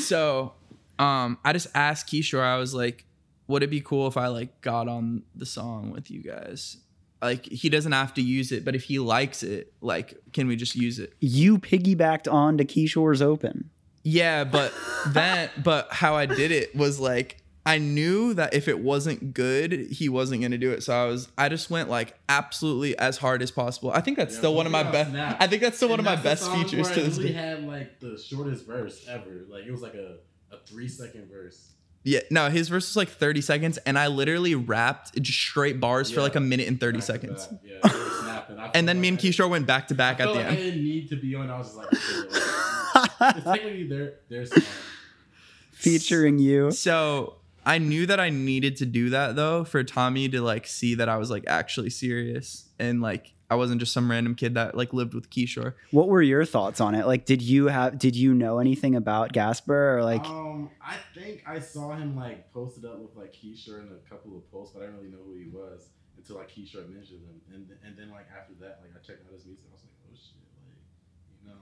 [0.00, 0.54] So
[0.98, 3.04] um I just asked Keyshore, I was like,
[3.46, 6.78] would it be cool if I like got on the song with you guys?
[7.22, 10.56] Like he doesn't have to use it, but if he likes it, like can we
[10.56, 11.14] just use it?
[11.20, 13.70] you piggybacked on to keyshore's open
[14.04, 14.72] Yeah, but
[15.08, 19.72] that but how I did it was like I knew that if it wasn't good,
[19.90, 20.82] he wasn't gonna do it.
[20.82, 23.90] So I was I just went like absolutely as hard as possible.
[23.90, 26.04] I think that's Yeah, still one of my best I think that's still one of
[26.06, 27.38] my best features where to this literally day.
[27.38, 29.44] had like the shortest verse ever.
[29.50, 30.16] Like it was like a,
[30.50, 31.72] a three second verse.
[32.04, 36.10] Yeah, no, his verse was like 30 seconds, and I literally rapped just straight bars
[36.10, 37.48] for like a minute and 30 Back seconds.
[37.62, 38.58] Yeah, they were snapping.
[38.74, 40.46] And then me and like I- Kishore went back to I back at the like
[40.46, 40.56] I end.
[40.58, 41.50] didn't need to be on.
[41.50, 41.98] I was just like, okay,
[43.38, 44.62] it's technically their their song.
[45.72, 47.34] featuring you So
[47.68, 51.10] I knew that I needed to do that though for Tommy to like see that
[51.10, 54.94] I was like actually serious and like I wasn't just some random kid that like
[54.94, 55.74] lived with Kishore.
[55.90, 57.06] What were your thoughts on it?
[57.06, 61.44] Like, did you have, did you know anything about Gasper or like, um, I think
[61.46, 64.82] I saw him like posted up with like Keyshawn in a couple of posts, but
[64.82, 68.10] I didn't really know who he was until like Keyshawn mentioned him, and and then
[68.10, 70.80] like after that, like I checked out his music, I was like, oh shit, like
[71.40, 71.60] you know,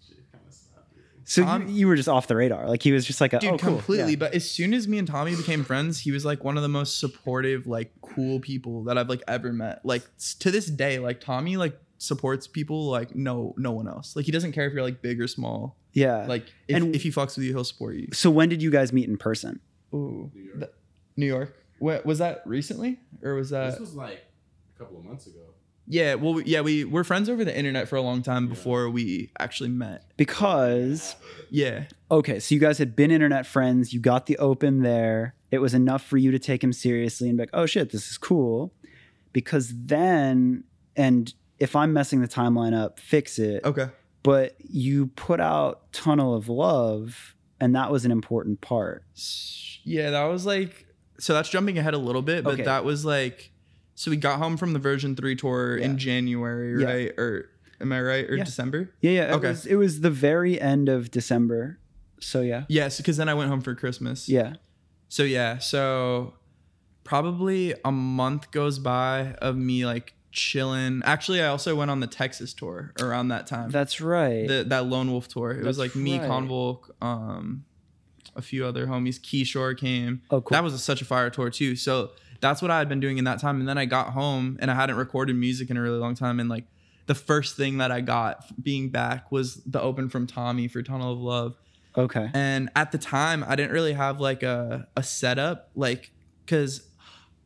[0.00, 0.91] shit kind of stopped.
[1.24, 1.26] Here.
[1.26, 2.68] so Tom- you, you were just off the radar?
[2.68, 3.76] Like he was just like, a, Dude, oh, cool.
[3.76, 4.12] completely.
[4.12, 4.16] yeah.
[4.16, 6.68] But as soon as me and Tommy became friends, he was like one of the
[6.68, 9.84] most supportive, like cool people that I've like ever met.
[9.84, 10.02] Like
[10.40, 14.16] to this day, like Tommy like supports people like no no one else.
[14.16, 15.76] Like he doesn't care if you're like big or small.
[15.92, 16.26] Yeah.
[16.26, 18.08] Like if, And- if he fucks with you, he'll support you.
[18.12, 19.60] so when did you guys meet in person?
[19.94, 20.58] Ooh, New York.
[20.58, 20.70] Th-
[21.16, 21.56] New York.
[21.78, 23.72] What was that recently or was that?
[23.72, 24.24] this was like
[24.74, 25.51] a couple of months ago.
[25.86, 29.30] Yeah, well, yeah, we were friends over the internet for a long time before we
[29.38, 30.04] actually met.
[30.16, 31.16] Because,
[31.50, 33.92] Yeah, okay, so you guys had been internet friends.
[33.92, 35.34] You got the open there.
[35.50, 38.10] It was enough for you to take him seriously and be like, oh shit, this
[38.10, 38.72] is cool.
[39.32, 40.64] Because then,
[40.96, 43.64] and if I'm messing the timeline up, fix it.
[43.64, 43.88] okay.
[44.22, 49.04] But you put out Tunnel of Love, and that was an important part.
[49.84, 50.86] Yeah, that was like
[51.18, 51.34] so.
[51.34, 52.62] That's jumping ahead a little bit, but Okay.
[52.64, 53.50] that was like
[54.02, 54.10] so.
[54.10, 55.84] We got home from the version three tour Yeah.
[55.86, 56.86] in January, Yeah.
[56.92, 57.10] right?
[57.18, 57.48] Or
[57.80, 58.28] am I right?
[58.28, 58.44] Or Yeah.
[58.44, 58.90] December?
[59.00, 59.30] Yeah, yeah.
[59.32, 59.48] It Okay.
[59.48, 61.78] was it was the very end of December.
[62.20, 62.64] So yeah.
[62.68, 64.28] Yes, because then I went home for Christmas.
[64.28, 64.54] Yeah.
[65.08, 66.34] So yeah, so
[67.04, 71.02] probably a month goes by of me like chilling.
[71.04, 73.70] Actually, I also went on the Texas tour around that time.
[73.70, 74.46] That's right.
[74.48, 75.50] the, that Lone Wolf tour.
[75.50, 76.28] It was like me, right.
[76.28, 77.64] Convolk, um,
[78.34, 79.20] a few other homies.
[79.20, 80.22] Keyshore came.
[80.30, 80.54] oh, cool.
[80.54, 81.76] That was a, such a fire tour too.
[81.76, 82.12] So
[82.42, 83.60] that's what I had been doing in that time.
[83.60, 86.38] And then I got home and I hadn't recorded music in a really long time.
[86.40, 86.64] And like
[87.06, 91.12] the first thing that I got being back was the open from Tommy for Tunnel
[91.12, 91.56] of Love.
[91.96, 92.30] okay.
[92.34, 96.10] And at the time, I didn't really have like a, a setup, like,
[96.46, 96.88] cause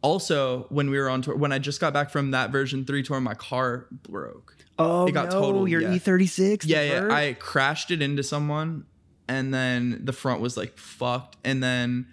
[0.03, 3.03] Also, when we were on tour, when I just got back from that version three
[3.03, 4.57] tour, my car broke.
[4.79, 5.89] Oh It got no, totaled, your yeah.
[5.89, 6.63] E36.
[6.65, 7.09] Yeah, yeah.
[7.15, 8.85] I crashed it into someone,
[9.27, 11.37] and then the front was like fucked.
[11.45, 12.07] And then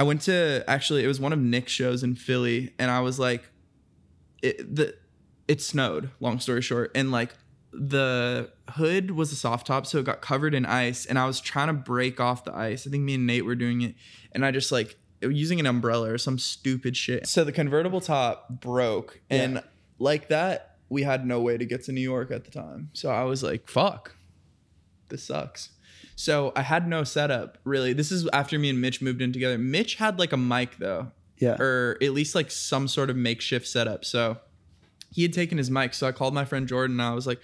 [0.00, 3.18] I went to actually, it was one of Nick's shows in Philly, and I was
[3.18, 3.50] like,
[4.42, 4.94] it the
[5.46, 6.08] it snowed.
[6.20, 7.34] Long story short, and like
[7.70, 11.38] the hood was a soft top, so it got covered in ice, and I was
[11.38, 12.86] trying to break off the ice.
[12.86, 13.94] I think me and Nate were doing it,
[14.32, 17.26] and I just like using an umbrella or some stupid shit.
[17.26, 19.62] So the convertible top broke, and
[19.98, 22.88] like that, we had no way to get to New York at the time.
[22.94, 24.16] So I was like, "Fuck,
[25.10, 25.72] this sucks."
[26.20, 27.94] So I had no setup really.
[27.94, 29.56] This is after me and Mitch moved in together.
[29.56, 31.56] Mitch had like a mic though, yeah.
[31.58, 34.04] or at least like some sort of makeshift setup.
[34.04, 34.36] So
[35.10, 35.94] he had taken his mic.
[35.94, 37.40] So I called my friend Jordan and I was like,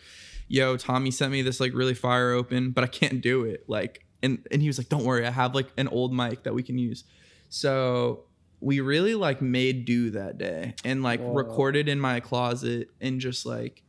[0.46, 3.64] yo, Tommy sent me this like really fire open, but I can't do it.
[3.66, 6.52] Like, and, and he was like, don't worry, I have like an old mic that
[6.52, 7.04] we can use.
[7.48, 8.24] So
[8.60, 11.32] we really like made do that day and like Whoa.
[11.32, 13.82] recorded in my closet and just like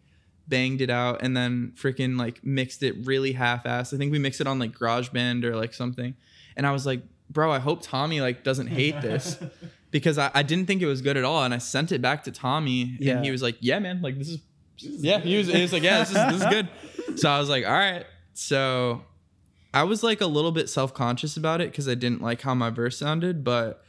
[0.48, 3.94] banged it out and then freaking like mixed it really half-assed.
[3.94, 6.16] I think we mixed it on like GarageBand or like something.
[6.56, 9.38] And I was like, bro, I hope Tommy like doesn't hate this
[9.92, 11.44] because I, I didn't think it was good at all.
[11.44, 13.16] And I sent it back to Tommy Yeah.
[13.18, 14.40] and he was like, yeah, man, like this is,
[14.78, 17.20] yeah, he was, he was like, yeah, this is, this is good.
[17.20, 18.06] So I was like, all right.
[18.34, 19.04] So
[19.74, 22.54] I was like a little bit self conscious about it because I didn't like how
[22.54, 23.84] my verse sounded, but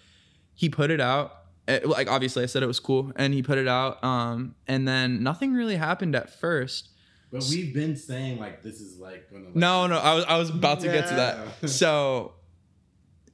[0.54, 1.37] he put it out.
[1.68, 4.02] Eh, Like obviously, I said it was cool, and he put it out.
[4.02, 6.88] Um, and then nothing really happened at first.
[7.30, 9.46] But we've been saying like this is like gonna.
[9.46, 11.68] Like, No, no, I was I was about to get to that.
[11.70, 12.32] So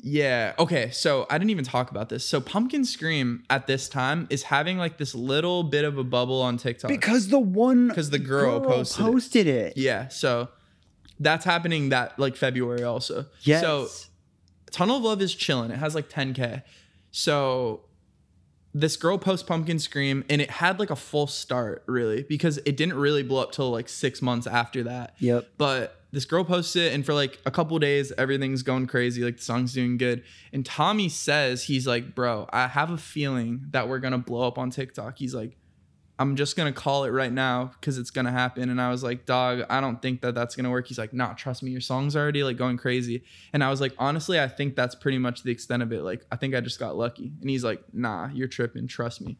[0.06, 0.90] yeah, okay.
[0.90, 2.26] So I didn't even talk about this.
[2.26, 6.42] So Pumpkin Scream at this time is having like this little bit of a bubble
[6.42, 6.90] on TikTok.
[6.90, 9.68] because the one because the girl posted it.
[9.68, 9.76] it.
[9.78, 10.48] yeah, so
[11.20, 13.26] that's happening that like February also.
[13.42, 13.62] Yes.
[13.62, 13.88] So
[14.72, 15.70] Tunnel of Love is chilling.
[15.70, 16.62] It has like 10k.
[17.12, 17.84] So
[18.74, 22.76] this girl posts Pumpkin Scream and it had like a full start really because it
[22.76, 25.14] didn't really blow up till like 6 months after that.
[25.20, 25.48] Yep.
[25.56, 29.36] But this girl posts it and for like a couple days everything's going crazy like
[29.36, 33.88] the song's doing good and Tommy says he's like, "Bro, I have a feeling that
[33.88, 35.56] we're going to blow up on TikTok." He's like,
[36.18, 38.68] I'm just gonna call it right now because it's gonna happen.
[38.68, 40.86] And I was like, dog, I don't think that that's gonna work.
[40.86, 43.24] He's like, nah, trust me, your song's already like going crazy.
[43.52, 46.02] And I was like, honestly, I think that's pretty much the extent of it.
[46.02, 47.32] Like, I think I just got lucky.
[47.40, 49.38] And he's like, nah, you're tripping, trust me.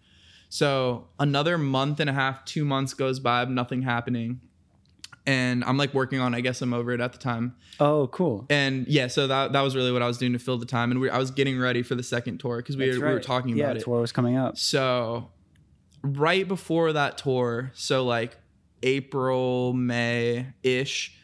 [0.49, 4.41] So another month and a half, two months goes by, nothing happening.
[5.27, 7.55] And I'm like working on, I guess I'm over it at the time.
[7.81, 8.47] Oh, cool.
[8.51, 10.91] And yeah, so that that was really what I was doing to fill the time.
[10.91, 13.21] And we, I was getting ready for the second tour because we, were- we were
[13.21, 13.79] talking yeah, about it.
[13.81, 14.59] Yeah, tour was coming up.
[14.59, 15.31] So
[16.05, 18.37] right before that tour, so like
[18.83, 21.17] April, May ish,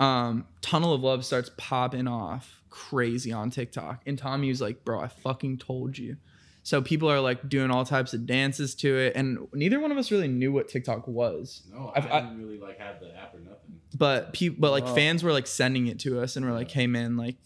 [0.00, 4.02] um, Tunnel of Love starts popping off crazy on TikTok.
[4.06, 6.16] And Tommy was like, bro, I fucking told you.
[6.64, 9.12] So people are like doing all types of dances to it.
[9.14, 11.62] And neither one of us really knew what TikTok was.
[11.72, 13.80] No, I, I've- I- didn't really like have the app or nothing.
[13.96, 14.94] But people but like Wow.
[14.96, 17.36] fans were like sending it to us and we're like, hey man, like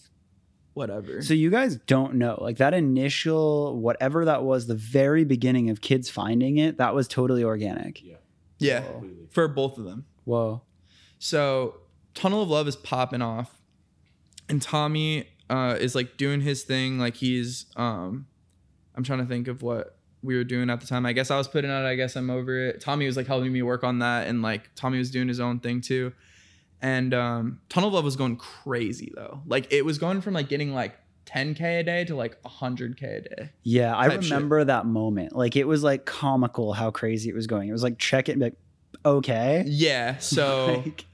[0.75, 1.23] whatever.
[1.23, 5.81] So you guys don't know, like that initial whatever that was, the very beginning of
[5.81, 8.03] kids finding it, that was totally organic.
[8.03, 8.17] Yeah,
[8.59, 8.83] yeah.
[8.83, 9.27] completely.
[9.31, 10.07] For both of them.
[10.25, 10.63] Whoa.
[11.19, 11.77] So
[12.15, 13.61] Tunnel of Love is popping off,
[14.49, 16.99] and Tommy uh, is like doing his thing.
[16.99, 18.27] Like he's, um,
[18.95, 21.07] I'm trying to think of what we were doing at the time.
[21.07, 21.85] I guess I was putting out.
[21.85, 22.81] I guess I'm over it.
[22.81, 25.61] Tommy was like helping me work on that, and like Tommy was doing his own
[25.61, 26.13] thing too.
[26.83, 29.43] And um, Tunnel Love was going crazy though.
[29.47, 30.97] Like it was going from like getting like
[31.27, 33.51] 10k a day to like 100k a day.
[33.63, 34.31] Yeah, I Type shit.
[34.33, 35.37] remember that moment.
[35.37, 37.69] Like it was like comical how crazy it was going.
[37.69, 38.55] It was like check it like,
[39.05, 39.65] okay.
[39.67, 40.17] Yeah.
[40.19, 40.83] So.
[40.91, 41.05] Like,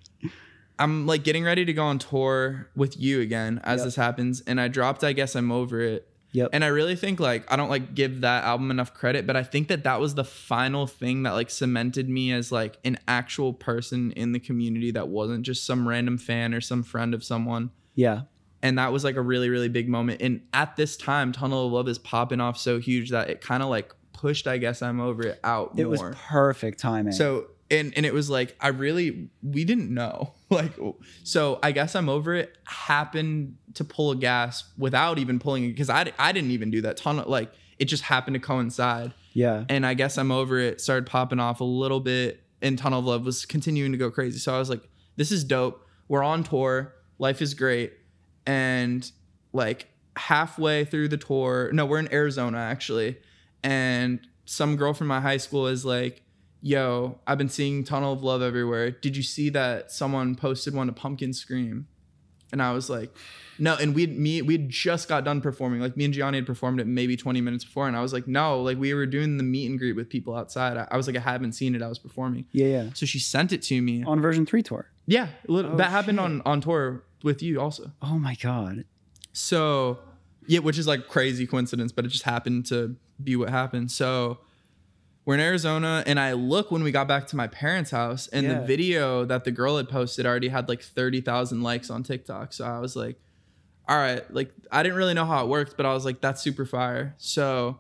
[0.78, 3.84] I'm like getting ready to go on tour with you again as Yep.
[3.86, 6.06] this happens, and I dropped I guess I'm over it.
[6.36, 6.50] Yep.
[6.52, 9.42] And I really think like I don't like give that album enough credit, but I
[9.42, 13.54] think that that was the final thing that like cemented me as like an actual
[13.54, 17.70] person in the community that wasn't just some random fan or some friend of someone.
[17.94, 18.22] yeah.
[18.62, 20.20] And that was like a really really big moment.
[20.20, 23.62] And at this time, Tunnel of Love is popping off so huge that it kind
[23.62, 25.90] of like pushed I guess I'm over it out It more.
[25.90, 27.12] was perfect timing.
[27.12, 30.32] So and and it was like I really we didn't know.
[30.48, 30.74] Like
[31.24, 32.56] so I guess I'm over it.
[32.62, 36.82] Happened to pull a gas without even pulling it because I I didn't even do
[36.82, 39.12] that ton of like it just happened to coincide.
[39.32, 39.64] Yeah.
[39.68, 43.06] and I guess I'm over it started popping off a little bit and Tunnel of
[43.06, 44.38] Love was continuing to go crazy.
[44.38, 45.84] So I was like this is dope.
[46.06, 46.94] We're on tour.
[47.18, 47.92] Life is great.
[48.46, 49.10] And
[49.52, 53.18] like halfway through the tour no we're in Arizona actually.
[53.64, 56.22] And some girl from my high school is like
[56.66, 60.86] yo I've been seeing Tunnel of Love everywhere did you see that someone posted one
[60.88, 61.86] to Pumpkin Scream
[62.52, 63.10] And I was like,
[63.58, 63.74] no.
[63.82, 65.80] And we me we had just got done performing.
[65.80, 68.26] Like me and Gianni had performed it maybe 20 minutes before, and I was like,
[68.28, 68.62] no.
[68.68, 70.76] Like we were doing the meet and greet with people outside.
[70.76, 71.82] I, I was like, I haven't seen it.
[71.82, 72.44] I was performing.
[72.52, 72.86] Yeah, yeah.
[72.94, 74.04] So she sent it to me.
[74.04, 74.84] On version three tour.
[75.06, 76.24] Yeah, little- Oh, that happened shit.
[76.26, 77.90] on on tour with you also.
[78.00, 78.84] Oh my god.
[79.32, 79.98] So,
[80.46, 83.90] yeah, which is like crazy coincidence, but it just happened to be what happened.
[83.90, 84.38] So,
[85.26, 88.46] we're in Arizona, and I look when we got back to my parents' house, and
[88.46, 88.60] Yeah.
[88.60, 92.52] the video that the girl had posted already had like 30,000 likes on TikTok.
[92.54, 93.20] So, I was like,
[93.88, 96.40] all right, like, I didn't really know how it worked, but I was like, that's
[96.42, 97.14] super fire.
[97.18, 97.78] So,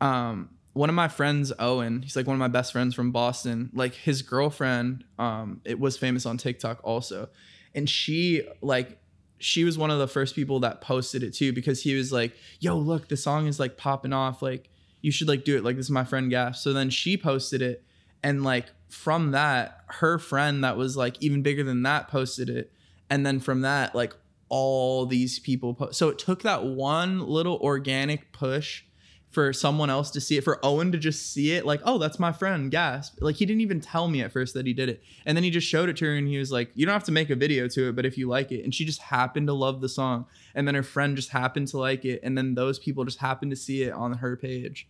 [0.00, 3.70] um, one of my friends, Owen, he's like one of my best friends from Boston.
[3.74, 7.28] Like his girlfriend, um, it was famous on TikTok also,
[7.74, 8.98] and she like
[9.38, 12.32] she was one of the first people that posted it too because he was like,
[12.60, 14.40] "Yo, look, the song is like popping off.
[14.40, 14.70] Like
[15.02, 15.64] you should like do it.
[15.64, 17.84] Like this is my friend Gasp." So then she posted it,
[18.22, 22.72] and like from that, her friend that was like even bigger than that posted it,
[23.10, 24.14] and then from that, like
[24.48, 25.74] all these people.
[25.74, 28.84] Po- so it took that one little organic push
[29.32, 32.18] for someone else to see it, for Owen to just see it, like, oh, that's
[32.18, 33.16] my friend, Gasp.
[33.22, 35.02] Like, he didn't even tell me at first that he did it.
[35.24, 37.04] And then he just showed it to her and he was like, you don't have
[37.04, 38.62] to make a video to it, but if you like it.
[38.62, 40.26] And she just happened to love the song.
[40.54, 42.20] And then her friend just happened to like it.
[42.22, 44.86] And then those people just happened to see it on her page.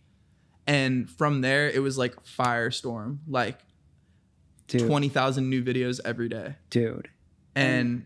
[0.65, 3.59] And from there, it was like firestorm, like
[4.67, 4.87] Dude.
[4.87, 6.55] 20,000 new videos every day.
[6.69, 7.09] Dude.
[7.55, 8.05] And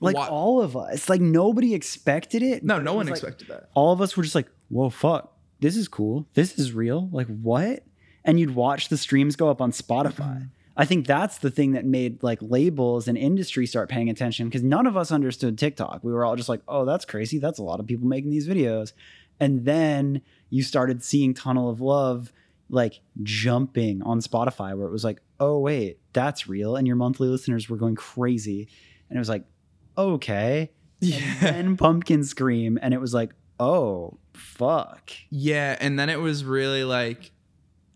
[0.00, 1.08] Like wa- all of us.
[1.08, 2.64] Like nobody expected it.
[2.64, 3.68] no, no it one was, like, expected that.
[3.74, 5.32] all of us were just like, whoa, fuck.
[5.60, 6.26] This is cool.
[6.34, 7.08] This is real.
[7.12, 7.84] Like, what?
[8.24, 10.14] And you'd watch the streams go up on Spotify.
[10.36, 10.44] Mm-hmm.
[10.76, 14.62] I think that's the thing that made like labels and industry start paying attention because
[14.64, 16.02] none of us understood TikTok.
[16.02, 17.38] We were all just like, oh, that's crazy.
[17.38, 18.92] That's a lot of people making these videos.
[19.38, 20.22] And then
[20.54, 22.32] you started seeing Tunnel of Love
[22.70, 26.76] like jumping on Spotify where it was like, oh, wait, that's real.
[26.76, 28.68] And your monthly listeners were going crazy.
[29.10, 29.44] And it was like,
[29.98, 30.70] okay.
[31.00, 31.18] Yeah.
[31.40, 32.78] And then Pumpkin Scream.
[32.80, 35.10] And it was like, oh, fuck.
[35.28, 37.32] Yeah, and then it was really like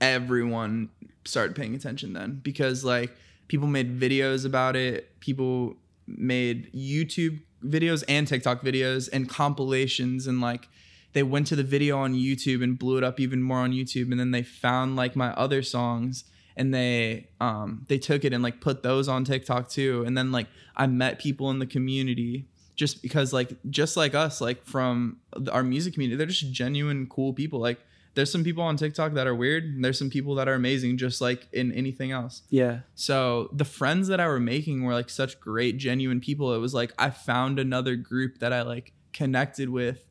[0.01, 0.89] everyone
[1.25, 3.17] started paying attention then because like
[3.47, 5.77] people made videos about it, people
[6.09, 10.69] made YouTube videos and TikTok videos and compilations and like
[11.15, 14.11] they went to the video on YouTube and blew it up even more on YouTube
[14.11, 16.25] and then they found like my other songs
[16.57, 20.31] and they um they took it and like put those on TikTok too and then
[20.33, 25.19] like I met people in the community just because like just like us like from
[25.51, 27.79] our music community they're just genuine cool people like
[28.15, 30.97] there's some people on TikTok that are weird and there's some people that are amazing
[30.99, 32.81] just like in anything else Yeah.
[32.97, 36.53] so the friends that I were making were like such great, genuine people.
[36.55, 40.05] It was like I found another group that I like connected with,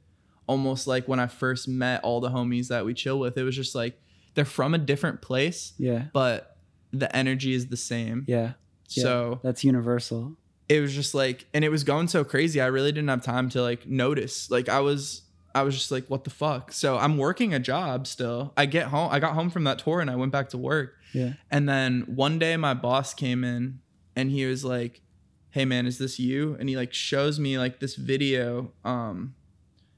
[0.47, 3.37] almost like when I first met all the homies that we chill with.
[3.37, 3.99] It was just like
[4.33, 6.05] they're from a different place, Yeah.
[6.13, 6.57] but
[6.91, 8.23] the energy is the same.
[8.27, 8.53] Yeah.
[8.89, 9.03] Yeah.
[9.03, 10.37] So That's universal.
[10.69, 12.61] it was just like, and it was going so crazy.
[12.61, 14.49] I really didn't have time to like notice.
[14.49, 15.23] Like I was.
[15.55, 16.71] I was just like, what the fuck?
[16.71, 18.53] So I'm working a job still.
[18.55, 19.09] I get home.
[19.11, 20.93] I got home from that tour and I went back to work.
[21.13, 21.33] Yeah.
[21.49, 23.79] And then one day my boss came in
[24.15, 25.01] and he was like,
[25.49, 28.71] "Hey man, is this you?" And he like shows me like this video.
[28.85, 29.33] Um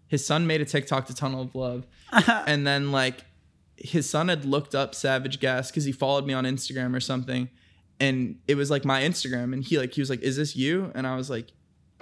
[0.09, 1.87] his son made a TikTok to Tunnel of Love.
[2.45, 3.23] and then like
[3.77, 7.49] his son had looked up Savage Gasp cuz he followed me on Instagram or something.
[7.99, 10.91] And it was like my Instagram and he like he was like, "Is this you?"
[10.93, 11.47] And I was like,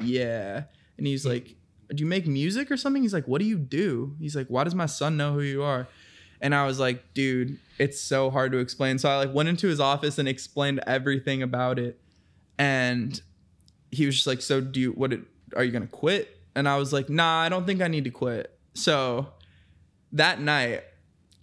[0.02, 0.64] "Yeah."
[0.98, 1.30] And he's hmm.
[1.30, 1.56] like,
[1.90, 4.64] "Do you make music or something?" He's like, "What do you do?" He's like, "Why
[4.64, 5.88] does my son know who you are?"
[6.42, 8.98] And I was like, dude, it's so hard to explain.
[9.00, 12.00] So I like went into his office and explained everything about it.
[12.58, 13.20] And
[13.92, 15.14] he was just like, so do you, what,
[15.56, 16.37] are you going to quit?
[16.58, 18.52] And I was like, nah, I don't think I need to quit.
[18.74, 19.28] So
[20.14, 20.84] that night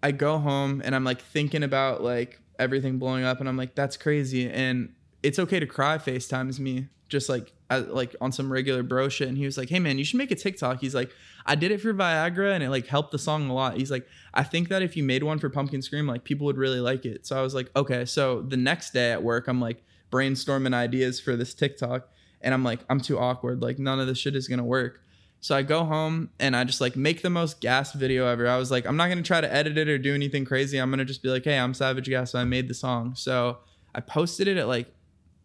[0.02, 3.76] I go home and I'm like thinking about like everything blowing up and I'm like,
[3.76, 4.50] that's crazy.
[4.50, 4.92] And
[5.22, 9.28] it's okay to cry FaceTimes me just like, like on some regular bro shit.
[9.28, 10.80] And he was like, hey man, you should make a TikTok.
[10.80, 11.12] He's like,
[11.46, 13.76] I did it for Viagra and it like helped the song a lot.
[13.76, 16.56] He's like, I think that if you made one for Pumpkin Scream, like people would
[16.56, 17.24] really like it.
[17.24, 18.04] So I was like, okay.
[18.04, 22.08] So the next day at work, I'm like brainstorming ideas for this TikTok.
[22.44, 23.62] And I'm like, I'm too awkward.
[23.62, 25.00] Like none of this shit is gonna work.
[25.40, 28.46] So I go home and I just like make the most gas video ever.
[28.46, 30.78] I was like, I'm not gonna try to edit it or do anything crazy.
[30.78, 32.32] I'm gonna just be like, hey, I'm Savage Gasp.
[32.32, 33.14] So I made the song.
[33.16, 33.58] So
[33.94, 34.94] I posted it at like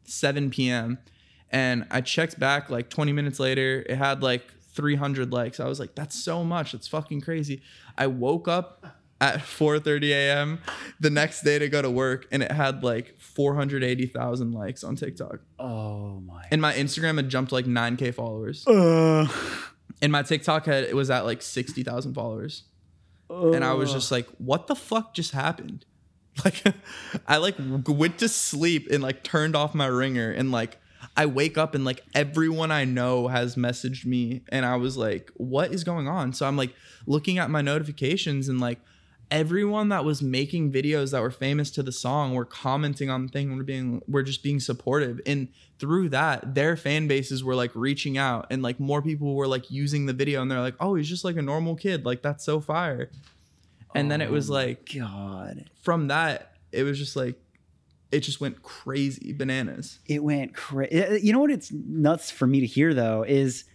[0.04, 1.00] 7 p.m.
[1.52, 3.84] And I checked back like 20 minutes later.
[3.90, 5.60] It had like 300 likes.
[5.60, 6.74] I was like, that's so much.
[6.74, 7.62] That's fucking crazy.
[7.98, 8.86] I woke up
[9.22, 10.60] at 4:30 a.m.
[11.00, 15.40] the next day to go to work, and it had like 480,000 likes on TikTok.
[15.58, 16.44] Oh my.
[16.52, 19.28] And my Instagram had jumped like 9k followers, Uh,
[20.02, 22.64] and my TikTok had it was at like 60,000 followers.
[23.54, 25.86] And I was just like, what the fuck just happened?
[26.46, 26.64] Like,
[27.28, 27.56] I like
[27.86, 30.78] went to sleep and like turned off my ringer and like
[31.18, 35.32] I wake up and like everyone I know has messaged me and I was like,
[35.36, 36.32] what is going on?
[36.32, 36.74] So I'm like
[37.06, 38.80] looking at my notifications and like
[39.32, 43.32] everyone that was making videos that were famous to the song were commenting on the
[43.32, 45.48] thing we're being we're just being supportive and
[45.78, 49.70] through that their fan bases were like reaching out and like more people were like
[49.70, 52.44] using the video and they're like oh he's just like a normal kid like that's
[52.44, 53.12] so fire
[53.94, 55.70] and then it was Oh like God.
[55.82, 57.36] from that it was just like
[58.12, 61.20] it just went crazy bananas It went crazy.
[61.22, 61.52] You know what?
[61.52, 63.66] It's nuts for me to hear though is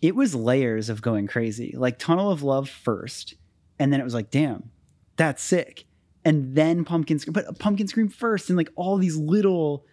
[0.00, 1.74] it was layers of going crazy.
[1.76, 3.34] Like Tunnel of Love first,
[3.78, 4.70] and then it was like, damn,
[5.16, 5.84] that's sick.
[6.24, 9.84] And then Pumpkin Scream, but Pumpkin Scream first, and like all these little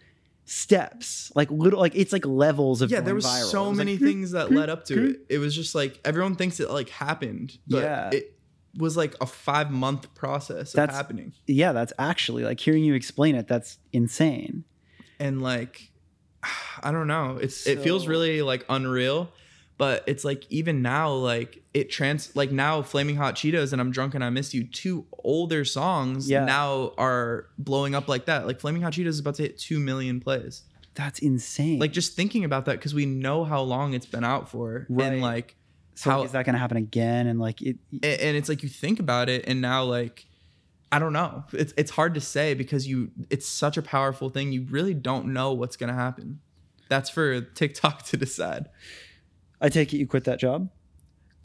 [0.44, 3.50] steps, like little, like it's like levels of yeah there was viral.
[3.50, 6.34] So was many like, things that led up to it it was just like everyone
[6.34, 8.10] thinks it like happened but Yeah.
[8.12, 8.36] it
[8.76, 12.94] was like a five month process of That's- happening Yeah, that's actually like hearing you
[12.94, 13.46] explain it.
[13.46, 14.64] That's insane.
[15.20, 15.92] and like
[16.82, 19.30] i don't know it's it feels really like unreal
[19.80, 23.90] but it's like even now like it trans like now flaming hot cheetos and i'm
[23.90, 26.44] drunk and i miss you two older songs Yeah.
[26.44, 29.80] now are blowing up like that like flaming hot cheetos is about to hit 2
[29.80, 30.62] million plays
[30.94, 31.78] That's insane.
[31.78, 35.12] like just thinking about that because we know how long it's been out for Right.
[35.14, 35.56] and like
[35.94, 37.26] so how- is that going to happen again?
[37.26, 40.26] And like it, and it's like you think about it and now like
[40.92, 44.50] i don't know it's it's hard to say because you it's such a powerful thing
[44.52, 46.40] you really don't know what's going to happen
[46.88, 48.66] that's for tiktok to decide
[49.60, 50.68] I take it you quit that job.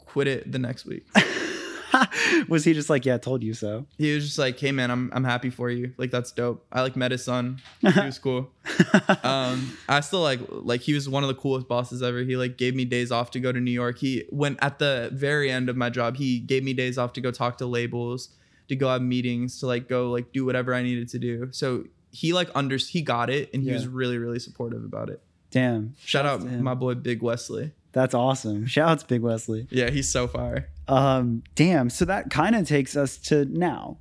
[0.06, 1.06] quit it the next week.
[2.48, 3.86] Was he just like, yeah, I told you so?
[3.96, 5.92] he was just like hey man i'm i'm happy for you.
[5.96, 6.66] Like that's dope.
[6.70, 7.60] I like met his son.
[7.80, 8.50] He was cool.
[9.22, 12.18] Um i still like like he was one of the coolest bosses ever.
[12.20, 13.98] He like gave me days off to go to new york.
[13.98, 17.20] He went at the very end of my job he gave me days off to
[17.22, 18.28] go talk to labels
[18.68, 21.48] to go have meetings to like go like do whatever i needed to do.
[21.52, 25.22] So he like under he got it and he was really really supportive about it.
[25.50, 25.94] Damn.
[26.04, 26.62] shout Shouts out him.
[26.62, 28.66] my boy big wesley That's awesome.
[28.74, 29.66] Shout out to Big Wesley.
[29.70, 30.66] yeah he's so far.
[30.86, 31.88] Um, damn.
[31.88, 33.96] So that kind of takes us to now.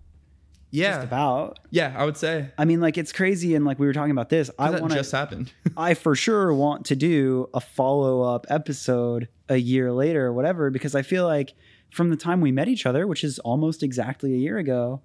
[0.70, 1.60] yeah Just about.
[1.72, 4.28] yeah i would say I mean, like it's crazy, and like we were talking about
[4.30, 4.52] this.
[4.60, 9.56] I want just happened I for sure want to do a follow up episode a
[9.56, 11.54] year later or whatever because I feel like
[11.90, 15.02] from the time we met each other, which is almost exactly a year ago,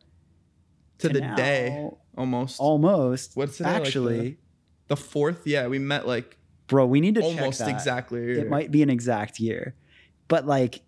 [0.98, 3.36] to to the now, day almost almost.
[3.36, 4.38] What's today, like, actually,
[4.88, 6.36] the fourth yeah we met like
[6.70, 6.86] bro?
[6.86, 7.74] We need to almost check that.
[7.74, 8.32] exactly.
[8.38, 9.74] It might be an exact year,
[10.28, 10.80] but like,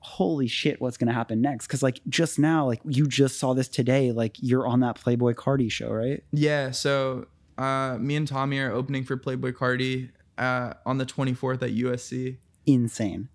[0.00, 1.66] holy shit, what's gonna happen next?
[1.66, 4.12] Because like just now, like you just saw this today.
[4.12, 6.22] Like you're on that Playboi Carti show, right?
[6.32, 11.60] yeah so uh me and tommy are opening for playboi carti uh on the 24th
[11.62, 12.36] at usc
[12.66, 13.28] Insane.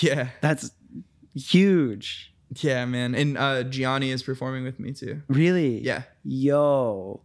[0.00, 0.70] yeah That's
[1.34, 2.34] huge.
[2.56, 5.80] yeah man and uh gianni is performing with me too Really?
[5.82, 7.22] yeah Yo.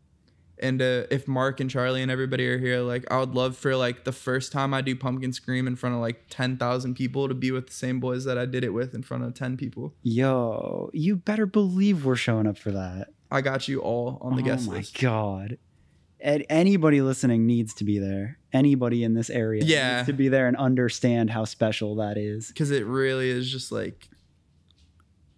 [0.65, 3.75] And uh, if mark and charlie and everybody are here like i would love for
[3.75, 7.33] like the first time i do pumpkin scream in front of like 10000 people to
[7.33, 9.93] be with the same boys that i did it with in front of 10 people
[10.03, 13.09] Yo, you better believe we're showing up for that.
[13.31, 14.95] i got you all on the oh guest list.
[15.03, 15.57] Oh my god.
[16.21, 18.39] And anybody listening needs to be there.
[18.51, 19.97] Anybody in this area Yeah.
[19.97, 22.47] needs to be there and understand how special that is.
[22.47, 24.07] because it really is just like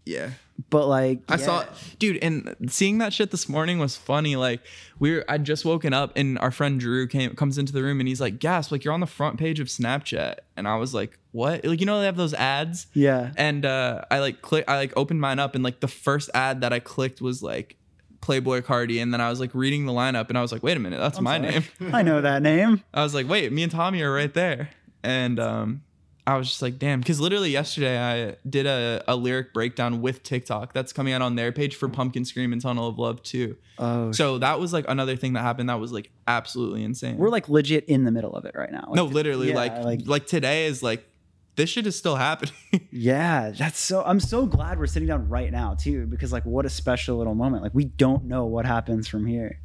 [0.06, 0.30] yeah
[0.72, 1.38] But like I yeah.
[1.38, 1.66] saw,
[2.00, 4.36] dude, and seeing that shit this morning was funny.
[4.36, 4.62] Like
[4.98, 8.00] we were, I'd just woken up, and our friend Drew came comes into the room,
[8.00, 8.72] and he's like, "Gasp!
[8.72, 11.86] Like you're on the front page of Snapchat," and I was like, "What?" Like you
[11.86, 13.32] know they have those ads, Yeah.
[13.38, 16.62] and uh, I like click, I like opened mine up, and like the first ad
[16.62, 17.78] that I clicked was like
[18.22, 20.76] Playboi Carti, and then I was like reading the lineup, and I was like, "Wait
[20.76, 21.52] a minute, that's I'm my sorry.
[21.52, 21.64] name."
[21.94, 22.84] I know that name.
[22.96, 24.72] I was like, "Wait, me and Tommy are right there,"
[25.04, 25.82] and um.
[26.28, 30.24] I was just like, damn, because literally yesterday I did a, a lyric breakdown with
[30.24, 33.56] TikTok that's coming out on their page for Pumpkin Scream and Tunnel of Love too.
[33.80, 37.16] Oh, So that was like another thing that happened that was like absolutely insane.
[37.18, 38.92] we're like legit in the middle of it right now.
[38.94, 41.08] no, literally, yeah, like, like like today is like
[41.56, 42.54] this shit is still happening.
[42.92, 44.04] yeah, that's so.
[44.04, 47.36] I'm so glad we're sitting down right now too, because like what a special little
[47.36, 47.64] moment.
[47.64, 49.60] Like we don't know what happens from here.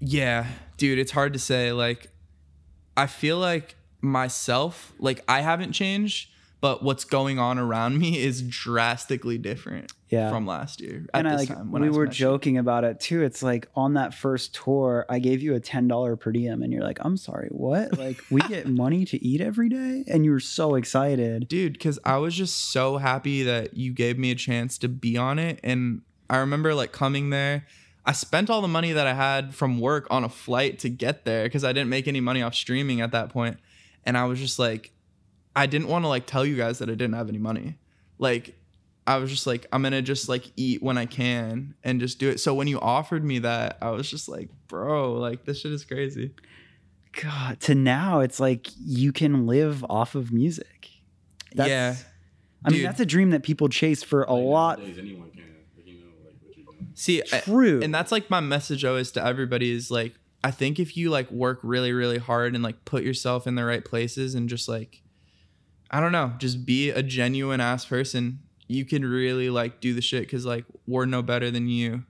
[0.00, 0.46] yeah,
[0.78, 1.70] dude, it's hard to say.
[1.72, 2.08] Like,
[2.96, 3.76] I feel like
[4.06, 6.30] myself, like I haven't changed,
[6.60, 10.30] but what's going on around me is drastically different Yeah.
[10.30, 11.70] from last year at and I this like time.
[11.70, 12.10] when we I were you.
[12.10, 13.22] joking about it too.
[13.22, 16.72] It's like on that first tour, I gave you a ten dollar per diem, and
[16.72, 17.96] you're like, "I'm sorry, what?
[17.98, 21.48] Like we get money to eat every day?" And you were so excited.
[21.48, 25.16] dude because i was just so happy that you gave me a chance to be
[25.16, 26.00] on it and
[26.30, 27.66] i remember like coming there
[28.04, 31.24] i spent all the money that i had from work on a flight to get
[31.24, 33.56] there because i didn't make any money off streaming at that point
[34.06, 34.92] and i was just like
[35.54, 37.76] i didn't want to like tell you guys that i didn't have any money
[38.18, 38.54] like
[39.06, 42.30] i was just like i'm gonna just like eat when i can and just do
[42.30, 45.72] it so when you offered me that i was just like bro like this shit
[45.72, 46.32] is crazy
[47.22, 50.90] God, to now it's like you can live off of music.
[51.54, 51.96] Yeah.
[52.62, 54.78] I mean, that's a dream that people chase for a Like, lot.
[54.80, 55.44] Nowadays, anyone can.
[55.78, 56.86] Like, you know, like what you're.
[56.92, 57.80] See, I- True.
[57.82, 60.12] and that's like my message always to everybody is like
[60.46, 63.64] I think if you like work really really hard and like put yourself in the
[63.64, 65.02] right places and just like
[65.90, 70.00] I don't know, just be a genuine ass person, you can really like do the
[70.00, 72.04] shit cuz like we're no better than you.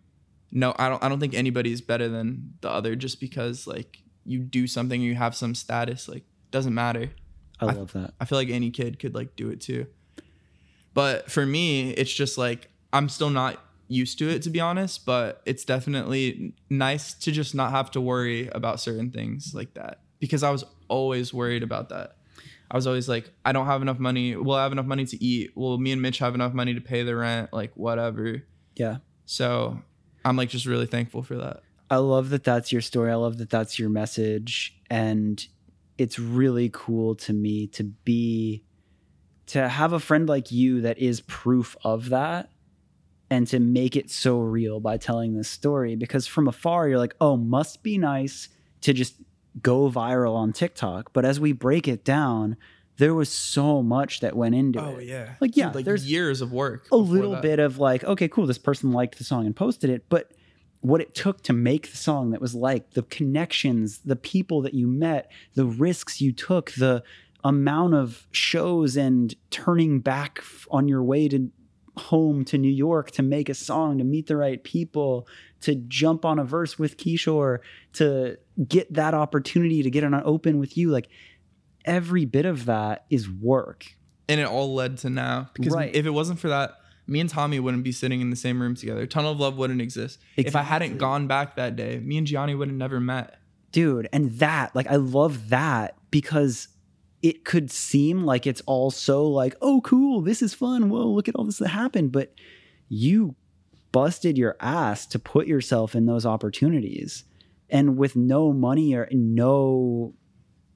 [0.53, 4.41] No, I don't I don't think anybody's better than the other just because like you
[4.41, 7.13] do something you have some status like doesn't matter.
[7.59, 8.13] I I- love that.
[8.21, 9.87] I feel like any kid could like do it too.
[10.93, 15.07] But for me, it's just like I'm still not used to it to be honest,
[15.07, 20.01] but it's definitely nice to just not have to worry about certain things like that
[20.21, 22.17] because I was always worried about that.
[22.71, 24.35] I was always like I don't have enough money.
[24.37, 25.57] Will I have enough money to eat?
[25.57, 27.53] Will me and Mitch have enough money to pay the rent?
[27.53, 28.43] Like whatever.
[28.75, 28.99] Yeah.
[29.25, 29.81] So,
[30.25, 31.63] I'm like just really thankful for that.
[31.89, 33.13] I love that that's your story.
[33.13, 34.77] I love that that's your message.
[34.91, 35.45] And
[35.99, 38.65] it's really cool to me to be,
[39.47, 42.51] to have a friend like you that is proof of that
[43.31, 45.97] and to make it so real by telling this story.
[45.97, 48.49] Because from afar, you're like, oh, must be nice
[48.83, 49.17] to just
[49.63, 51.13] go viral on TikTok.
[51.13, 52.57] But as we break it down,
[52.99, 54.95] there was so much that went into oh, it.
[54.95, 55.35] Oh, yeah.
[55.41, 56.89] Like, yeah, like there's years of work.
[56.91, 57.43] a little that.
[57.43, 60.33] bit of like, okay, cool, this person liked the song and posted it, but
[60.81, 64.73] what it took to make the song that was like the connections, the people that
[64.75, 67.03] you met, the risks you took, the
[67.43, 71.51] amount of shows and turning back on your way to
[71.99, 75.27] home to New York to make a song, to meet the right people,
[75.63, 77.59] to jump on a verse with Kishore,
[77.95, 78.37] to
[78.69, 80.91] get that opportunity to get on an open with you.
[80.91, 81.09] Like
[81.85, 83.87] every bit of that is work.
[84.29, 85.95] and it all led to now because Right.
[85.95, 86.73] if it wasn't for that
[87.07, 89.81] me and tommy wouldn't be sitting in the same room together tunnel of love wouldn't
[89.81, 93.39] exist if i hadn't gone back that day me and gianni would have never met
[93.71, 96.67] dude and that like i love that because
[97.27, 101.29] it could seem like it's all so like oh cool this is fun whoa look
[101.29, 102.35] at all this that happened but
[102.89, 103.35] you
[103.97, 107.25] busted your ass to put yourself in those opportunities.
[107.71, 110.13] And with no money or no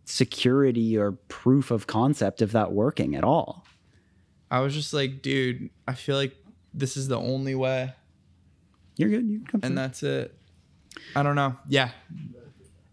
[0.05, 3.66] security or proof of concept of that working at all.
[4.51, 6.35] I was just like dude i feel like
[6.72, 7.93] this is the only way.
[8.97, 10.35] You're good you can come and that's it.
[11.14, 11.56] I don't know.
[11.68, 11.90] Yeah.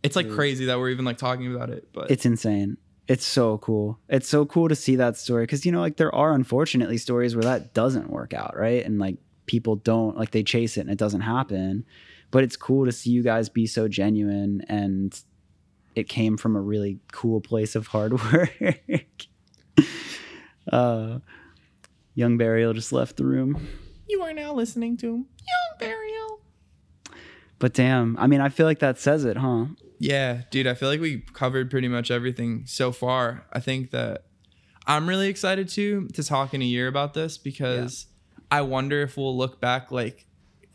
[0.03, 2.75] It's like crazy that we're even like talking about it but it's insane
[3.07, 3.99] it's so cool.
[4.09, 7.35] It's so cool to see that story because you know like there are unfortunately stories
[7.35, 8.85] where that doesn't work out right?
[8.85, 11.85] And like people don't like they chase it and it doesn't happen.
[12.31, 15.17] But it's cool to see you guys be so genuine and
[15.95, 18.53] it came from a really cool place of hard work.
[20.71, 21.19] Uh
[22.13, 23.67] young burial just left the room.
[24.09, 26.41] You are now listening to young burial.
[27.59, 29.65] But damn i mean i feel like that says it huh
[29.99, 33.45] Yeah, dude, I feel like we covered pretty much everything so far.
[33.51, 34.25] I think that
[34.85, 38.07] I'm really excited to to talk in a year about this because
[38.51, 40.25] I wonder if we'll look back like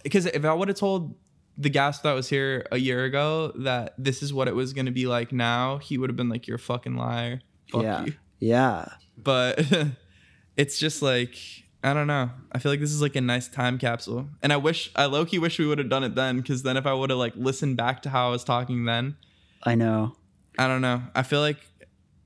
[0.02, 1.14] because if I would have told
[1.56, 4.86] the guest that was here a year ago that this is what it was going
[4.86, 7.40] to be like now, he would have been like you're a fucking liar.
[7.70, 8.14] Fuck yeah you.
[8.38, 9.64] yeah But
[10.56, 11.36] it's just like
[11.84, 12.30] I don't know.
[12.52, 14.28] I feel like this is like a nice time capsule.
[14.42, 16.76] And I wish I low key wish we would have done it then cuz then
[16.76, 19.16] if I would have like listened back to how I was talking then,
[19.64, 20.16] i know
[20.58, 21.02] I don't know.
[21.14, 21.56] I feel like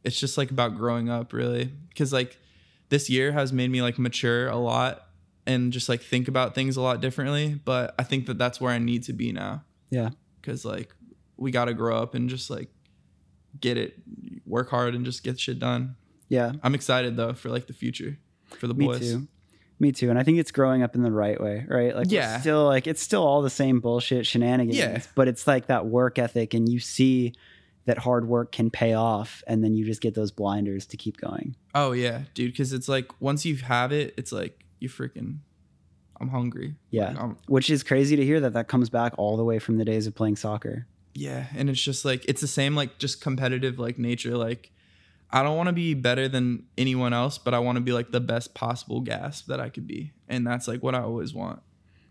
[0.04, 1.72] it's just like about growing up, really.
[1.88, 2.38] Because like
[2.88, 5.06] this year has made me like mature a lot
[5.46, 7.54] and just like think about things a lot differently.
[7.64, 9.62] But I think that that's where I need to be now.
[9.90, 10.10] yeah
[10.40, 10.94] Because like
[11.36, 12.68] we got to grow up and just like
[13.60, 13.94] get it,
[14.44, 15.96] work hard and just get shit done.
[16.28, 18.18] yeah I'm excited though for like the future
[18.58, 19.00] for the Me boys.
[19.00, 19.28] too.
[19.78, 20.09] Me too.
[20.11, 21.94] And I think it's growing up in the right way, right?
[21.94, 22.40] Like, yeah.
[22.40, 24.77] Still like it's still all the same bullshit shenanigans.
[24.78, 25.03] Yeah.
[25.15, 27.35] But it's like that work ethic, and you see
[27.85, 31.19] that hard work can pay off, and then you just get those blinders to keep
[31.19, 31.57] going.
[31.74, 32.53] Oh yeah, dude.
[32.53, 35.39] Because it's like once you have it, it's like you freaking.
[36.19, 36.77] I'm hungry.
[36.90, 37.09] Yeah.
[37.09, 39.77] Like, I'm- Which is crazy to hear that that comes back all the way from
[39.77, 40.86] the days of playing soccer.
[41.15, 44.70] yeah and it's just like it's the same like just competitive like nature like
[45.31, 48.11] i don't want to be better than anyone else but i want to be like
[48.12, 51.61] the best possible gasp that i could be and that's like what i always want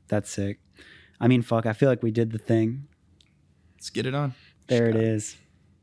[0.08, 0.60] That's sick.
[1.20, 2.88] I mean, fuck, I feel like we did the thing.
[3.78, 4.34] let's get it on
[4.68, 5.02] There it Shot.
[5.02, 5.38] is.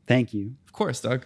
[0.07, 0.55] Thank you.
[0.67, 1.25] of course doug